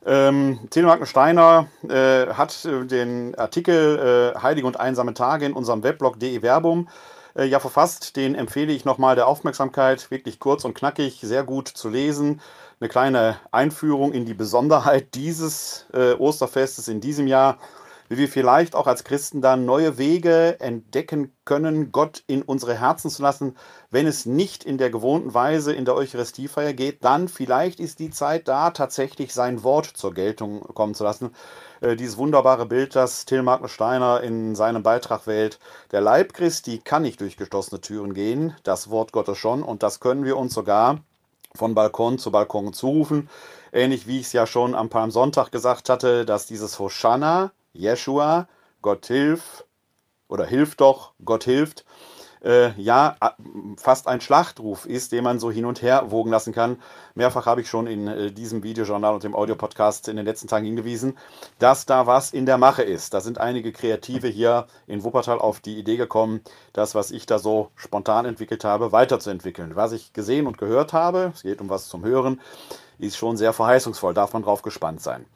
Ähm, 0.05 0.61
Till 0.68 0.82
Markensteiner 0.82 1.68
äh, 1.88 2.26
hat 2.34 2.66
äh, 2.66 2.84
den 2.84 3.34
Artikel 3.36 4.34
äh, 4.36 4.38
Heilige 4.40 4.66
und 4.66 4.78
einsame 4.78 5.14
Tage 5.14 5.46
in 5.46 5.55
unserem 5.55 5.82
Weblog 5.82 6.20
DE 6.20 6.42
Verbum 6.42 6.88
äh, 7.37 7.45
ja 7.45 7.61
verfasst. 7.61 8.16
Den 8.16 8.34
empfehle 8.34 8.72
ich 8.72 8.84
nochmal 8.84 9.14
der 9.14 9.28
Aufmerksamkeit. 9.28 10.11
Wirklich 10.11 10.41
kurz 10.41 10.64
und 10.64 10.74
knackig, 10.74 11.20
sehr 11.22 11.45
gut 11.45 11.68
zu 11.68 11.89
lesen. 11.89 12.41
Eine 12.80 12.89
kleine 12.89 13.41
Einführung 13.53 14.12
in 14.12 14.24
die 14.24 14.34
Besonderheit 14.34 15.09
dieses 15.14 15.87
äh, 15.93 16.12
Osterfestes 16.14 16.89
in 16.89 17.01
diesem 17.01 17.26
Jahr. 17.26 17.59
wie 18.09 18.18
wir 18.18 18.28
vielleicht 18.28 18.76
auch 18.76 18.87
als 18.87 19.03
Christen 19.03 19.43
dann 19.43 19.64
neue 19.64 19.99
Wege 19.99 20.61
entdecken 20.61 21.32
können, 21.45 21.91
Gott 21.91 22.22
in 22.28 22.43
unsere 22.43 22.78
Herzen 22.78 23.11
zu 23.11 23.22
lassen, 23.22 23.57
wenn 23.91 24.07
es 24.07 24.26
nicht 24.26 24.64
in 24.64 24.78
der 24.78 24.91
gewohnten 24.91 25.34
Weise 25.34 25.72
in 25.72 25.84
der 25.84 25.97
Eucharistiefeier 25.97 26.72
geht, 26.72 27.05
dann 27.05 27.28
vielleicht 27.28 27.80
ist 27.80 27.99
die 27.99 28.11
Zeit 28.11 28.47
da, 28.49 28.70
tatsächlich 28.70 29.34
sein 29.34 29.64
Wort 29.64 29.87
zur 29.87 30.14
Geltung 30.14 30.61
kommen 30.61 30.95
zu 30.95 31.03
lassen. 31.03 31.32
Äh, 31.81 31.97
dieses 31.97 32.16
wunderbare 32.16 32.66
Bild, 32.66 32.97
das 32.97 33.24
Till 33.24 33.43
Magnus 33.43 33.70
Steiner 33.70 34.22
in 34.22 34.55
seinem 34.55 34.83
Beitrag 34.83 35.27
wählt. 35.27 35.59
Der 35.93 36.01
Leib 36.01 36.33
Christi 36.33 36.79
kann 36.79 37.03
nicht 37.03 37.20
durch 37.20 37.37
geschlossene 37.37 37.81
Türen 37.81 38.14
gehen, 38.14 38.55
das 38.62 38.91
Wort 38.91 39.12
Gottes 39.12 39.39
schon, 39.39 39.62
und 39.62 39.83
das 39.83 40.01
können 40.01 40.24
wir 40.24 40.37
uns 40.37 40.55
sogar 40.55 41.01
von 41.55 41.74
Balkon 41.74 42.18
zu 42.18 42.31
Balkon 42.31 42.72
zurufen. 42.72 43.29
Ähnlich 43.72 44.07
wie 44.07 44.20
ich 44.20 44.27
es 44.27 44.33
ja 44.33 44.47
schon 44.47 44.74
am 44.74 44.89
Palmsonntag 44.89 45.51
gesagt 45.51 45.89
hatte, 45.89 46.24
dass 46.24 46.47
dieses 46.47 46.79
Hosanna, 46.79 47.53
Jeshua, 47.72 48.49
Gott 48.83 49.07
hilf 49.07 49.64
oder 50.29 50.45
hilf 50.45 50.77
doch, 50.77 51.12
Gott 51.24 51.45
hilft, 51.45 51.85
äh, 52.45 52.70
ja 52.80 53.16
fast 53.76 54.09
ein 54.09 54.20
Schlachtruf 54.20 54.87
ist, 54.87 55.12
den 55.12 55.24
man 55.24 55.39
so 55.39 55.51
hin 55.51 55.64
und 55.64 55.82
her 55.82 56.11
wogen 56.11 56.30
lassen 56.30 56.53
kann. 56.53 56.78
Mehrfach 57.14 57.47
habe 57.47 57.61
ich 57.61 57.68
schon 57.68 57.87
in 57.87 58.07
äh, 58.07 58.32
diesem 58.32 58.62
Videojournal 58.62 59.14
und 59.14 59.24
dem 59.24 59.34
Audiopodcast 59.34 60.09
in 60.09 60.16
den 60.16 60.24
letzten 60.24 60.49
Tagen 60.49 60.66
hingewiesen, 60.66 61.16
dass 61.59 61.87
da 61.87 62.07
was 62.07 62.32
in 62.32 62.47
der 62.47 62.59
Mache 62.59 62.82
ist. 62.82 63.14
Da 63.14 63.20
sind 63.20 63.39
einige 63.39 63.72
Kreative 63.72 64.28
hier 64.28 64.66
in 64.87 65.05
Wuppertal 65.05 65.39
auf 65.39 65.61
die 65.61 65.78
Idee 65.78 65.97
gekommen, 65.97 66.41
das, 66.72 66.95
was 66.95 67.11
ich 67.11 67.26
da 67.26 67.39
so 67.39 67.70
spontan 67.74 68.26
entwickelt 68.26 68.64
habe, 68.64 68.93
weiterzuentwickeln. 68.93 69.76
Was 69.76 69.93
ich 69.93 70.12
gesehen 70.12 70.47
und 70.47 70.59
gehört 70.59 70.93
habe, 70.93 71.32
es 71.34 71.43
geht 71.43 71.61
um 71.61 71.68
was 71.68 71.89
zum 71.89 72.05
Hören, 72.05 72.41
ist 72.99 73.16
schon 73.16 73.37
sehr 73.37 73.53
verheißungsvoll, 73.53 74.14
darf 74.14 74.32
man 74.32 74.43
drauf 74.43 74.62
gespannt 74.62 75.03
sein. 75.03 75.26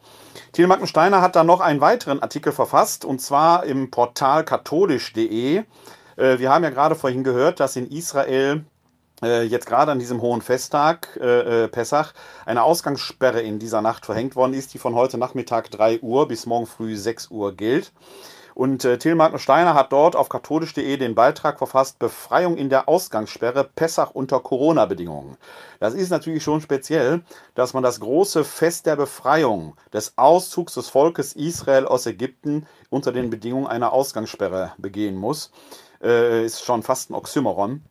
Thiel 0.53 0.67
Mackensteiner 0.67 1.21
hat 1.21 1.35
dann 1.35 1.47
noch 1.47 1.59
einen 1.59 1.81
weiteren 1.81 2.21
Artikel 2.21 2.51
verfasst, 2.51 3.05
und 3.05 3.21
zwar 3.21 3.65
im 3.65 3.91
Portal 3.91 4.43
katholisch.de. 4.43 5.63
Äh, 6.21 6.39
wir 6.39 6.51
haben 6.51 6.63
ja 6.63 6.69
gerade 6.69 6.95
vorhin 6.95 7.23
gehört, 7.23 7.59
dass 7.59 7.75
in 7.75 7.87
Israel 7.89 8.63
äh, 9.23 9.43
jetzt 9.43 9.65
gerade 9.65 9.91
an 9.91 9.99
diesem 9.99 10.21
hohen 10.21 10.41
Festtag, 10.41 11.17
äh, 11.17 11.67
Pessach, 11.67 12.13
eine 12.45 12.63
Ausgangssperre 12.63 13.41
in 13.41 13.59
dieser 13.59 13.81
Nacht 13.81 14.05
verhängt 14.05 14.35
worden 14.35 14.53
ist, 14.53 14.73
die 14.73 14.77
von 14.77 14.95
heute 14.95 15.17
Nachmittag 15.17 15.71
3 15.71 16.01
Uhr 16.01 16.27
bis 16.27 16.45
morgen 16.45 16.67
früh 16.67 16.95
6 16.95 17.29
Uhr 17.31 17.55
gilt. 17.55 17.91
Und 18.53 18.83
äh, 18.83 18.97
Till 18.97 19.15
Martin 19.15 19.39
Steiner 19.39 19.73
hat 19.73 19.93
dort 19.93 20.15
auf 20.15 20.27
katholisch.de 20.27 20.97
den 20.97 21.15
Beitrag 21.15 21.57
verfasst, 21.57 21.99
Befreiung 21.99 22.57
in 22.57 22.69
der 22.69 22.89
Ausgangssperre, 22.89 23.63
Pessach 23.63 24.11
unter 24.11 24.41
Corona-Bedingungen. 24.41 25.37
Das 25.79 25.93
ist 25.93 26.09
natürlich 26.09 26.43
schon 26.43 26.59
speziell, 26.59 27.21
dass 27.55 27.73
man 27.73 27.81
das 27.81 28.01
große 28.01 28.43
Fest 28.43 28.87
der 28.87 28.97
Befreiung, 28.97 29.75
des 29.93 30.17
Auszugs 30.17 30.73
des 30.73 30.89
Volkes 30.89 31.33
Israel 31.33 31.85
aus 31.85 32.05
Ägypten 32.05 32.67
unter 32.89 33.13
den 33.13 33.29
Bedingungen 33.29 33.67
einer 33.67 33.93
Ausgangssperre 33.93 34.73
begehen 34.77 35.15
muss 35.15 35.51
äh, 36.03 36.45
ist 36.45 36.63
schon 36.63 36.83
fast 36.83 37.09
ein 37.09 37.15
Oxymoron. 37.15 37.83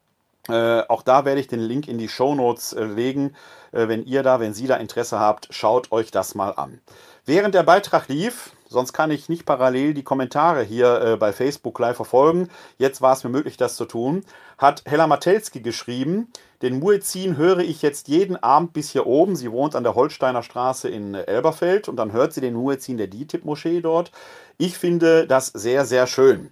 Äh, 0.49 0.83
auch 0.89 1.03
da 1.03 1.25
werde 1.25 1.41
ich 1.41 1.49
den 1.49 1.61
Link 1.61 1.87
in 1.87 1.99
die 1.99 2.09
Show 2.09 2.35
Notes 2.35 2.73
äh, 2.73 2.85
legen. 2.85 3.35
Äh, 3.73 3.89
wenn 3.89 4.05
ihr 4.05 4.23
da, 4.23 4.41
wenn 4.41 4.55
Sie 4.55 4.67
da 4.67 4.77
Interesse 4.77 5.19
habt, 5.19 5.49
schaut 5.51 5.93
euch 5.93 6.11
das 6.11 6.35
mal 6.35 6.51
an. 6.51 6.81
Während 7.27 7.55
der 7.55 7.63
Beitrag 7.63 8.09
lief, 8.09 8.53
sonst 8.69 8.93
kann 8.93 9.11
ich 9.11 9.29
nicht 9.29 9.45
parallel 9.45 9.95
die 9.95 10.03
Kommentare 10.03 10.63
hier 10.63 11.01
äh, 11.01 11.17
bei 11.17 11.33
Facebook 11.33 11.79
live 11.79 11.97
verfolgen. 11.97 12.49
Jetzt 12.79 13.03
war 13.03 13.13
es 13.13 13.23
mir 13.23 13.31
möglich, 13.31 13.57
das 13.57 13.77
zu 13.77 13.85
tun. 13.85 14.25
Hat 14.59 14.83
Hella 14.87 15.07
Matelski 15.07 15.61
geschrieben, 15.61 16.29
den 16.63 16.79
Muezzin 16.79 17.37
höre 17.37 17.61
ich 17.61 17.83
jetzt 17.83 18.09
jeden 18.09 18.37
Abend 18.37 18.73
bis 18.73 18.91
hier 18.91 19.07
oben. 19.07 19.37
Sie 19.37 19.53
wohnt 19.53 19.77
an 19.77 19.85
der 19.85 19.95
Holsteiner 19.95 20.43
Straße 20.43 20.89
in 20.89 21.15
Elberfeld 21.15 21.89
und 21.89 21.97
dann 21.97 22.13
hört 22.13 22.33
sie 22.33 22.41
den 22.41 22.55
Muezzin 22.55 22.97
der 22.97 23.07
DITIB-Moschee 23.07 23.81
dort. 23.81 24.11
Ich 24.59 24.77
finde 24.77 25.27
das 25.27 25.49
sehr, 25.49 25.85
sehr 25.85 26.07
schön. 26.07 26.51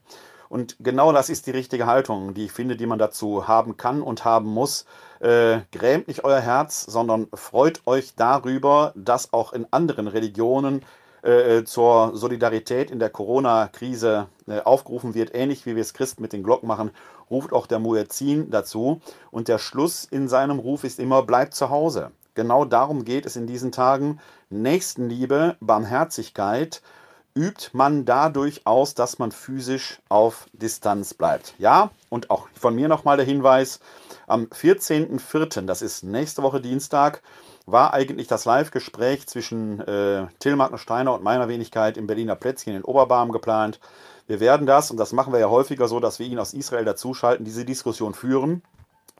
Und 0.48 0.76
genau 0.80 1.12
das 1.12 1.28
ist 1.28 1.46
die 1.46 1.50
richtige 1.50 1.86
Haltung, 1.86 2.34
die 2.34 2.46
ich 2.46 2.52
finde, 2.52 2.76
die 2.76 2.86
man 2.86 2.98
dazu 2.98 3.48
haben 3.48 3.76
kann 3.76 4.02
und 4.02 4.24
haben 4.24 4.48
muss. 4.48 4.86
Äh, 5.20 5.60
grämt 5.72 6.08
nicht 6.08 6.24
euer 6.24 6.40
Herz, 6.40 6.84
sondern 6.84 7.28
freut 7.34 7.82
euch 7.86 8.14
darüber, 8.14 8.92
dass 8.94 9.32
auch 9.32 9.52
in 9.52 9.66
anderen 9.70 10.08
Religionen 10.08 10.82
äh, 11.22 11.64
zur 11.64 12.16
Solidarität 12.16 12.90
in 12.90 13.00
der 13.00 13.10
Corona-Krise 13.10 14.28
äh, 14.46 14.60
aufgerufen 14.60 15.14
wird, 15.14 15.34
ähnlich 15.34 15.66
wie 15.66 15.74
wir 15.74 15.82
es 15.82 15.92
Christen 15.92 16.22
mit 16.22 16.32
den 16.32 16.44
Glocken 16.44 16.68
machen, 16.68 16.92
ruft 17.30 17.52
auch 17.52 17.66
der 17.66 17.80
Muezzin 17.80 18.50
dazu. 18.50 19.00
Und 19.30 19.48
der 19.48 19.58
Schluss 19.58 20.04
in 20.04 20.28
seinem 20.28 20.58
Ruf 20.58 20.84
ist 20.84 21.00
immer, 21.00 21.22
bleibt 21.22 21.54
zu 21.54 21.70
Hause. 21.70 22.12
Genau 22.34 22.64
darum 22.64 23.04
geht 23.04 23.26
es 23.26 23.34
in 23.34 23.48
diesen 23.48 23.72
Tagen. 23.72 24.20
Nächstenliebe, 24.48 25.56
Barmherzigkeit, 25.60 26.82
übt 27.38 27.70
man 27.72 28.04
dadurch 28.04 28.66
aus, 28.66 28.94
dass 28.94 29.20
man 29.20 29.30
physisch 29.30 30.00
auf 30.08 30.46
Distanz 30.52 31.14
bleibt. 31.14 31.54
Ja, 31.58 31.90
und 32.08 32.30
auch 32.30 32.48
von 32.58 32.74
mir 32.74 32.88
nochmal 32.88 33.16
der 33.16 33.26
Hinweis, 33.26 33.78
am 34.26 34.46
14.04., 34.46 35.64
das 35.64 35.80
ist 35.80 36.02
nächste 36.02 36.42
Woche 36.42 36.60
Dienstag, 36.60 37.22
war 37.64 37.94
eigentlich 37.94 38.26
das 38.26 38.44
Live-Gespräch 38.44 39.28
zwischen 39.28 39.80
äh, 39.80 40.26
Till 40.40 40.58
Steiner 40.76 41.14
und 41.14 41.22
meiner 41.22 41.48
Wenigkeit 41.48 41.96
im 41.96 42.08
Berliner 42.08 42.34
Plätzchen 42.34 42.74
in 42.74 42.82
Oberbarm 42.82 43.30
geplant. 43.30 43.78
Wir 44.26 44.40
werden 44.40 44.66
das, 44.66 44.90
und 44.90 44.96
das 44.96 45.12
machen 45.12 45.32
wir 45.32 45.40
ja 45.40 45.48
häufiger 45.48 45.86
so, 45.86 46.00
dass 46.00 46.18
wir 46.18 46.26
ihn 46.26 46.38
aus 46.38 46.54
Israel 46.54 46.84
dazuschalten, 46.84 47.44
diese 47.44 47.64
Diskussion 47.64 48.14
führen. 48.14 48.62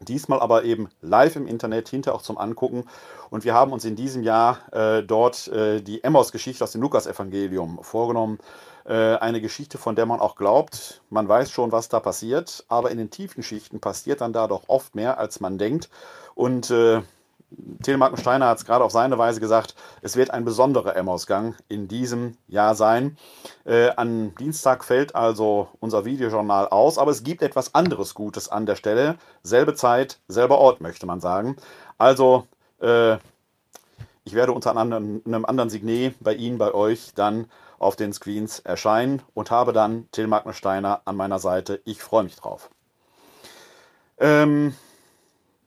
Diesmal 0.01 0.40
aber 0.40 0.64
eben 0.64 0.88
live 1.01 1.36
im 1.36 1.46
Internet, 1.46 1.88
hinter 1.88 2.14
auch 2.14 2.22
zum 2.22 2.38
Angucken. 2.38 2.84
Und 3.30 3.44
wir 3.44 3.55
haben 3.55 3.72
uns 3.72 3.84
in 3.84 3.96
diesem 3.96 4.22
Jahr 4.22 4.59
äh, 4.72 5.03
dort 5.03 5.49
äh, 5.49 5.80
die 5.80 6.05
Emmaus-Geschichte 6.05 6.62
aus 6.62 6.72
dem 6.72 6.82
Lukas-Evangelium 6.82 7.80
vorgenommen. 7.82 8.38
Äh, 8.84 9.16
eine 9.16 9.40
Geschichte, 9.40 9.76
von 9.76 9.96
der 9.96 10.07
man 10.07 10.20
auch 10.20 10.36
glaubt, 10.36 11.03
man 11.11 11.28
weiß 11.28 11.51
schon, 11.51 11.72
was 11.72 11.88
da 11.88 12.01
passiert, 12.01 12.64
aber 12.68 12.90
in 12.90 12.99
den 12.99 13.11
tiefen 13.11 13.42
Schichten 13.42 13.80
passiert 13.80 14.20
dann 14.20 14.32
da 14.32 14.46
doch 14.46 14.68
oft 14.68 14.94
mehr, 14.94 15.18
als 15.18 15.40
man 15.40 15.59
denkt. 15.59 15.90
Und 16.34 16.70
äh, 16.70 17.03
Telemarken 17.82 18.18
Steiner 18.18 18.49
hat 18.49 18.59
es 18.59 18.64
gerade 18.64 18.84
auf 18.84 18.92
seine 18.92 19.16
Weise 19.16 19.40
gesagt, 19.40 19.74
es 20.03 20.16
wird 20.16 20.30
ein 20.30 20.44
besonderer 20.44 20.96
Emmausgang 20.96 21.55
in 21.68 21.88
diesem 21.88 22.36
Jahr 22.46 22.74
sein. 22.74 23.16
Äh, 23.64 23.90
an 23.90 24.34
Dienstag 24.34 24.84
fällt 24.84 25.14
also 25.14 25.68
unser 25.80 26.05
Videojournal 26.05 26.68
aus, 26.68 26.99
aber 26.99 27.11
es 27.11 27.22
gibt 27.22 27.42
etwas 27.42 27.74
anderes 27.74 28.14
Gutes 28.14 28.49
an 28.49 28.66
der 28.66 28.76
Stelle. 28.76 29.16
Selbe 29.42 29.74
Zeit, 29.74 30.18
selber 30.28 30.59
Ort, 30.59 30.80
möchte 30.80 31.07
man 31.07 31.20
sagen. 31.20 31.57
Also, 31.96 32.46
äh, 32.80 33.16
ich 34.24 34.34
werde 34.34 34.53
unter 34.53 34.76
anderem, 34.76 35.22
einem 35.24 35.46
anderen 35.46 35.70
Signet 35.70 36.16
bei 36.20 36.34
Ihnen, 36.34 36.59
bei 36.59 36.74
euch 36.74 37.12
dann 37.14 37.46
auf 37.78 37.96
den 37.96 38.12
Screens 38.12 38.59
erscheinen 38.59 39.22
und 39.32 39.51
habe 39.51 39.72
dann 39.72 40.09
Magnus 40.26 40.57
Steiner 40.57 41.01
an 41.07 41.16
meiner 41.16 41.38
Seite. 41.38 41.80
Ich 41.84 42.03
freue 42.03 42.24
mich 42.24 42.36
drauf. 42.36 42.68
Ähm, 44.18 44.74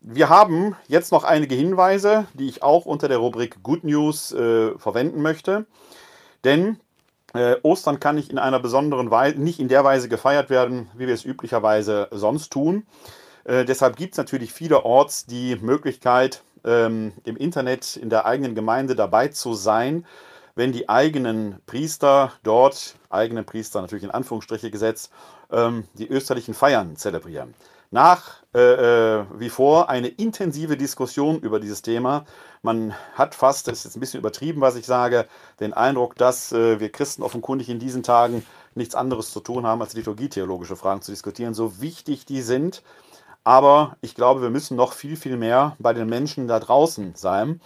wir 0.01 0.29
haben 0.29 0.75
jetzt 0.87 1.11
noch 1.11 1.23
einige 1.23 1.55
Hinweise, 1.55 2.25
die 2.33 2.49
ich 2.49 2.63
auch 2.63 2.85
unter 2.85 3.07
der 3.07 3.19
Rubrik 3.19 3.61
Good 3.63 3.83
News 3.83 4.31
äh, 4.31 4.77
verwenden 4.77 5.21
möchte. 5.21 5.65
Denn 6.43 6.79
äh, 7.33 7.55
Ostern 7.61 7.99
kann 7.99 8.15
nicht 8.15 8.31
in 8.31 8.39
einer 8.39 8.59
besonderen 8.59 9.11
Weise, 9.11 9.39
nicht 9.39 9.59
in 9.59 9.67
der 9.67 9.83
Weise 9.83 10.09
gefeiert 10.09 10.49
werden, 10.49 10.89
wie 10.95 11.07
wir 11.07 11.13
es 11.13 11.23
üblicherweise 11.23 12.07
sonst 12.11 12.51
tun. 12.51 12.85
Äh, 13.43 13.63
deshalb 13.63 13.95
gibt 13.95 14.13
es 14.13 14.17
natürlich 14.17 14.51
vielerorts 14.51 15.27
die 15.27 15.55
Möglichkeit, 15.55 16.41
ähm, 16.65 17.13
im 17.23 17.37
Internet 17.37 17.95
in 17.95 18.09
der 18.09 18.25
eigenen 18.25 18.55
Gemeinde 18.55 18.95
dabei 18.95 19.27
zu 19.29 19.53
sein, 19.53 20.05
wenn 20.55 20.71
die 20.71 20.89
eigenen 20.89 21.61
Priester 21.65 22.33
dort, 22.43 22.95
eigene 23.09 23.43
Priester 23.43 23.81
natürlich 23.81 24.03
in 24.03 24.11
Anführungsstriche 24.11 24.71
gesetzt, 24.71 25.11
ähm, 25.51 25.85
die 25.93 26.07
österlichen 26.07 26.53
Feiern 26.53 26.95
zelebrieren 26.95 27.53
nach 27.91 28.40
äh, 28.53 29.19
äh, 29.19 29.25
wie 29.37 29.49
vor 29.49 29.89
eine 29.89 30.09
intensive 30.09 30.75
Diskussion 30.75 31.39
über 31.39 31.61
dieses 31.61 31.81
Thema. 31.81 32.25
Man 32.61 32.93
hat 33.13 33.33
fast, 33.33 33.67
das 33.67 33.79
ist 33.79 33.83
jetzt 33.85 33.97
ein 33.97 34.01
bisschen 34.01 34.19
übertrieben, 34.19 34.59
was 34.59 34.75
ich 34.75 34.85
sage, 34.85 35.25
den 35.61 35.73
Eindruck, 35.73 36.15
dass 36.15 36.51
äh, 36.51 36.79
wir 36.79 36.91
Christen 36.91 37.23
offenkundig 37.23 37.69
in 37.69 37.79
diesen 37.79 38.03
Tagen 38.03 38.45
nichts 38.75 38.93
anderes 38.93 39.31
zu 39.31 39.39
tun 39.39 39.65
haben, 39.65 39.81
als 39.81 39.93
liturgietheologische 39.93 40.75
Fragen 40.75 41.01
zu 41.01 41.11
diskutieren, 41.11 41.53
so 41.53 41.79
wichtig 41.81 42.25
die 42.25 42.41
sind. 42.41 42.83
Aber 43.43 43.95
ich 44.01 44.15
glaube, 44.15 44.41
wir 44.41 44.49
müssen 44.49 44.75
noch 44.75 44.93
viel, 44.93 45.15
viel 45.15 45.37
mehr 45.37 45.75
bei 45.79 45.93
den 45.93 46.09
Menschen 46.09 46.47
da 46.47 46.59
draußen 46.59 47.13
sein. 47.15 47.61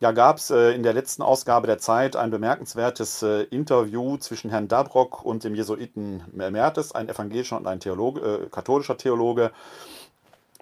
Ja, 0.00 0.12
gab 0.12 0.38
es 0.38 0.50
äh, 0.50 0.72
in 0.72 0.82
der 0.82 0.92
letzten 0.92 1.22
Ausgabe 1.22 1.66
der 1.66 1.78
Zeit 1.78 2.16
ein 2.16 2.30
bemerkenswertes 2.30 3.22
äh, 3.22 3.42
Interview 3.44 4.16
zwischen 4.18 4.50
Herrn 4.50 4.68
Dabrock 4.68 5.24
und 5.24 5.44
dem 5.44 5.54
Jesuiten 5.54 6.24
Mertes, 6.32 6.92
ein 6.92 7.08
evangelischer 7.08 7.56
und 7.56 7.66
ein 7.66 7.80
Theologe, 7.80 8.20
äh, 8.20 8.46
katholischer 8.50 8.98
Theologe, 8.98 9.52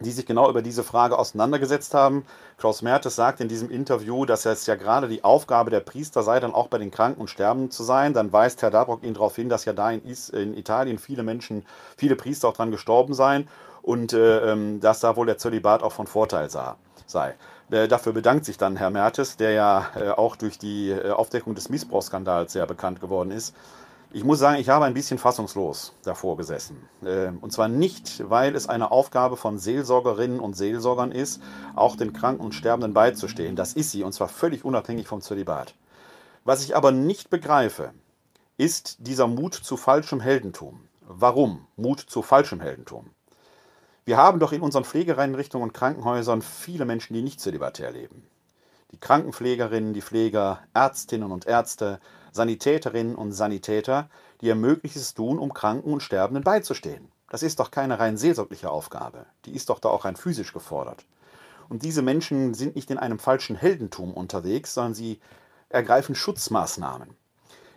die 0.02 0.10
sich 0.10 0.26
genau 0.26 0.48
über 0.48 0.62
diese 0.62 0.82
Frage 0.82 1.18
auseinandergesetzt 1.18 1.94
haben. 1.94 2.24
Klaus 2.58 2.82
Mertes 2.82 3.16
sagt 3.16 3.40
in 3.40 3.48
diesem 3.48 3.70
Interview, 3.70 4.24
dass 4.24 4.46
es 4.46 4.66
ja 4.66 4.74
gerade 4.74 5.08
die 5.08 5.24
Aufgabe 5.24 5.70
der 5.70 5.80
Priester 5.80 6.22
sei, 6.22 6.40
dann 6.40 6.54
auch 6.54 6.68
bei 6.68 6.78
den 6.78 6.90
Kranken 6.90 7.20
und 7.20 7.30
Sterbenden 7.30 7.70
zu 7.70 7.82
sein. 7.82 8.14
Dann 8.14 8.32
weist 8.32 8.62
Herr 8.62 8.70
Dabrock 8.70 9.02
ihn 9.02 9.14
darauf 9.14 9.36
hin, 9.36 9.48
dass 9.48 9.64
ja 9.64 9.72
da 9.72 9.90
in, 9.90 10.02
Italien 10.56 10.98
viele 10.98 11.22
Menschen, 11.22 11.64
viele 11.96 12.16
Priester 12.16 12.48
auch 12.48 12.54
dran 12.54 12.70
gestorben 12.70 13.14
seien 13.14 13.48
und 13.82 14.12
äh, 14.12 14.52
ähm, 14.52 14.80
dass 14.80 15.00
da 15.00 15.16
wohl 15.16 15.26
der 15.26 15.38
Zölibat 15.38 15.82
auch 15.82 15.92
von 15.92 16.06
Vorteil 16.06 16.50
sah, 16.50 16.76
sei. 17.06 17.34
Äh, 17.70 17.88
dafür 17.88 18.12
bedankt 18.12 18.44
sich 18.44 18.58
dann 18.58 18.76
Herr 18.76 18.90
Mertes, 18.90 19.36
der 19.36 19.52
ja 19.52 19.86
äh, 19.96 20.10
auch 20.10 20.36
durch 20.36 20.58
die 20.58 20.90
äh, 20.90 21.10
Aufdeckung 21.10 21.54
des 21.54 21.68
Missbrauchsskandals 21.68 22.52
sehr 22.52 22.66
bekannt 22.66 23.00
geworden 23.00 23.30
ist. 23.30 23.54
Ich 24.14 24.24
muss 24.24 24.40
sagen, 24.40 24.60
ich 24.60 24.68
habe 24.68 24.84
ein 24.84 24.92
bisschen 24.92 25.16
fassungslos 25.16 25.94
davor 26.02 26.36
gesessen. 26.36 26.86
Ähm, 27.02 27.38
und 27.40 27.50
zwar 27.50 27.68
nicht, 27.68 28.28
weil 28.28 28.54
es 28.54 28.68
eine 28.68 28.90
Aufgabe 28.90 29.38
von 29.38 29.58
Seelsorgerinnen 29.58 30.38
und 30.38 30.54
Seelsorgern 30.54 31.12
ist, 31.12 31.40
auch 31.74 31.96
den 31.96 32.12
Kranken 32.12 32.44
und 32.44 32.54
Sterbenden 32.54 32.92
beizustehen. 32.92 33.56
Das 33.56 33.72
ist 33.72 33.90
sie, 33.90 34.02
und 34.02 34.12
zwar 34.12 34.28
völlig 34.28 34.66
unabhängig 34.66 35.06
vom 35.06 35.22
Zölibat. 35.22 35.74
Was 36.44 36.62
ich 36.62 36.76
aber 36.76 36.92
nicht 36.92 37.30
begreife, 37.30 37.94
ist 38.58 38.98
dieser 38.98 39.26
Mut 39.26 39.54
zu 39.54 39.78
falschem 39.78 40.20
Heldentum. 40.20 40.80
Warum 41.00 41.66
Mut 41.76 42.00
zu 42.00 42.20
falschem 42.20 42.60
Heldentum? 42.60 43.08
Wir 44.04 44.18
haben 44.18 44.40
doch 44.40 44.52
in 44.52 44.60
unseren 44.60 44.84
Pflegeeinrichtungen 44.84 45.68
und 45.68 45.72
Krankenhäusern 45.72 46.42
viele 46.42 46.84
Menschen, 46.84 47.14
die 47.14 47.22
nicht 47.22 47.40
zölibatär 47.40 47.90
leben. 47.92 48.26
Die 48.92 49.00
Krankenpflegerinnen, 49.00 49.94
die 49.94 50.02
Pfleger, 50.02 50.60
Ärztinnen 50.74 51.32
und 51.32 51.46
Ärzte, 51.46 52.00
Sanitäterinnen 52.32 53.14
und 53.14 53.32
Sanitäter, 53.32 54.08
die 54.40 54.46
ihr 54.46 54.54
Möglichstes 54.54 55.14
tun, 55.14 55.38
um 55.38 55.52
Kranken 55.54 55.92
und 55.92 56.02
Sterbenden 56.02 56.44
beizustehen. 56.44 57.10
Das 57.28 57.42
ist 57.42 57.60
doch 57.60 57.70
keine 57.70 57.98
rein 57.98 58.18
seelsorgliche 58.18 58.70
Aufgabe. 58.70 59.26
Die 59.46 59.54
ist 59.54 59.70
doch 59.70 59.80
da 59.80 59.88
auch 59.88 60.04
rein 60.04 60.16
physisch 60.16 60.52
gefordert. 60.52 61.04
Und 61.68 61.82
diese 61.82 62.02
Menschen 62.02 62.52
sind 62.52 62.76
nicht 62.76 62.90
in 62.90 62.98
einem 62.98 63.18
falschen 63.18 63.56
Heldentum 63.56 64.12
unterwegs, 64.12 64.74
sondern 64.74 64.94
sie 64.94 65.20
ergreifen 65.70 66.14
Schutzmaßnahmen. 66.14 67.16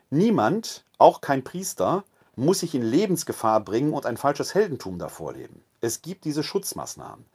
Niemand, 0.09 0.83
auch 0.97 1.21
kein 1.21 1.43
Priester, 1.45 2.03
muss 2.35 2.59
sich 2.59 2.75
in 2.75 2.81
Lebensgefahr 2.81 3.61
bringen 3.61 3.93
und 3.93 4.05
ein 4.05 4.17
falsches 4.17 4.53
Heldentum 4.53 4.99
davor 4.99 5.33
leben. 5.33 5.63
Es 5.79 6.01
gibt 6.01 6.25
diese 6.25 6.43
Schutzmaßnahmen. 6.43 7.25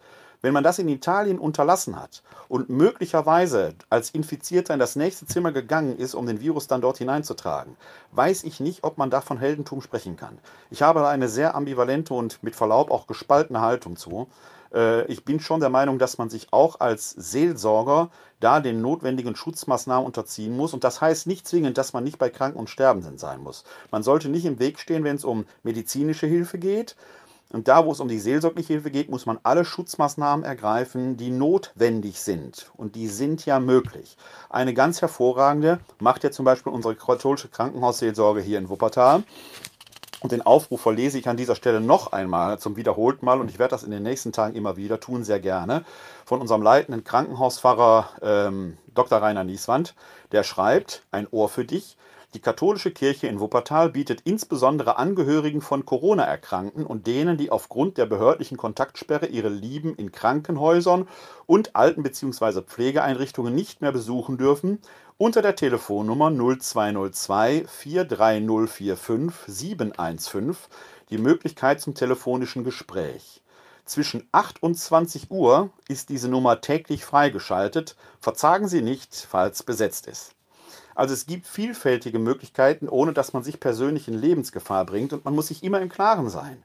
Wenn 0.43 0.55
man 0.55 0.65
das 0.65 0.79
in 0.79 0.89
Italien 0.89 1.39
unterlassen 1.39 2.01
hat 2.01 2.23
und 2.49 2.71
möglicherweise 2.71 3.75
als 3.91 4.11
Infizierter 4.11 4.75
in 4.75 4.81
das 4.81 4.97
nächste 4.97 5.27
Zimmer 5.27 5.53
gegangen 5.53 5.97
ist, 5.99 6.15
um 6.15 6.27
den 6.27 6.41
Virus 6.41 6.67
dann 6.67 6.81
dort 6.81 6.99
hineinzutragen, 6.99 7.77
weiß 8.13 8.45
ich 8.45 8.61
nicht, 8.61 8.85
ob 8.85 8.99
man 8.99 9.11
da 9.11 9.21
von 9.21 9.39
Heldentum 9.39 9.83
sprechen 9.83 10.17
kann. 10.17 10.39
Ich 10.71 10.83
habe 10.83 11.01
da 11.01 11.09
eine 11.09 11.29
sehr 11.29 11.55
ambivalente 11.55 12.15
und 12.15 12.43
mit 12.43 12.57
Verlaub 12.57 12.91
auch 12.91 13.07
gespaltene 13.07 13.61
Haltung 13.61 13.97
zu. 13.97 14.29
Äh, 14.73 15.05
ich 15.07 15.25
bin 15.25 15.41
schon 15.41 15.61
der 15.61 15.71
Meinung, 15.71 15.99
dass 15.99 16.19
man 16.19 16.31
sich 16.31 16.53
auch 16.53 16.81
als 16.81 17.11
Seelsorger 17.11 18.11
da 18.41 18.61
den 18.61 18.81
notwendigen 18.81 19.37
Schutzmaßnahmen 19.37 20.07
unterziehen 20.07 20.57
muss. 20.57 20.73
Und 20.73 20.85
das 20.85 21.01
heißt 21.01 21.27
nicht 21.27 21.47
zwingend, 21.47 21.77
dass 21.77 21.93
man 21.93 22.05
nicht 22.05 22.19
bei 22.19 22.31
Kranken 22.31 22.59
und 22.59 22.71
Sterbenden 22.71 23.19
sein 23.19 23.41
muss. 23.43 23.65
Man 23.91 24.03
sollte 24.03 24.29
nicht 24.29 24.47
im 24.47 24.59
Weg 24.59 24.79
stehen, 24.79 25.05
wenn 25.05 25.17
es 25.17 25.25
um 25.25 25.45
medizinische 25.63 26.27
Hilfe 26.27 26.59
geht. 26.59 26.97
Und 27.53 27.67
da, 27.67 27.85
wo 27.85 27.93
es 27.93 28.01
um 28.01 28.09
die 28.09 28.19
seelsorgliche 28.19 28.75
Hilfe 28.75 28.91
geht, 28.91 29.11
muss 29.11 29.27
man 29.27 29.39
alle 29.43 29.65
Schutzmaßnahmen 29.65 30.45
ergreifen, 30.45 31.17
die 31.17 31.31
notwendig 31.31 32.21
sind. 32.21 32.71
Und 32.77 32.95
die 32.95 33.09
sind 33.09 33.45
ja 33.45 33.59
möglich. 33.59 34.17
Eine 34.49 34.73
ganz 34.73 35.01
hervorragende 35.01 35.81
macht 35.99 36.23
ja 36.23 36.31
zum 36.31 36.45
Beispiel 36.45 36.73
unsere 36.73 36.95
katholische 36.95 37.49
Krankenhausseelsorge 37.49 38.41
hier 38.41 38.59
in 38.59 38.69
Wuppertal. 38.69 39.25
Und 40.21 40.33
den 40.33 40.43
Aufruf 40.43 40.83
verlese 40.83 41.19
ich 41.19 41.29
an 41.29 41.39
dieser 41.39 41.57
Stelle 41.57 41.81
noch 41.81 42.13
einmal 42.13 42.59
zum 42.59 42.77
wiederholten 42.77 43.25
Mal 43.25 43.41
und 43.41 43.51
ich 43.51 43.59
werde 43.59 43.71
das 43.71 43.85
in 43.85 43.91
den 43.91 44.03
nächsten 44.03 44.33
Tagen 44.33 44.55
immer 44.55 44.77
wieder 44.77 45.01
tun, 45.01 45.25
sehr 45.25 45.41
gerne, 45.41 45.83
von 46.27 46.43
unserem 46.43 46.61
leitenden 46.63 47.05
Krankenhauspfarrer 47.05 48.11
ähm, 48.21 48.77
Dr. 48.95 49.19
Rainer 49.19 49.45
Nieswand. 49.45 49.95
Der 50.33 50.43
schreibt, 50.43 51.05
ein 51.11 51.27
Ohr 51.31 51.49
für 51.49 51.65
dich, 51.65 51.97
die 52.33 52.41
katholische 52.41 52.93
Kirche 52.93 53.27
in 53.27 53.41
Wuppertal 53.41 53.91
bietet 53.91 54.21
insbesondere 54.23 54.99
Angehörigen 54.99 55.61
von 55.61 55.85
Corona-Erkrankten 55.85 56.87
und 56.87 57.09
denen, 57.09 57.37
die 57.37 57.51
aufgrund 57.51 57.99
der 57.99 58.07
behördlichen 58.07 58.57
Kontaktsperre 58.57 59.27
ihre 59.27 59.49
Lieben 59.49 59.97
in 59.97 60.13
Krankenhäusern 60.13 61.09
und 61.47 61.75
Alten- 61.75 62.05
bzw. 62.05 62.63
Pflegeeinrichtungen 62.63 63.53
nicht 63.53 63.81
mehr 63.81 63.91
besuchen 63.91 64.39
dürfen, 64.39 64.79
unter 65.19 65.43
der 65.43 65.57
Telefonnummer 65.57 66.31
0202 66.31 67.65
43045 67.67 69.33
715 69.49 70.57
die 71.11 71.19
Möglichkeit 71.19 71.81
zum 71.81 71.95
telefonischen 71.95 72.63
Gespräch. 72.63 73.43
Zwischen 73.85 74.29
8 74.31 74.63
und 74.63 74.77
20 74.77 75.33
Uhr 75.33 75.71
ist 75.89 76.11
diese 76.11 76.29
Nummer 76.29 76.61
täglich 76.61 77.05
freigeschaltet. 77.05 77.97
Verzagen 78.21 78.69
Sie 78.69 78.83
nicht, 78.83 79.15
falls 79.29 79.65
besetzt 79.65 80.07
ist. 80.07 80.37
Also 81.01 81.15
es 81.15 81.25
gibt 81.25 81.47
vielfältige 81.47 82.19
Möglichkeiten, 82.19 82.87
ohne 82.87 83.15
dass 83.15 83.33
man 83.33 83.43
sich 83.43 83.59
persönlich 83.59 84.07
in 84.07 84.13
Lebensgefahr 84.13 84.85
bringt 84.85 85.15
und 85.15 85.25
man 85.25 85.35
muss 85.35 85.47
sich 85.47 85.65
immer 85.65 85.81
im 85.81 85.89
Klaren 85.89 86.29
sein. 86.29 86.63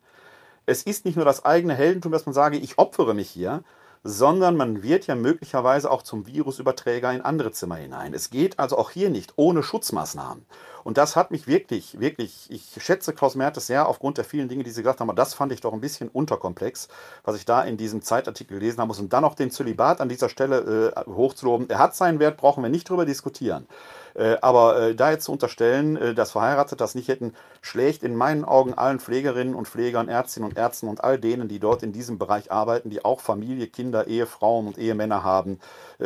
Es 0.65 0.83
ist 0.83 1.05
nicht 1.05 1.15
nur 1.15 1.23
das 1.23 1.45
eigene 1.45 1.73
Heldentum, 1.73 2.11
dass 2.11 2.25
man 2.25 2.33
sage, 2.33 2.57
ich 2.57 2.77
opfere 2.77 3.13
mich 3.13 3.29
hier, 3.29 3.63
sondern 4.03 4.57
man 4.57 4.83
wird 4.83 5.07
ja 5.07 5.15
möglicherweise 5.15 5.89
auch 5.89 6.01
zum 6.01 6.27
Virusüberträger 6.27 7.13
in 7.13 7.21
andere 7.21 7.53
Zimmer 7.53 7.77
hinein. 7.77 8.13
Es 8.13 8.29
geht 8.29 8.59
also 8.59 8.77
auch 8.77 8.89
hier 8.89 9.09
nicht 9.09 9.31
ohne 9.37 9.63
Schutzmaßnahmen. 9.63 10.45
Und 10.85 10.99
das 10.99 11.15
hat 11.15 11.31
mich 11.31 11.47
wirklich, 11.47 11.99
wirklich, 11.99 12.45
ich 12.51 12.77
schätze 12.77 13.11
Klaus 13.11 13.33
Mertes 13.33 13.65
sehr 13.65 13.89
aufgrund 13.89 14.19
der 14.19 14.23
vielen 14.23 14.49
Dinge, 14.49 14.63
die 14.63 14.69
Sie 14.69 14.83
gesagt 14.83 14.99
haben, 14.99 15.09
aber 15.09 15.17
das 15.17 15.33
fand 15.33 15.51
ich 15.51 15.59
doch 15.59 15.73
ein 15.73 15.81
bisschen 15.81 16.09
unterkomplex, 16.09 16.89
was 17.23 17.35
ich 17.37 17.43
da 17.43 17.63
in 17.63 17.75
diesem 17.75 18.03
Zeitartikel 18.03 18.59
gelesen 18.59 18.79
habe. 18.79 18.93
Und 18.93 19.11
dann 19.11 19.23
noch 19.23 19.33
den 19.33 19.49
Zölibat 19.49 19.99
an 19.99 20.09
dieser 20.09 20.29
Stelle 20.29 20.93
äh, 20.95 21.09
hochzuloben. 21.09 21.67
Er 21.71 21.79
hat 21.79 21.95
seinen 21.95 22.19
Wert, 22.19 22.37
brauchen 22.37 22.61
wir 22.61 22.69
nicht 22.69 22.87
drüber 22.87 23.03
diskutieren. 23.05 23.65
Äh, 24.13 24.37
aber 24.43 24.79
äh, 24.79 24.95
da 24.95 25.09
jetzt 25.09 25.25
zu 25.25 25.31
unterstellen, 25.31 25.97
äh, 25.97 26.13
dass 26.13 26.33
Verheiratete 26.33 26.75
das 26.75 26.93
nicht 26.93 27.07
hätten, 27.07 27.33
schlägt 27.63 28.03
in 28.03 28.15
meinen 28.15 28.45
Augen 28.45 28.75
allen 28.75 28.99
Pflegerinnen 28.99 29.55
und 29.55 29.67
Pflegern, 29.67 30.07
Ärztinnen 30.07 30.47
und 30.47 30.55
Ärzten 30.55 30.87
und 30.87 31.03
all 31.03 31.17
denen, 31.17 31.47
die 31.47 31.57
dort 31.57 31.81
in 31.81 31.93
diesem 31.93 32.19
Bereich 32.19 32.51
arbeiten, 32.51 32.91
die 32.91 33.03
auch 33.03 33.21
Familie, 33.21 33.65
Kinder, 33.65 34.05
Ehefrauen 34.05 34.67
und 34.67 34.77
Ehemänner 34.77 35.23
haben, 35.23 35.59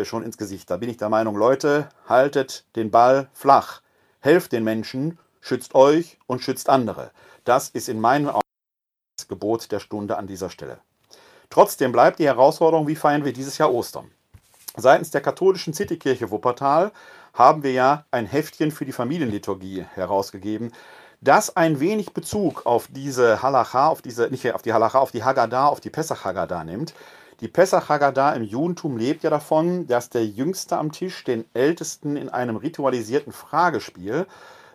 schon 0.03 0.23
ins 0.23 0.37
Gesicht. 0.37 0.69
Da 0.69 0.77
bin 0.77 0.89
ich 0.89 0.95
der 0.95 1.09
Meinung, 1.09 1.35
Leute, 1.35 1.89
haltet 2.07 2.63
den 2.77 2.91
Ball 2.91 3.27
flach. 3.33 3.81
Helft 4.19 4.51
den 4.51 4.63
Menschen, 4.63 5.17
schützt 5.41 5.75
euch 5.75 6.17
und 6.27 6.41
schützt 6.41 6.69
andere. 6.69 7.11
Das 7.45 7.69
ist 7.69 7.89
in 7.89 7.99
meinen 7.99 8.27
Augen 8.27 8.41
das 9.17 9.27
Gebot 9.27 9.71
der 9.71 9.79
Stunde 9.79 10.17
an 10.17 10.27
dieser 10.27 10.49
Stelle. 10.49 10.79
Trotzdem 11.49 11.91
bleibt 11.91 12.19
die 12.19 12.25
Herausforderung, 12.25 12.87
wie 12.87 12.95
feiern 12.95 13.25
wir 13.25 13.33
dieses 13.33 13.57
Jahr 13.57 13.73
Ostern? 13.73 14.11
Seitens 14.75 15.11
der 15.11 15.21
katholischen 15.21 15.73
Citykirche 15.73 16.31
Wuppertal 16.31 16.91
haben 17.33 17.63
wir 17.63 17.71
ja 17.71 18.05
ein 18.11 18.25
Heftchen 18.25 18.71
für 18.71 18.85
die 18.85 18.91
Familienliturgie 18.91 19.85
herausgegeben, 19.95 20.71
das 21.21 21.55
ein 21.55 21.79
wenig 21.79 22.13
Bezug 22.13 22.65
auf 22.65 22.87
diese 22.89 23.41
Halacha, 23.41 23.87
auf 23.87 24.01
diese, 24.01 24.29
nicht 24.29 24.53
auf 24.53 24.61
die 24.61 24.73
Halacha, 24.73 24.99
auf 24.99 25.11
die 25.11 25.23
Haggadah, 25.23 25.67
auf 25.67 25.81
die 25.81 25.89
Pesach 25.89 26.23
Haggadah 26.23 26.63
nimmt. 26.63 26.93
Die 27.41 27.47
Pesach 27.47 27.87
Haggadah 27.87 28.33
im 28.33 28.43
Judentum 28.43 28.97
lebt 28.97 29.23
ja 29.23 29.29
davon, 29.29 29.87
dass 29.87 30.09
der 30.09 30.25
Jüngste 30.25 30.77
am 30.77 30.91
Tisch 30.91 31.23
den 31.23 31.45
Ältesten 31.53 32.17
in 32.17 32.27
einem 32.27 32.57
ritualisierten 32.57 33.31
Fragespiel 33.31 34.27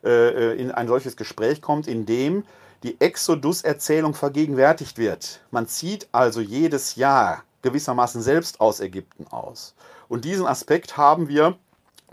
äh, 0.02 0.08
äh 0.08 0.60
in 0.60 0.70
ein 0.70 0.88
solches 0.88 1.16
Gespräch 1.16 1.60
kommt, 1.60 1.86
in 1.86 2.06
dem 2.06 2.44
die 2.82 2.98
Exodus-Erzählung 3.00 4.14
vergegenwärtigt 4.14 4.96
wird. 4.96 5.40
Man 5.50 5.66
zieht 5.66 6.08
also 6.12 6.40
jedes 6.40 6.96
Jahr 6.96 7.44
gewissermaßen 7.60 8.22
selbst 8.22 8.60
aus 8.60 8.80
Ägypten 8.80 9.26
aus. 9.30 9.74
Und 10.08 10.24
diesen 10.24 10.46
Aspekt 10.46 10.96
haben 10.96 11.28
wir 11.28 11.56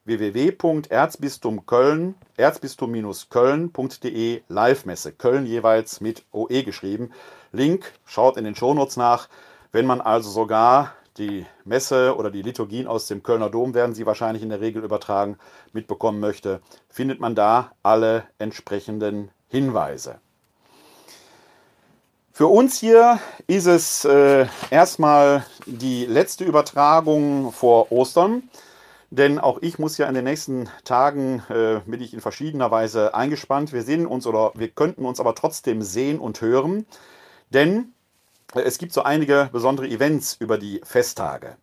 www.erzbistumköln, 0.05 2.15
erzbistum-köln.de 2.37 4.41
Live-Messe. 4.47 5.11
Köln 5.13 5.45
jeweils 5.45 6.01
mit 6.01 6.25
OE 6.31 6.63
geschrieben. 6.63 7.11
Link, 7.51 7.93
schaut 8.05 8.37
in 8.37 8.43
den 8.43 8.55
Shownotes 8.55 8.97
nach. 8.97 9.29
Wenn 9.71 9.85
man 9.85 10.01
also 10.01 10.29
sogar 10.29 10.93
die 11.17 11.45
Messe 11.63 12.15
oder 12.17 12.31
die 12.31 12.41
Liturgien 12.41 12.87
aus 12.87 13.07
dem 13.07 13.23
Kölner 13.23 13.49
Dom 13.49 13.73
werden 13.73 13.95
sie 13.95 14.05
wahrscheinlich 14.05 14.43
in 14.43 14.49
der 14.49 14.61
Regel 14.61 14.83
übertragen, 14.83 15.37
mitbekommen 15.71 16.19
möchte, 16.19 16.61
findet 16.89 17.19
man 17.19 17.35
da 17.35 17.71
alle 17.83 18.23
entsprechenden 18.39 19.29
Hinweise. 19.47 20.19
Für 22.31 22.47
uns 22.47 22.79
hier 22.79 23.19
ist 23.45 23.67
es 23.67 24.05
äh, 24.05 24.47
erstmal 24.71 25.45
die 25.67 26.07
letzte 26.07 26.45
Übertragung 26.45 27.51
vor 27.51 27.91
Ostern. 27.91 28.49
Denn 29.13 29.37
auch 29.37 29.59
ich 29.61 29.77
muss 29.77 29.99
ja 29.99 30.07
in 30.07 30.15
den 30.15 30.23
nächsten 30.23 30.69
Tagen, 30.85 31.43
äh, 31.47 31.81
bin 31.85 32.01
ich 32.01 32.15
in 32.15 32.19
verschiedener 32.19 32.71
Weise 32.71 33.13
eingespannt. 33.13 33.71
Wir 33.71 33.83
sehen 33.83 34.07
uns 34.07 34.25
oder 34.25 34.53
wir 34.55 34.69
könnten 34.69 35.05
uns 35.05 35.19
aber 35.19 35.35
trotzdem 35.35 35.83
sehen 35.83 36.17
und 36.17 36.41
hören. 36.41 36.87
Denn 37.51 37.93
äh, 38.55 38.61
es 38.61 38.79
gibt 38.79 38.91
so 38.91 39.03
einige 39.03 39.49
besondere 39.51 39.87
Events 39.87 40.35
über 40.39 40.57
die 40.57 40.81
Festtage. 40.83 41.57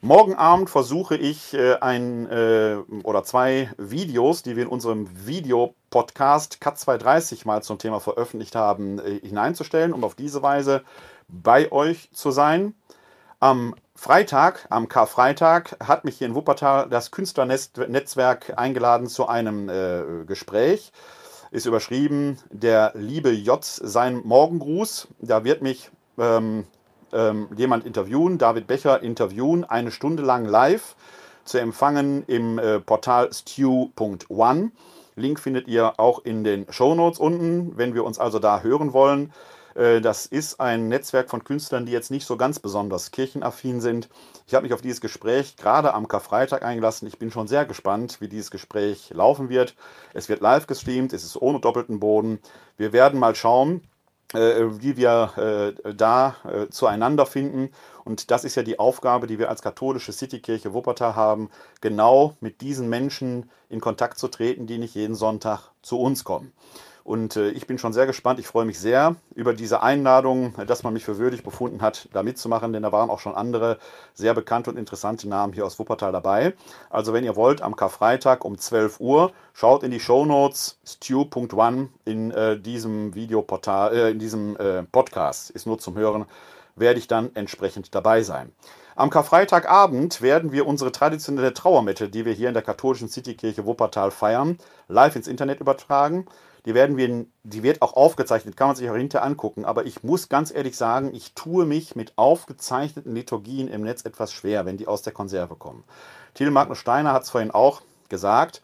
Morgen 0.00 0.34
Abend 0.36 0.70
versuche 0.70 1.14
ich 1.14 1.52
äh, 1.52 1.74
ein 1.74 2.26
äh, 2.30 2.76
oder 3.02 3.22
zwei 3.22 3.70
Videos, 3.76 4.42
die 4.42 4.56
wir 4.56 4.62
in 4.62 4.70
unserem 4.70 5.26
Videopodcast 5.26 6.58
Cut 6.62 6.78
230 6.78 7.44
mal 7.44 7.62
zum 7.62 7.78
Thema 7.78 8.00
veröffentlicht 8.00 8.54
haben, 8.54 8.98
äh, 8.98 9.20
hineinzustellen, 9.20 9.92
um 9.92 10.04
auf 10.04 10.14
diese 10.14 10.40
Weise 10.40 10.84
bei 11.28 11.70
euch 11.70 12.08
zu 12.12 12.30
sein. 12.30 12.74
Am 13.40 13.74
Freitag, 14.00 14.64
am 14.70 14.88
Karfreitag, 14.88 15.76
hat 15.82 16.04
mich 16.04 16.18
hier 16.18 16.28
in 16.28 16.36
Wuppertal 16.36 16.88
das 16.88 17.10
Künstlernetzwerk 17.10 18.56
eingeladen 18.56 19.08
zu 19.08 19.26
einem 19.26 19.68
äh, 19.68 20.24
Gespräch. 20.24 20.92
Ist 21.50 21.66
überschrieben, 21.66 22.38
der 22.48 22.92
liebe 22.94 23.32
J, 23.32 23.58
sein 23.64 24.20
Morgengruß. 24.22 25.08
Da 25.18 25.42
wird 25.42 25.62
mich 25.62 25.90
ähm, 26.16 26.64
ähm, 27.12 27.48
jemand 27.56 27.84
interviewen, 27.86 28.38
David 28.38 28.68
Becher 28.68 29.02
interviewen, 29.02 29.64
eine 29.64 29.90
Stunde 29.90 30.22
lang 30.22 30.44
live 30.44 30.94
zu 31.42 31.58
empfangen 31.58 32.22
im 32.28 32.60
äh, 32.60 32.78
Portal 32.78 33.32
stew.one. 33.32 34.70
Link 35.16 35.40
findet 35.40 35.66
ihr 35.66 35.98
auch 35.98 36.24
in 36.24 36.44
den 36.44 36.66
Show 36.70 36.94
Notes 36.94 37.18
unten, 37.18 37.76
wenn 37.76 37.94
wir 37.94 38.04
uns 38.04 38.20
also 38.20 38.38
da 38.38 38.60
hören 38.60 38.92
wollen. 38.92 39.32
Äh, 39.78 40.00
das 40.00 40.26
ist 40.26 40.60
ein 40.60 40.88
Netzwerk 40.88 41.30
von 41.30 41.44
Künstlern, 41.44 41.86
die 41.86 41.92
jetzt 41.92 42.10
nicht 42.10 42.26
so 42.26 42.36
ganz 42.36 42.58
besonders 42.58 43.10
kirchenaffin 43.12 43.80
sind. 43.80 44.08
Ich 44.46 44.54
habe 44.54 44.64
mich 44.64 44.72
auf 44.72 44.82
dieses 44.82 45.00
Gespräch 45.00 45.56
gerade 45.56 45.94
am 45.94 46.08
Karfreitag 46.08 46.62
eingelassen. 46.62 47.06
Ich 47.06 47.18
bin 47.18 47.30
schon 47.30 47.46
sehr 47.46 47.64
gespannt, 47.64 48.20
wie 48.20 48.28
dieses 48.28 48.50
Gespräch 48.50 49.10
laufen 49.10 49.48
wird. 49.48 49.74
Es 50.12 50.28
wird 50.28 50.40
live 50.40 50.66
gestreamt, 50.66 51.12
es 51.12 51.24
ist 51.24 51.40
ohne 51.40 51.60
doppelten 51.60 52.00
Boden. 52.00 52.40
Wir 52.76 52.92
werden 52.92 53.20
mal 53.20 53.34
schauen, 53.34 53.82
äh, 54.34 54.64
wie 54.80 54.96
wir 54.96 55.74
äh, 55.84 55.94
da 55.94 56.36
zueinander 56.70 57.24
finden. 57.24 57.70
Und 58.04 58.30
das 58.30 58.44
ist 58.44 58.54
ja 58.54 58.62
die 58.62 58.78
Aufgabe, 58.78 59.26
die 59.26 59.38
wir 59.38 59.48
als 59.48 59.62
katholische 59.62 60.12
Citykirche 60.12 60.72
Wuppertal 60.72 61.14
haben, 61.14 61.50
genau 61.80 62.36
mit 62.40 62.62
diesen 62.62 62.88
Menschen 62.88 63.50
in 63.68 63.80
Kontakt 63.80 64.18
zu 64.18 64.28
treten, 64.28 64.66
die 64.66 64.78
nicht 64.78 64.94
jeden 64.94 65.14
Sonntag 65.14 65.70
zu 65.82 66.00
uns 66.00 66.24
kommen. 66.24 66.52
Und 67.08 67.36
äh, 67.36 67.48
ich 67.48 67.66
bin 67.66 67.78
schon 67.78 67.94
sehr 67.94 68.04
gespannt. 68.04 68.38
Ich 68.38 68.46
freue 68.46 68.66
mich 68.66 68.78
sehr 68.78 69.16
über 69.34 69.54
diese 69.54 69.82
Einladung, 69.82 70.52
dass 70.66 70.82
man 70.82 70.92
mich 70.92 71.06
für 71.06 71.16
würdig 71.16 71.42
befunden 71.42 71.80
hat, 71.80 72.06
da 72.12 72.22
mitzumachen, 72.22 72.74
denn 72.74 72.82
da 72.82 72.92
waren 72.92 73.08
auch 73.08 73.18
schon 73.18 73.34
andere 73.34 73.78
sehr 74.12 74.34
bekannte 74.34 74.68
und 74.68 74.76
interessante 74.76 75.26
Namen 75.26 75.54
hier 75.54 75.64
aus 75.64 75.78
Wuppertal 75.78 76.12
dabei. 76.12 76.52
Also 76.90 77.14
wenn 77.14 77.24
ihr 77.24 77.34
wollt, 77.34 77.62
am 77.62 77.76
Karfreitag 77.76 78.44
um 78.44 78.58
12 78.58 79.00
Uhr, 79.00 79.32
schaut 79.54 79.84
in 79.84 79.90
die 79.90 80.00
Show 80.00 80.26
Notes 80.26 80.80
stew.one 80.84 81.88
in 82.04 82.30
äh, 82.30 82.60
diesem 82.60 83.14
Videoportal, 83.14 83.96
äh, 83.96 84.10
in 84.10 84.18
diesem 84.18 84.58
äh, 84.58 84.82
Podcast, 84.82 85.48
ist 85.48 85.66
nur 85.66 85.78
zum 85.78 85.96
Hören, 85.96 86.26
werde 86.76 86.98
ich 86.98 87.08
dann 87.08 87.34
entsprechend 87.34 87.94
dabei 87.94 88.22
sein. 88.22 88.52
Am 88.96 89.08
Karfreitagabend 89.08 90.20
werden 90.20 90.52
wir 90.52 90.66
unsere 90.66 90.92
traditionelle 90.92 91.54
Trauermette, 91.54 92.10
die 92.10 92.26
wir 92.26 92.34
hier 92.34 92.48
in 92.48 92.54
der 92.54 92.64
katholischen 92.64 93.08
Citykirche 93.08 93.64
Wuppertal 93.64 94.10
feiern, 94.10 94.58
live 94.88 95.16
ins 95.16 95.28
Internet 95.28 95.60
übertragen. 95.60 96.26
Die, 96.66 96.74
werden 96.74 96.96
wir, 96.96 97.26
die 97.44 97.62
wird 97.62 97.82
auch 97.82 97.94
aufgezeichnet, 97.94 98.56
kann 98.56 98.68
man 98.68 98.76
sich 98.76 98.88
auch 98.90 98.96
hinterher 98.96 99.26
angucken. 99.26 99.64
Aber 99.64 99.86
ich 99.86 100.02
muss 100.02 100.28
ganz 100.28 100.52
ehrlich 100.52 100.76
sagen, 100.76 101.14
ich 101.14 101.34
tue 101.34 101.64
mich 101.64 101.96
mit 101.96 102.12
aufgezeichneten 102.16 103.14
Liturgien 103.14 103.68
im 103.68 103.82
Netz 103.82 104.04
etwas 104.04 104.32
schwer, 104.32 104.66
wenn 104.66 104.76
die 104.76 104.86
aus 104.86 105.02
der 105.02 105.12
Konserve 105.12 105.56
kommen. 105.56 105.84
Thiel 106.34 106.50
Magnus 106.50 106.78
Steiner 106.78 107.12
hat 107.12 107.22
es 107.22 107.30
vorhin 107.30 107.50
auch 107.50 107.82
gesagt. 108.08 108.62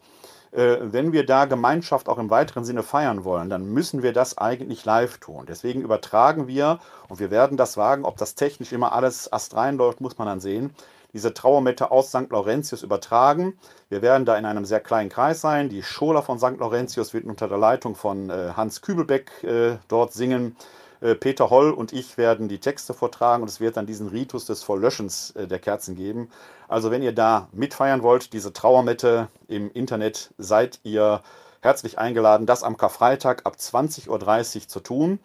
Äh, 0.51 0.77
wenn 0.81 1.11
wir 1.11 1.25
da 1.25 1.45
Gemeinschaft 1.45 2.07
auch 2.07 2.17
im 2.17 2.29
weiteren 2.29 2.63
Sinne 2.63 2.83
feiern 2.83 3.23
wollen, 3.23 3.49
dann 3.49 3.65
müssen 3.65 4.03
wir 4.03 4.13
das 4.13 4.37
eigentlich 4.37 4.85
live 4.85 5.17
tun. 5.17 5.45
Deswegen 5.47 5.81
übertragen 5.81 6.47
wir 6.47 6.79
und 7.09 7.19
wir 7.19 7.31
werden 7.31 7.57
das 7.57 7.75
wagen. 7.75 8.05
Ob 8.05 8.17
das 8.17 8.35
technisch 8.35 8.71
immer 8.71 8.93
alles 8.93 9.31
astrein 9.31 9.77
läuft, 9.77 9.99
muss 10.01 10.17
man 10.17 10.27
dann 10.27 10.39
sehen 10.39 10.73
diese 11.15 11.33
Trauermette 11.33 11.91
aus 11.91 12.09
St. 12.09 12.29
Laurentius 12.29 12.83
übertragen. 12.83 13.57
Wir 13.87 14.01
werden 14.01 14.25
da 14.25 14.37
in 14.37 14.45
einem 14.45 14.65
sehr 14.65 14.81
kleinen 14.81 15.09
Kreis 15.09 15.39
sein. 15.39 15.69
Die 15.69 15.81
Schola 15.81 16.21
von 16.21 16.37
St. 16.37 16.59
Laurentius 16.59 17.13
wird 17.13 17.23
unter 17.23 17.47
der 17.47 17.57
Leitung 17.57 17.95
von 17.95 18.29
äh, 18.29 18.51
Hans 18.55 18.81
Kübelbeck 18.81 19.43
äh, 19.45 19.77
dort 19.87 20.11
singen. 20.11 20.57
Äh, 20.99 21.15
Peter 21.15 21.49
Holl 21.49 21.71
und 21.71 21.93
ich 21.93 22.17
werden 22.17 22.49
die 22.49 22.59
Texte 22.59 22.93
vortragen 22.93 23.43
und 23.43 23.49
es 23.49 23.61
wird 23.61 23.77
dann 23.77 23.85
diesen 23.85 24.09
Ritus 24.09 24.45
des 24.45 24.61
Verlöschens 24.61 25.33
der 25.37 25.59
Kerzen 25.59 25.95
geben. 25.95 26.29
Also 26.67 26.91
wenn 26.91 27.01
ihr 27.01 27.13
da 27.13 27.47
mitfeiern 27.53 28.03
wollt, 28.03 28.33
diese 28.33 28.51
Trauermette 28.51 29.29
im 29.47 29.71
Internet, 29.71 30.33
seid 30.37 30.81
ihr 30.83 31.21
herzlich 31.61 31.97
eingeladen, 31.97 32.45
das 32.45 32.61
am 32.61 32.75
Karfreitag 32.75 33.45
ab 33.45 33.55
20.30 33.57 34.09
Uhr 34.09 34.67
zu 34.67 34.79
tun. 34.81 35.19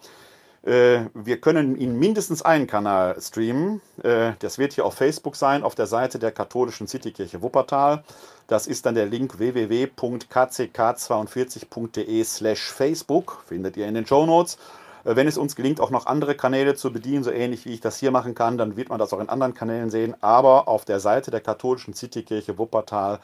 Äh, 0.62 1.06
wir 1.14 1.40
können 1.40 1.74
in 1.76 1.98
mindestens 1.98 2.42
einen 2.42 2.66
Kanal 2.66 3.18
streamen. 3.20 3.80
Äh, 4.02 4.32
das 4.40 4.58
wird 4.58 4.74
hier 4.74 4.84
auf 4.84 4.92
Facebook 4.94 5.36
sein, 5.36 5.62
auf 5.62 5.74
der 5.74 5.86
Seite 5.86 6.18
der 6.18 6.32
katholischen 6.32 6.86
Citykirche 6.86 7.40
Wuppertal. 7.40 8.04
Das 8.46 8.66
ist 8.66 8.84
dann 8.84 8.94
der 8.94 9.06
Link 9.06 9.38
www.kck42.de 9.38 12.24
slash 12.24 12.72
Facebook, 12.72 13.42
findet 13.46 13.78
ihr 13.78 13.86
in 13.86 13.94
den 13.94 14.06
Show 14.06 14.26
Notes. 14.26 14.58
Äh, 15.04 15.16
wenn 15.16 15.26
es 15.26 15.38
uns 15.38 15.56
gelingt, 15.56 15.80
auch 15.80 15.88
noch 15.90 16.04
andere 16.04 16.34
Kanäle 16.34 16.74
zu 16.74 16.92
bedienen, 16.92 17.24
so 17.24 17.30
ähnlich 17.30 17.64
wie 17.64 17.72
ich 17.72 17.80
das 17.80 17.98
hier 17.98 18.10
machen 18.10 18.34
kann, 18.34 18.58
dann 18.58 18.76
wird 18.76 18.90
man 18.90 18.98
das 18.98 19.14
auch 19.14 19.20
in 19.20 19.30
anderen 19.30 19.54
Kanälen 19.54 19.88
sehen. 19.90 20.14
Aber 20.20 20.68
auf 20.68 20.84
der 20.84 21.00
Seite 21.00 21.30
der 21.30 21.40
katholischen 21.40 21.94
Citykirche 21.94 22.58
Wuppertal 22.58 23.20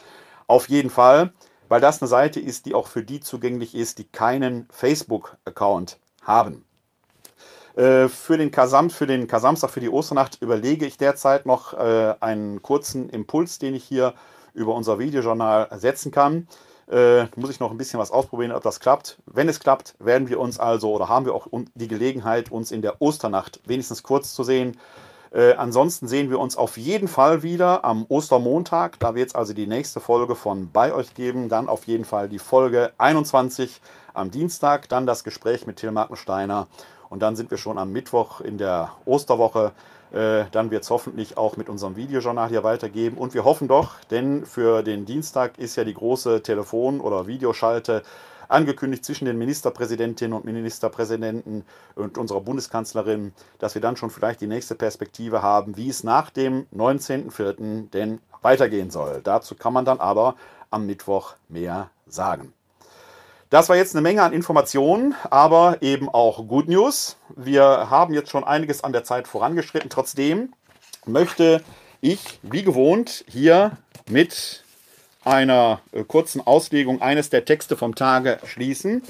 auf 0.47 0.71
jeden 0.71 0.91
Fall, 0.91 1.35
weil 1.69 1.83
das 1.83 2.01
eine 2.01 2.09
Seite 2.09 2.41
ist, 2.41 2.65
die 2.65 2.75
auch 2.75 2.87
für 2.87 3.03
die 3.03 3.21
zugänglich 3.21 3.75
ist, 3.75 3.99
die 3.99 4.05
keinen 4.05 4.67
Facebook-Account 4.71 5.99
haben. 6.23 6.65
Äh, 7.77 8.09
für 8.09 8.39
den 8.39 8.51
Kasam, 8.51 8.89
für 8.89 9.07
den 9.07 9.29
Kasamstag, 9.29 9.71
für 9.71 9.81
die 9.81 9.91
Osternacht 9.91 10.41
überlege 10.41 10.87
ich 10.87 10.97
derzeit 10.97 11.45
noch 11.45 11.75
äh, 11.75 12.15
einen 12.21 12.63
kurzen 12.63 13.11
Impuls, 13.11 13.59
den 13.59 13.75
ich 13.75 13.85
hier 13.85 14.15
über 14.55 14.75
unser 14.75 14.99
Videojournal 14.99 15.69
setzen 15.79 16.11
kann. 16.11 16.49
Äh, 16.91 17.25
muss 17.37 17.51
ich 17.51 17.61
noch 17.61 17.71
ein 17.71 17.77
bisschen 17.77 18.01
was 18.01 18.11
ausprobieren, 18.11 18.53
ob 18.53 18.63
das 18.63 18.81
klappt. 18.81 19.19
Wenn 19.27 19.49
es 19.49 19.61
klappt, 19.61 19.95
werden 19.99 20.29
wir 20.29 20.41
uns 20.41 20.59
also 20.59 20.93
oder 20.93 21.09
haben 21.09 21.27
wir 21.27 21.35
auch 21.35 21.49
die 21.75 21.89
Gelegenheit, 21.89 22.51
uns 22.51 22.71
in 22.71 22.81
der 22.81 23.03
Osternacht 23.03 23.61
wenigstens 23.67 24.03
kurz 24.03 24.33
zu 24.35 24.43
sehen. 24.43 24.79
Äh, 25.31 25.53
ansonsten 25.55 26.09
sehen 26.09 26.31
wir 26.31 26.39
uns 26.39 26.57
auf 26.57 26.79
jeden 26.79 27.09
Fall 27.09 27.43
wieder 27.43 27.85
am 27.85 28.07
Ostermontag. 28.09 28.99
Da 29.01 29.15
wird 29.15 29.29
es 29.29 29.35
also 29.35 29.53
die 29.53 29.67
nächste 29.67 30.01
Folge 30.01 30.35
von 30.35 30.71
bei 30.73 30.95
euch 30.95 31.13
geben. 31.13 31.51
Dann 31.51 31.69
auf 31.69 31.87
jeden 31.87 32.07
Fall 32.07 32.31
die 32.31 32.39
Folge 32.39 32.93
21 32.97 33.83
am 34.15 34.31
Dienstag. 34.31 34.89
Dann 34.89 35.05
das 35.05 35.25
Gespräch 35.25 35.67
mit 35.67 35.77
Till 35.77 35.91
Markensteiner 35.91 36.69
und 37.09 37.21
dann 37.21 37.37
sind 37.37 37.51
wir 37.51 37.59
schon 37.59 37.79
am 37.79 37.93
Mittwoch 37.93 38.41
in 38.41 38.59
der 38.59 38.93
Osterwoche. 39.05 39.73
Äh, 40.13 40.45
dann 40.53 40.71
wird 40.71 40.85
es 40.85 40.91
hoffentlich 40.91 41.37
auch 41.37 41.57
mit 41.57 41.69
unserem 41.69 41.97
Videojournal 41.97 42.49
hier 42.49 42.65
weitergeben. 42.65 43.19
Und 43.19 43.35
wir 43.35 43.45
hoffen 43.45 43.69
doch, 43.69 44.01
denn 44.11 44.47
für 44.47 44.83
den 44.83 45.05
Dienstag 45.05 45.59
ist 45.59 45.77
ja 45.77 45.85
die 45.85 45.95
große 45.95 46.43
Telefon- 46.43 47.01
oder 47.01 47.27
Videoschalte 47.27 48.03
angekündigt 48.49 49.05
zwischen 49.05 49.25
den 49.25 49.39
Ministerpräsidentinnen 49.39 50.37
und 50.37 50.45
Ministerpräsidenten 50.45 51.65
und 51.97 52.19
unserer 52.19 52.41
Bundeskanzlerin, 52.41 53.33
dass 53.59 53.75
wir 53.75 53.83
dann 53.83 53.97
schon 53.97 54.11
vielleicht 54.11 54.41
die 54.41 54.47
nächste 54.47 54.75
Perspektive 54.75 55.43
haben, 55.43 55.77
wie 55.77 55.89
es 55.89 56.05
nach 56.05 56.31
dem 56.31 56.67
19.04. 56.75 57.91
denn 57.91 58.21
weitergehen 58.43 58.91
soll. 58.91 59.21
Dazu 59.25 59.57
kann 59.57 59.73
man 59.73 59.85
dann 59.85 59.99
aber 59.99 60.37
am 60.71 60.87
Mittwoch 60.87 61.35
mehr 61.49 61.91
sagen. 62.07 62.53
Das 63.57 63.71
war 63.71 63.77
jetzt 63.77 63.95
eine 63.95 64.03
Menge 64.03 64.23
an 64.23 64.35
Informationen, 64.35 65.15
aber 65.31 65.79
eben 65.81 66.11
auch 66.11 66.47
Good 66.47 66.69
News. 66.69 67.17
Wir 67.37 67.65
haben 67.89 68.13
jetzt 68.13 68.29
schon 68.29 68.45
einiges 68.45 68.85
an 68.85 68.93
der 68.93 69.03
Zeit 69.03 69.27
vorangeschritten. 69.27 69.89
Trotzdem 69.89 70.53
möchte 71.07 71.63
ich, 72.03 72.39
wie 72.43 72.63
gewohnt, 72.63 73.25
hier 73.27 73.79
mit 74.11 74.63
einer 75.25 75.81
äh, 75.93 76.05
kurzen 76.05 76.47
Auslegung 76.47 77.01
eines 77.01 77.31
der 77.31 77.47
Texte 77.47 77.79
vom 77.79 77.95
Tage 77.95 78.41
schließen. 78.45 79.03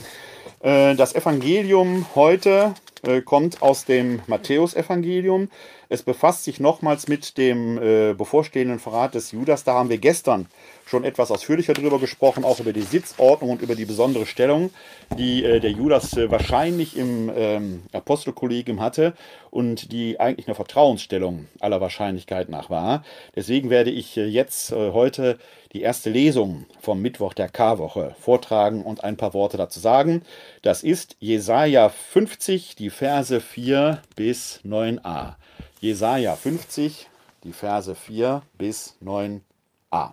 Äh, 0.61 0.95
das 0.95 1.17
Evangelium 1.17 2.07
heute 2.15 2.75
äh, 3.03 3.23
kommt 3.23 3.63
aus 3.63 3.85
dem 3.85 4.23
Matthäusevangelium. 4.29 5.51
Es 5.89 6.05
befasst 6.05 6.45
sich 6.45 6.61
nochmals 6.61 7.09
mit 7.09 7.37
dem 7.37 7.77
bevorstehenden 8.17 8.81
Verrat 8.81 9.15
des 9.15 9.31
Judas. 9.31 9.63
Da 9.63 9.75
haben 9.75 9.89
wir 9.89 9.99
gestern 9.99 10.47
schon 10.87 11.05
etwas 11.05 11.31
ausführlicher 11.31 11.75
darüber 11.75 11.99
gesprochen, 11.99 12.45
auch 12.45 12.61
über 12.61 12.73
die 12.73 12.83
Sitzordnung 12.83 13.51
und 13.51 13.61
über 13.61 13.75
die 13.75 13.85
besondere 13.85 14.25
Stellung, 14.25 14.71
die 15.19 15.45
äh, 15.45 15.61
der 15.61 15.73
Judas 15.73 16.17
äh, 16.17 16.31
wahrscheinlich 16.31 16.97
im 16.97 17.31
ähm, 17.35 17.83
Apostelkollegium 17.93 18.81
hatte 18.81 19.13
und 19.51 19.93
die 19.93 20.21
eigentlich 20.21 20.47
eine 20.47 20.55
Vertrauensstellung 20.55 21.49
aller 21.61 21.81
Wahrscheinlichkeit 21.81 22.49
nach 22.49 22.71
war. 22.71 23.05
Deswegen 23.35 23.69
werde 23.69 23.91
ich 23.91 24.17
äh, 24.17 24.27
jetzt 24.27 24.71
äh, 24.71 24.93
heute 24.93 25.39
die 25.73 25.83
erste 25.83 26.09
Lesung 26.09 26.67
vom 26.81 27.03
Mittwoch 27.03 27.35
der 27.35 27.49
Karwoche 27.49 28.15
vortragen 28.21 28.83
und 28.83 29.03
ein 29.03 29.17
paar 29.17 29.35
Worte 29.35 29.57
dazu 29.57 29.81
sagen. 29.81 30.23
Das 30.63 30.85
ist 30.85 31.17
Jesaja 31.19 31.89
50, 31.89 32.77
die 32.77 32.91
Verse 32.91 33.41
4 33.41 34.03
bis 34.15 34.61
9a. 34.65 35.35
Jesaja 35.81 36.37
50, 36.37 37.09
die 37.43 37.53
Verse 37.53 37.95
4 37.95 38.43
bis 38.57 38.97
9a. 39.05 40.13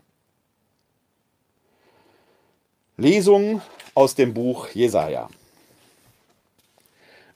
Lesung 2.97 3.59
aus 3.95 4.13
dem 4.13 4.35
Buch 4.35 4.69
Jesaja. 4.69 5.27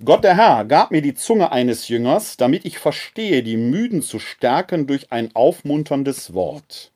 Gott 0.05 0.23
der 0.23 0.37
Herr 0.37 0.65
gab 0.65 0.91
mir 0.91 1.01
die 1.01 1.15
Zunge 1.15 1.51
eines 1.51 1.87
Jüngers, 1.87 2.37
damit 2.37 2.63
ich 2.63 2.77
verstehe, 2.77 3.41
die 3.41 3.57
Müden 3.57 4.03
zu 4.03 4.19
stärken 4.19 4.85
durch 4.85 5.11
ein 5.11 5.35
aufmunterndes 5.35 6.35
Wort. 6.35 6.91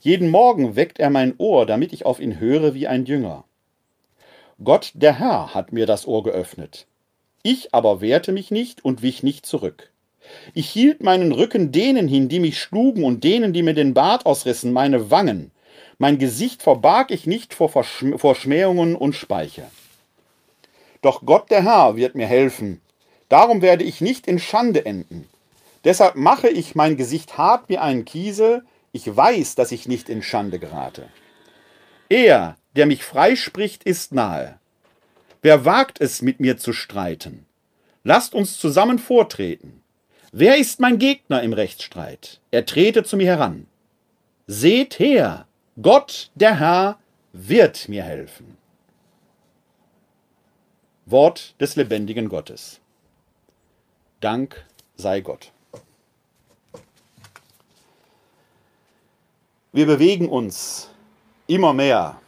Jeden 0.00 0.28
Morgen 0.28 0.76
weckt 0.76 0.98
er 0.98 1.08
mein 1.08 1.36
Ohr, 1.38 1.64
damit 1.64 1.94
ich 1.94 2.04
auf 2.04 2.20
ihn 2.20 2.38
höre 2.38 2.74
wie 2.74 2.86
ein 2.86 3.06
Jünger. 3.06 3.44
Gott 4.62 4.92
der 4.92 5.18
Herr 5.18 5.54
hat 5.54 5.72
mir 5.72 5.86
das 5.86 6.06
Ohr 6.06 6.22
geöffnet. 6.22 6.86
Ich 7.42 7.72
aber 7.72 8.02
wehrte 8.02 8.32
mich 8.32 8.50
nicht 8.50 8.84
und 8.84 9.00
wich 9.00 9.22
nicht 9.22 9.46
zurück. 9.46 9.90
Ich 10.52 10.68
hielt 10.68 11.02
meinen 11.02 11.32
Rücken 11.32 11.72
denen 11.72 12.08
hin, 12.08 12.28
die 12.28 12.40
mich 12.40 12.60
schlugen, 12.60 13.04
und 13.04 13.24
denen, 13.24 13.54
die 13.54 13.62
mir 13.62 13.74
den 13.74 13.94
Bart 13.94 14.26
ausrissen, 14.26 14.74
meine 14.74 15.10
Wangen. 15.10 15.50
Mein 15.98 16.18
Gesicht 16.18 16.62
verbarg 16.62 17.10
ich 17.10 17.26
nicht 17.26 17.54
vor, 17.54 17.68
Verschm 17.68 18.18
vor 18.18 18.34
Schmähungen 18.34 18.96
und 18.96 19.14
Speiche. 19.14 19.64
Doch 21.02 21.22
Gott 21.24 21.50
der 21.50 21.62
Herr 21.62 21.96
wird 21.96 22.14
mir 22.14 22.26
helfen. 22.26 22.80
Darum 23.28 23.62
werde 23.62 23.84
ich 23.84 24.00
nicht 24.00 24.26
in 24.26 24.38
Schande 24.38 24.86
enden. 24.86 25.28
Deshalb 25.84 26.16
mache 26.16 26.48
ich 26.48 26.74
mein 26.74 26.96
Gesicht 26.96 27.36
hart 27.36 27.68
wie 27.68 27.78
einen 27.78 28.04
Kiesel. 28.04 28.64
Ich 28.92 29.14
weiß, 29.14 29.54
dass 29.54 29.72
ich 29.72 29.86
nicht 29.86 30.08
in 30.08 30.22
Schande 30.22 30.58
gerate. 30.58 31.08
Er, 32.08 32.56
der 32.76 32.86
mich 32.86 33.04
freispricht, 33.04 33.84
ist 33.84 34.12
nahe. 34.12 34.58
Wer 35.42 35.64
wagt 35.64 36.00
es, 36.00 36.22
mit 36.22 36.40
mir 36.40 36.56
zu 36.56 36.72
streiten? 36.72 37.44
Lasst 38.02 38.34
uns 38.34 38.58
zusammen 38.58 38.98
vortreten. 38.98 39.82
Wer 40.32 40.56
ist 40.56 40.80
mein 40.80 40.98
Gegner 40.98 41.42
im 41.42 41.52
Rechtsstreit? 41.52 42.40
Er 42.50 42.66
trete 42.66 43.04
zu 43.04 43.16
mir 43.16 43.26
heran. 43.26 43.66
Seht 44.46 44.98
her, 44.98 45.46
Gott, 45.82 46.30
der 46.36 46.60
Herr, 46.60 46.98
wird 47.32 47.88
mir 47.88 48.04
helfen. 48.04 48.56
Wort 51.04 51.60
des 51.60 51.74
lebendigen 51.74 52.28
Gottes. 52.28 52.80
Dank 54.20 54.64
sei 54.94 55.20
Gott. 55.20 55.52
Wir 59.72 59.86
bewegen 59.86 60.28
uns 60.28 60.90
immer 61.48 61.72
mehr 61.72 62.20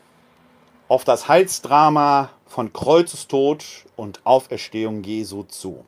auf 0.89 1.05
das 1.05 1.29
Heilsdrama 1.29 2.31
von 2.47 2.73
Kreuzestod 2.73 3.65
und 3.95 4.27
Auferstehung 4.27 5.05
Jesu 5.05 5.45
zu. 5.45 5.87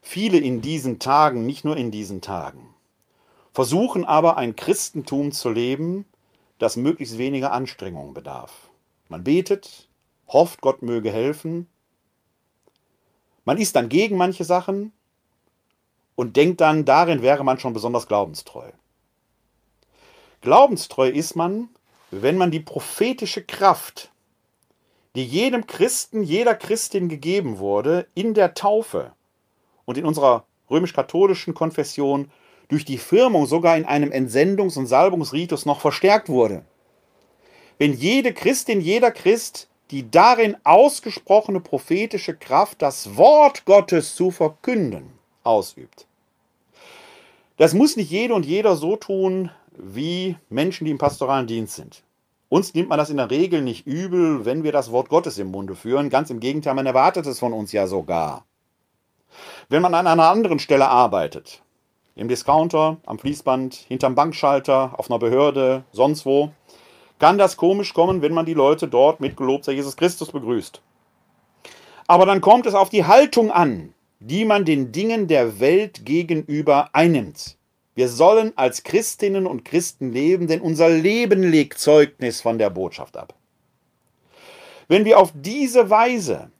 Viele 0.00 0.38
in 0.38 0.60
diesen 0.60 1.00
Tagen, 1.00 1.44
nicht 1.44 1.64
nur 1.64 1.76
in 1.76 1.90
diesen 1.90 2.20
Tagen, 2.20 2.72
versuchen 3.60 4.06
aber 4.06 4.38
ein 4.38 4.56
Christentum 4.56 5.32
zu 5.32 5.50
leben, 5.50 6.06
das 6.56 6.76
möglichst 6.76 7.18
weniger 7.18 7.52
Anstrengung 7.52 8.14
bedarf. 8.14 8.70
Man 9.10 9.22
betet, 9.22 9.86
hofft, 10.28 10.62
Gott 10.62 10.80
möge 10.80 11.12
helfen. 11.12 11.68
Man 13.44 13.58
ist 13.58 13.76
dann 13.76 13.90
gegen 13.90 14.16
manche 14.16 14.44
Sachen 14.44 14.94
und 16.14 16.36
denkt 16.36 16.62
dann, 16.62 16.86
darin 16.86 17.20
wäre 17.20 17.44
man 17.44 17.58
schon 17.58 17.74
besonders 17.74 18.06
glaubenstreu. 18.08 18.70
Glaubenstreu 20.40 21.10
ist 21.10 21.36
man, 21.36 21.68
wenn 22.10 22.38
man 22.38 22.50
die 22.50 22.60
prophetische 22.60 23.44
Kraft, 23.44 24.10
die 25.14 25.26
jedem 25.26 25.66
Christen, 25.66 26.22
jeder 26.22 26.54
Christin 26.54 27.10
gegeben 27.10 27.58
wurde, 27.58 28.06
in 28.14 28.32
der 28.32 28.54
Taufe 28.54 29.12
und 29.84 29.98
in 29.98 30.06
unserer 30.06 30.46
römisch-katholischen 30.70 31.52
Konfession 31.52 32.30
durch 32.70 32.84
die 32.84 32.98
Firmung 32.98 33.46
sogar 33.46 33.76
in 33.76 33.84
einem 33.84 34.10
Entsendungs- 34.10 34.78
und 34.78 34.86
Salbungsritus 34.86 35.66
noch 35.66 35.80
verstärkt 35.80 36.28
wurde. 36.28 36.64
Wenn 37.78 37.92
jede 37.92 38.32
Christin, 38.32 38.80
jeder 38.80 39.10
Christ 39.10 39.68
die 39.90 40.08
darin 40.08 40.56
ausgesprochene 40.62 41.60
prophetische 41.60 42.36
Kraft, 42.36 42.80
das 42.80 43.16
Wort 43.16 43.64
Gottes 43.64 44.14
zu 44.14 44.30
verkünden, 44.30 45.10
ausübt. 45.42 46.06
Das 47.56 47.74
muss 47.74 47.96
nicht 47.96 48.10
jede 48.10 48.34
und 48.34 48.46
jeder 48.46 48.76
so 48.76 48.96
tun 48.96 49.50
wie 49.76 50.36
Menschen, 50.48 50.84
die 50.84 50.90
im 50.92 50.98
pastoralen 50.98 51.46
Dienst 51.46 51.76
sind. 51.76 52.02
Uns 52.48 52.74
nimmt 52.74 52.88
man 52.88 52.98
das 52.98 53.10
in 53.10 53.16
der 53.16 53.30
Regel 53.30 53.62
nicht 53.62 53.86
übel, 53.86 54.44
wenn 54.44 54.64
wir 54.64 54.72
das 54.72 54.90
Wort 54.90 55.08
Gottes 55.08 55.38
im 55.38 55.50
Munde 55.50 55.74
führen. 55.74 56.10
Ganz 56.10 56.30
im 56.30 56.40
Gegenteil, 56.40 56.74
man 56.74 56.86
erwartet 56.86 57.26
es 57.26 57.38
von 57.38 57.52
uns 57.52 57.72
ja 57.72 57.86
sogar. 57.86 58.44
Wenn 59.68 59.82
man 59.82 59.94
an 59.94 60.06
einer 60.06 60.28
anderen 60.28 60.58
Stelle 60.58 60.88
arbeitet, 60.88 61.62
im 62.16 62.28
Discounter, 62.28 62.98
am 63.06 63.18
Fließband, 63.18 63.74
hinterm 63.74 64.14
Bankschalter, 64.14 64.92
auf 64.96 65.10
einer 65.10 65.18
Behörde, 65.18 65.84
sonst 65.92 66.26
wo, 66.26 66.50
kann 67.18 67.38
das 67.38 67.56
komisch 67.56 67.94
kommen, 67.94 68.22
wenn 68.22 68.32
man 68.32 68.46
die 68.46 68.54
Leute 68.54 68.88
dort 68.88 69.20
mit 69.20 69.36
gelobt 69.36 69.66
Jesus 69.66 69.96
Christus 69.96 70.32
begrüßt. 70.32 70.80
Aber 72.06 72.26
dann 72.26 72.40
kommt 72.40 72.66
es 72.66 72.74
auf 72.74 72.88
die 72.88 73.04
Haltung 73.04 73.50
an, 73.50 73.94
die 74.18 74.44
man 74.44 74.64
den 74.64 74.92
Dingen 74.92 75.28
der 75.28 75.60
Welt 75.60 76.04
gegenüber 76.04 76.90
einnimmt. 76.92 77.56
Wir 77.94 78.08
sollen 78.08 78.52
als 78.56 78.82
Christinnen 78.82 79.46
und 79.46 79.64
Christen 79.64 80.12
leben, 80.12 80.46
denn 80.46 80.60
unser 80.60 80.88
Leben 80.88 81.42
legt 81.42 81.78
Zeugnis 81.78 82.40
von 82.40 82.58
der 82.58 82.70
Botschaft 82.70 83.16
ab. 83.16 83.34
Wenn 84.88 85.04
wir 85.04 85.18
auf 85.18 85.32
diese 85.34 85.90
Weise 85.90 86.50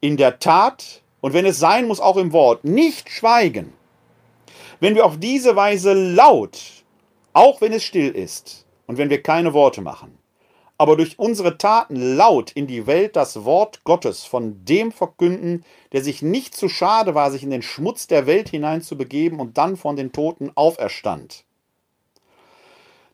in 0.00 0.16
der 0.16 0.38
Tat 0.38 1.02
und 1.20 1.32
wenn 1.32 1.46
es 1.46 1.58
sein 1.58 1.86
muss 1.86 2.00
auch 2.00 2.16
im 2.16 2.32
Wort 2.32 2.64
nicht 2.64 3.08
schweigen, 3.08 3.72
wenn 4.80 4.94
wir 4.94 5.06
auf 5.06 5.18
diese 5.18 5.56
Weise 5.56 5.92
laut, 5.92 6.60
auch 7.32 7.60
wenn 7.60 7.72
es 7.72 7.84
still 7.84 8.10
ist 8.10 8.66
und 8.86 8.98
wenn 8.98 9.10
wir 9.10 9.22
keine 9.22 9.54
Worte 9.54 9.80
machen, 9.80 10.18
aber 10.76 10.96
durch 10.96 11.18
unsere 11.18 11.56
Taten 11.56 12.16
laut 12.16 12.52
in 12.52 12.66
die 12.66 12.86
Welt 12.86 13.16
das 13.16 13.44
Wort 13.44 13.84
Gottes 13.84 14.24
von 14.24 14.64
dem 14.64 14.90
verkünden, 14.90 15.64
der 15.92 16.02
sich 16.02 16.20
nicht 16.20 16.54
zu 16.54 16.68
schade 16.68 17.14
war, 17.14 17.30
sich 17.30 17.44
in 17.44 17.50
den 17.50 17.62
Schmutz 17.62 18.06
der 18.06 18.26
Welt 18.26 18.48
hineinzubegeben 18.48 19.38
und 19.38 19.56
dann 19.56 19.76
von 19.76 19.96
den 19.96 20.12
Toten 20.12 20.50
auferstand. 20.54 21.44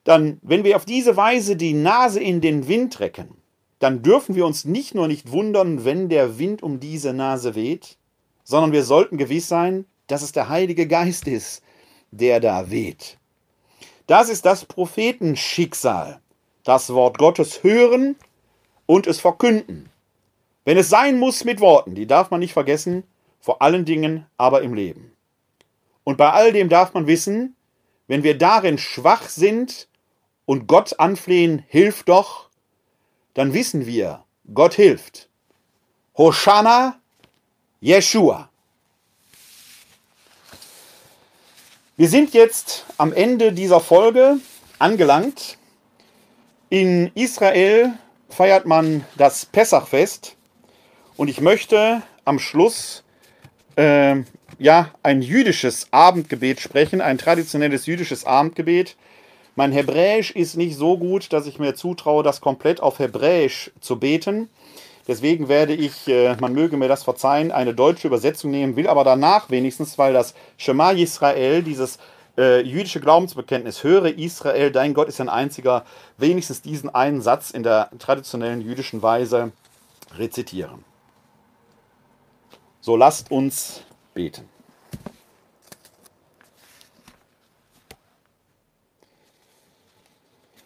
Dann, 0.04 0.38
wenn 0.42 0.64
wir 0.64 0.76
auf 0.76 0.86
diese 0.86 1.16
Weise 1.16 1.56
die 1.56 1.74
Nase 1.74 2.20
in 2.20 2.40
den 2.40 2.66
Wind 2.66 3.00
recken, 3.00 3.36
dann 3.78 4.02
dürfen 4.02 4.34
wir 4.34 4.46
uns 4.46 4.64
nicht 4.64 4.94
nur 4.94 5.08
nicht 5.08 5.30
wundern, 5.30 5.84
wenn 5.84 6.08
der 6.08 6.38
Wind 6.38 6.62
um 6.62 6.80
diese 6.80 7.12
Nase 7.12 7.54
weht, 7.54 7.98
sondern 8.44 8.72
wir 8.72 8.84
sollten 8.84 9.18
gewiss 9.18 9.48
sein, 9.48 9.84
dass 10.11 10.22
es 10.22 10.32
der 10.32 10.48
Heilige 10.48 10.86
Geist 10.86 11.26
ist, 11.26 11.62
der 12.11 12.40
da 12.40 12.70
weht. 12.70 13.18
Das 14.06 14.28
ist 14.28 14.44
das 14.44 14.64
Prophetenschicksal. 14.64 16.20
Das 16.64 16.92
Wort 16.92 17.18
Gottes 17.18 17.62
hören 17.62 18.16
und 18.86 19.06
es 19.06 19.20
verkünden. 19.20 19.88
Wenn 20.64 20.76
es 20.76 20.88
sein 20.88 21.18
muss 21.18 21.44
mit 21.44 21.61
Worten, 21.61 21.94
die 21.94 22.06
darf 22.06 22.30
man 22.30 22.40
nicht 22.40 22.52
vergessen, 22.52 23.04
vor 23.40 23.62
allen 23.62 23.84
Dingen 23.84 24.26
aber 24.36 24.62
im 24.62 24.74
Leben. 24.74 25.12
Und 26.04 26.18
bei 26.18 26.30
all 26.30 26.52
dem 26.52 26.68
darf 26.68 26.92
man 26.92 27.06
wissen, 27.06 27.56
wenn 28.08 28.24
wir 28.24 28.36
darin 28.36 28.78
schwach 28.78 29.28
sind 29.28 29.88
und 30.44 30.66
Gott 30.66 30.98
anflehen, 30.98 31.64
hilf 31.68 32.02
doch, 32.02 32.50
dann 33.34 33.54
wissen 33.54 33.86
wir, 33.86 34.24
Gott 34.52 34.74
hilft. 34.74 35.28
Hoshana 36.18 37.00
Yeshua. 37.80 38.49
Wir 42.01 42.09
sind 42.09 42.32
jetzt 42.32 42.86
am 42.96 43.12
Ende 43.12 43.53
dieser 43.53 43.78
Folge 43.78 44.38
angelangt. 44.78 45.59
In 46.70 47.11
Israel 47.14 47.92
feiert 48.30 48.64
man 48.64 49.05
das 49.18 49.44
Pessachfest 49.44 50.34
und 51.18 51.28
ich 51.28 51.42
möchte 51.42 52.01
am 52.24 52.38
Schluss 52.38 53.05
äh, 53.76 54.16
ja 54.59 54.94
ein 55.03 55.20
jüdisches 55.20 55.88
Abendgebet 55.90 56.61
sprechen, 56.61 57.03
ein 57.03 57.18
traditionelles 57.18 57.84
jüdisches 57.84 58.24
Abendgebet. 58.24 58.96
Mein 59.55 59.70
Hebräisch 59.70 60.30
ist 60.30 60.57
nicht 60.57 60.76
so 60.76 60.96
gut, 60.96 61.34
dass 61.34 61.46
ich 61.46 61.59
mir 61.59 61.74
zutraue, 61.74 62.22
das 62.22 62.40
komplett 62.40 62.80
auf 62.80 62.98
Hebräisch 62.98 63.72
zu 63.78 63.98
beten. 64.01 64.48
Deswegen 65.11 65.48
werde 65.48 65.74
ich, 65.74 66.06
äh, 66.06 66.36
man 66.36 66.52
möge 66.52 66.76
mir 66.76 66.86
das 66.86 67.02
verzeihen, 67.02 67.50
eine 67.50 67.74
deutsche 67.74 68.06
Übersetzung 68.06 68.52
nehmen, 68.52 68.76
will 68.76 68.86
aber 68.86 69.02
danach 69.02 69.50
wenigstens, 69.50 69.98
weil 69.98 70.12
das 70.12 70.34
Shema 70.56 70.92
Yisrael, 70.92 71.64
dieses 71.64 71.98
äh, 72.38 72.61
jüdische 72.61 73.00
Glaubensbekenntnis, 73.00 73.82
höre 73.82 74.16
Israel, 74.16 74.70
dein 74.70 74.94
Gott 74.94 75.08
ist 75.08 75.20
ein 75.20 75.28
einziger, 75.28 75.84
wenigstens 76.16 76.62
diesen 76.62 76.94
einen 76.94 77.22
Satz 77.22 77.50
in 77.50 77.64
der 77.64 77.90
traditionellen 77.98 78.61
jüdischen 78.61 79.02
Weise 79.02 79.50
rezitieren. 80.16 80.84
So 82.80 82.96
lasst 82.96 83.32
uns 83.32 83.82
beten. 84.14 84.48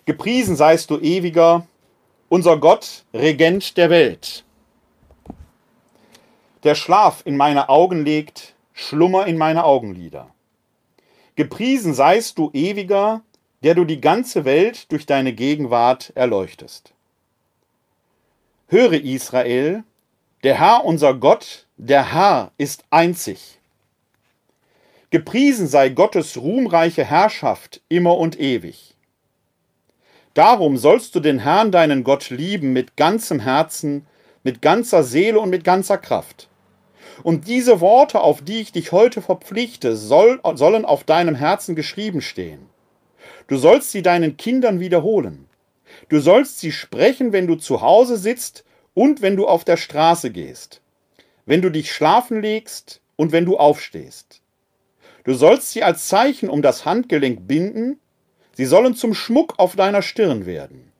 Gepriesen 0.04 0.54
seist 0.54 0.90
du 0.90 0.98
ewiger, 0.98 1.66
unser 2.34 2.56
Gott, 2.56 3.04
Regent 3.14 3.76
der 3.76 3.90
Welt. 3.90 4.42
Der 6.64 6.74
Schlaf 6.74 7.22
in 7.24 7.36
meine 7.36 7.68
Augen 7.68 8.04
legt, 8.04 8.54
Schlummer 8.72 9.28
in 9.28 9.38
meine 9.38 9.62
Augenlider. 9.62 10.34
Gepriesen 11.36 11.94
seist 11.94 12.36
du 12.38 12.50
ewiger, 12.52 13.22
der 13.62 13.76
du 13.76 13.84
die 13.84 14.00
ganze 14.00 14.44
Welt 14.44 14.90
durch 14.90 15.06
deine 15.06 15.32
Gegenwart 15.32 16.10
erleuchtest. 16.16 16.92
Höre 18.66 18.94
Israel, 18.94 19.84
der 20.42 20.58
Herr 20.58 20.84
unser 20.84 21.14
Gott, 21.14 21.68
der 21.76 22.12
Herr 22.12 22.50
ist 22.58 22.82
einzig. 22.90 23.60
Gepriesen 25.10 25.68
sei 25.68 25.88
Gottes 25.90 26.36
ruhmreiche 26.36 27.04
Herrschaft 27.04 27.80
immer 27.88 28.18
und 28.18 28.40
ewig. 28.40 28.93
Darum 30.34 30.76
sollst 30.76 31.14
du 31.14 31.20
den 31.20 31.38
Herrn 31.38 31.70
deinen 31.70 32.02
Gott 32.02 32.30
lieben 32.30 32.72
mit 32.72 32.96
ganzem 32.96 33.38
Herzen, 33.38 34.06
mit 34.42 34.60
ganzer 34.60 35.04
Seele 35.04 35.38
und 35.38 35.48
mit 35.48 35.62
ganzer 35.62 35.96
Kraft. 35.96 36.48
Und 37.22 37.46
diese 37.46 37.80
Worte, 37.80 38.20
auf 38.20 38.42
die 38.42 38.60
ich 38.60 38.72
dich 38.72 38.90
heute 38.90 39.22
verpflichte, 39.22 39.96
soll, 39.96 40.40
sollen 40.54 40.84
auf 40.84 41.04
deinem 41.04 41.36
Herzen 41.36 41.76
geschrieben 41.76 42.20
stehen. 42.20 42.66
Du 43.46 43.56
sollst 43.56 43.92
sie 43.92 44.02
deinen 44.02 44.36
Kindern 44.36 44.80
wiederholen. 44.80 45.46
Du 46.08 46.18
sollst 46.18 46.58
sie 46.58 46.72
sprechen, 46.72 47.32
wenn 47.32 47.46
du 47.46 47.54
zu 47.54 47.80
Hause 47.80 48.16
sitzt 48.16 48.64
und 48.94 49.22
wenn 49.22 49.36
du 49.36 49.46
auf 49.46 49.64
der 49.64 49.76
Straße 49.76 50.30
gehst, 50.30 50.80
wenn 51.46 51.62
du 51.62 51.70
dich 51.70 51.92
schlafen 51.92 52.42
legst 52.42 53.00
und 53.16 53.30
wenn 53.30 53.44
du 53.44 53.56
aufstehst. 53.56 54.40
Du 55.22 55.34
sollst 55.34 55.70
sie 55.70 55.84
als 55.84 56.08
Zeichen 56.08 56.48
um 56.48 56.62
das 56.62 56.84
Handgelenk 56.84 57.46
binden, 57.46 58.00
sie 58.56 58.64
sollen 58.64 58.94
zum 58.94 59.14
Schmuck 59.14 59.54
auf 59.58 59.76
deiner 59.76 60.02
Stirn 60.02 60.46
werden. 60.46 60.90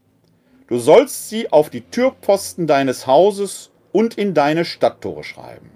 Du 0.67 0.79
sollst 0.79 1.29
sie 1.29 1.53
auf 1.53 1.71
die 1.71 1.83
Türpfosten 1.83 2.67
deines 2.67 3.07
Hauses 3.07 3.71
und 3.93 4.19
in 4.19 4.35
deine 4.35 4.65
Stadttore 4.65 5.23
schreiben. 5.25 5.71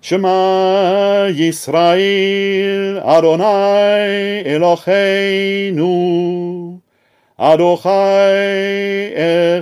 Shema 0.00 1.28
Yisrael 1.28 3.00
Adonai 3.04 4.42
Eloheinu 4.44 5.80
Adochai 7.36 9.12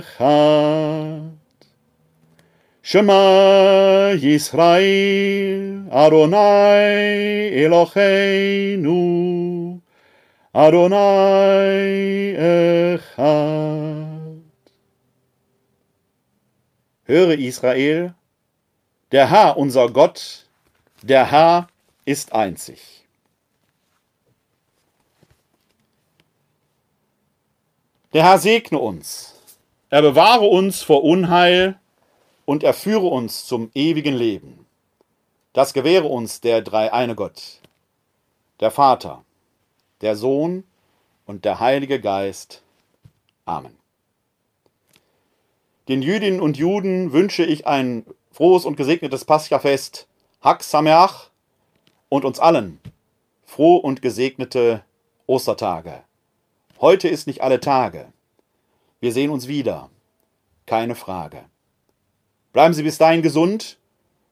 Echad 0.01 1.21
Shema 2.81 4.13
Yisrael 4.15 5.70
Adonai 5.93 7.51
Eloheinu 7.65 8.95
Adonai 10.53 12.31
Echad 12.95 14.31
Höre 17.03 17.37
Israel, 17.37 18.13
der 19.11 19.29
Herr, 19.29 19.57
unser 19.57 19.89
Gott, 19.89 20.45
der 21.01 21.29
Herr 21.29 21.67
ist 22.05 22.31
einzig. 22.31 23.05
Der 28.13 28.23
Herr 28.23 28.39
segne 28.39 28.79
uns, 28.79 29.35
er 29.89 30.01
bewahre 30.01 30.45
uns 30.45 30.83
vor 30.83 31.03
Unheil 31.03 31.77
und 32.45 32.63
er 32.63 32.73
führe 32.73 33.07
uns 33.07 33.45
zum 33.45 33.71
ewigen 33.73 34.13
Leben. 34.15 34.60
Das 35.53 35.73
gewähre 35.73 36.07
uns 36.07 36.39
der 36.39 36.61
dreieine 36.61 37.15
Gott, 37.15 37.59
der 38.59 38.71
Vater, 38.71 39.25
der 39.99 40.15
Sohn 40.15 40.63
und 41.25 41.43
der 41.43 41.59
Heilige 41.59 41.99
Geist. 41.99 42.63
Amen. 43.45 43.77
Den 45.89 46.01
Jüdinnen 46.01 46.39
und 46.39 46.57
Juden 46.57 47.11
wünsche 47.11 47.43
ich 47.43 47.67
ein 47.67 48.05
frohes 48.31 48.63
und 48.63 48.77
gesegnetes 48.77 49.25
Paschafest, 49.25 50.07
Hak 50.41 50.63
Sameach 50.63 51.29
und 52.07 52.23
uns 52.23 52.39
allen 52.39 52.79
froh 53.51 53.75
und 53.75 54.01
gesegnete 54.01 54.81
Ostertage. 55.27 56.03
Heute 56.79 57.09
ist 57.09 57.27
nicht 57.27 57.41
alle 57.41 57.59
Tage. 57.59 58.13
Wir 59.01 59.11
sehen 59.11 59.29
uns 59.29 59.49
wieder. 59.49 59.89
Keine 60.65 60.95
Frage. 60.95 61.43
Bleiben 62.53 62.73
Sie 62.73 62.83
bis 62.83 62.97
dahin 62.97 63.21
gesund 63.21 63.77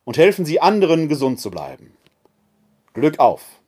und 0.09 0.17
helfen 0.17 0.43
Sie 0.43 0.59
anderen, 0.59 1.07
gesund 1.07 1.39
zu 1.39 1.51
bleiben. 1.51 1.95
Glück 2.95 3.19
auf! 3.19 3.58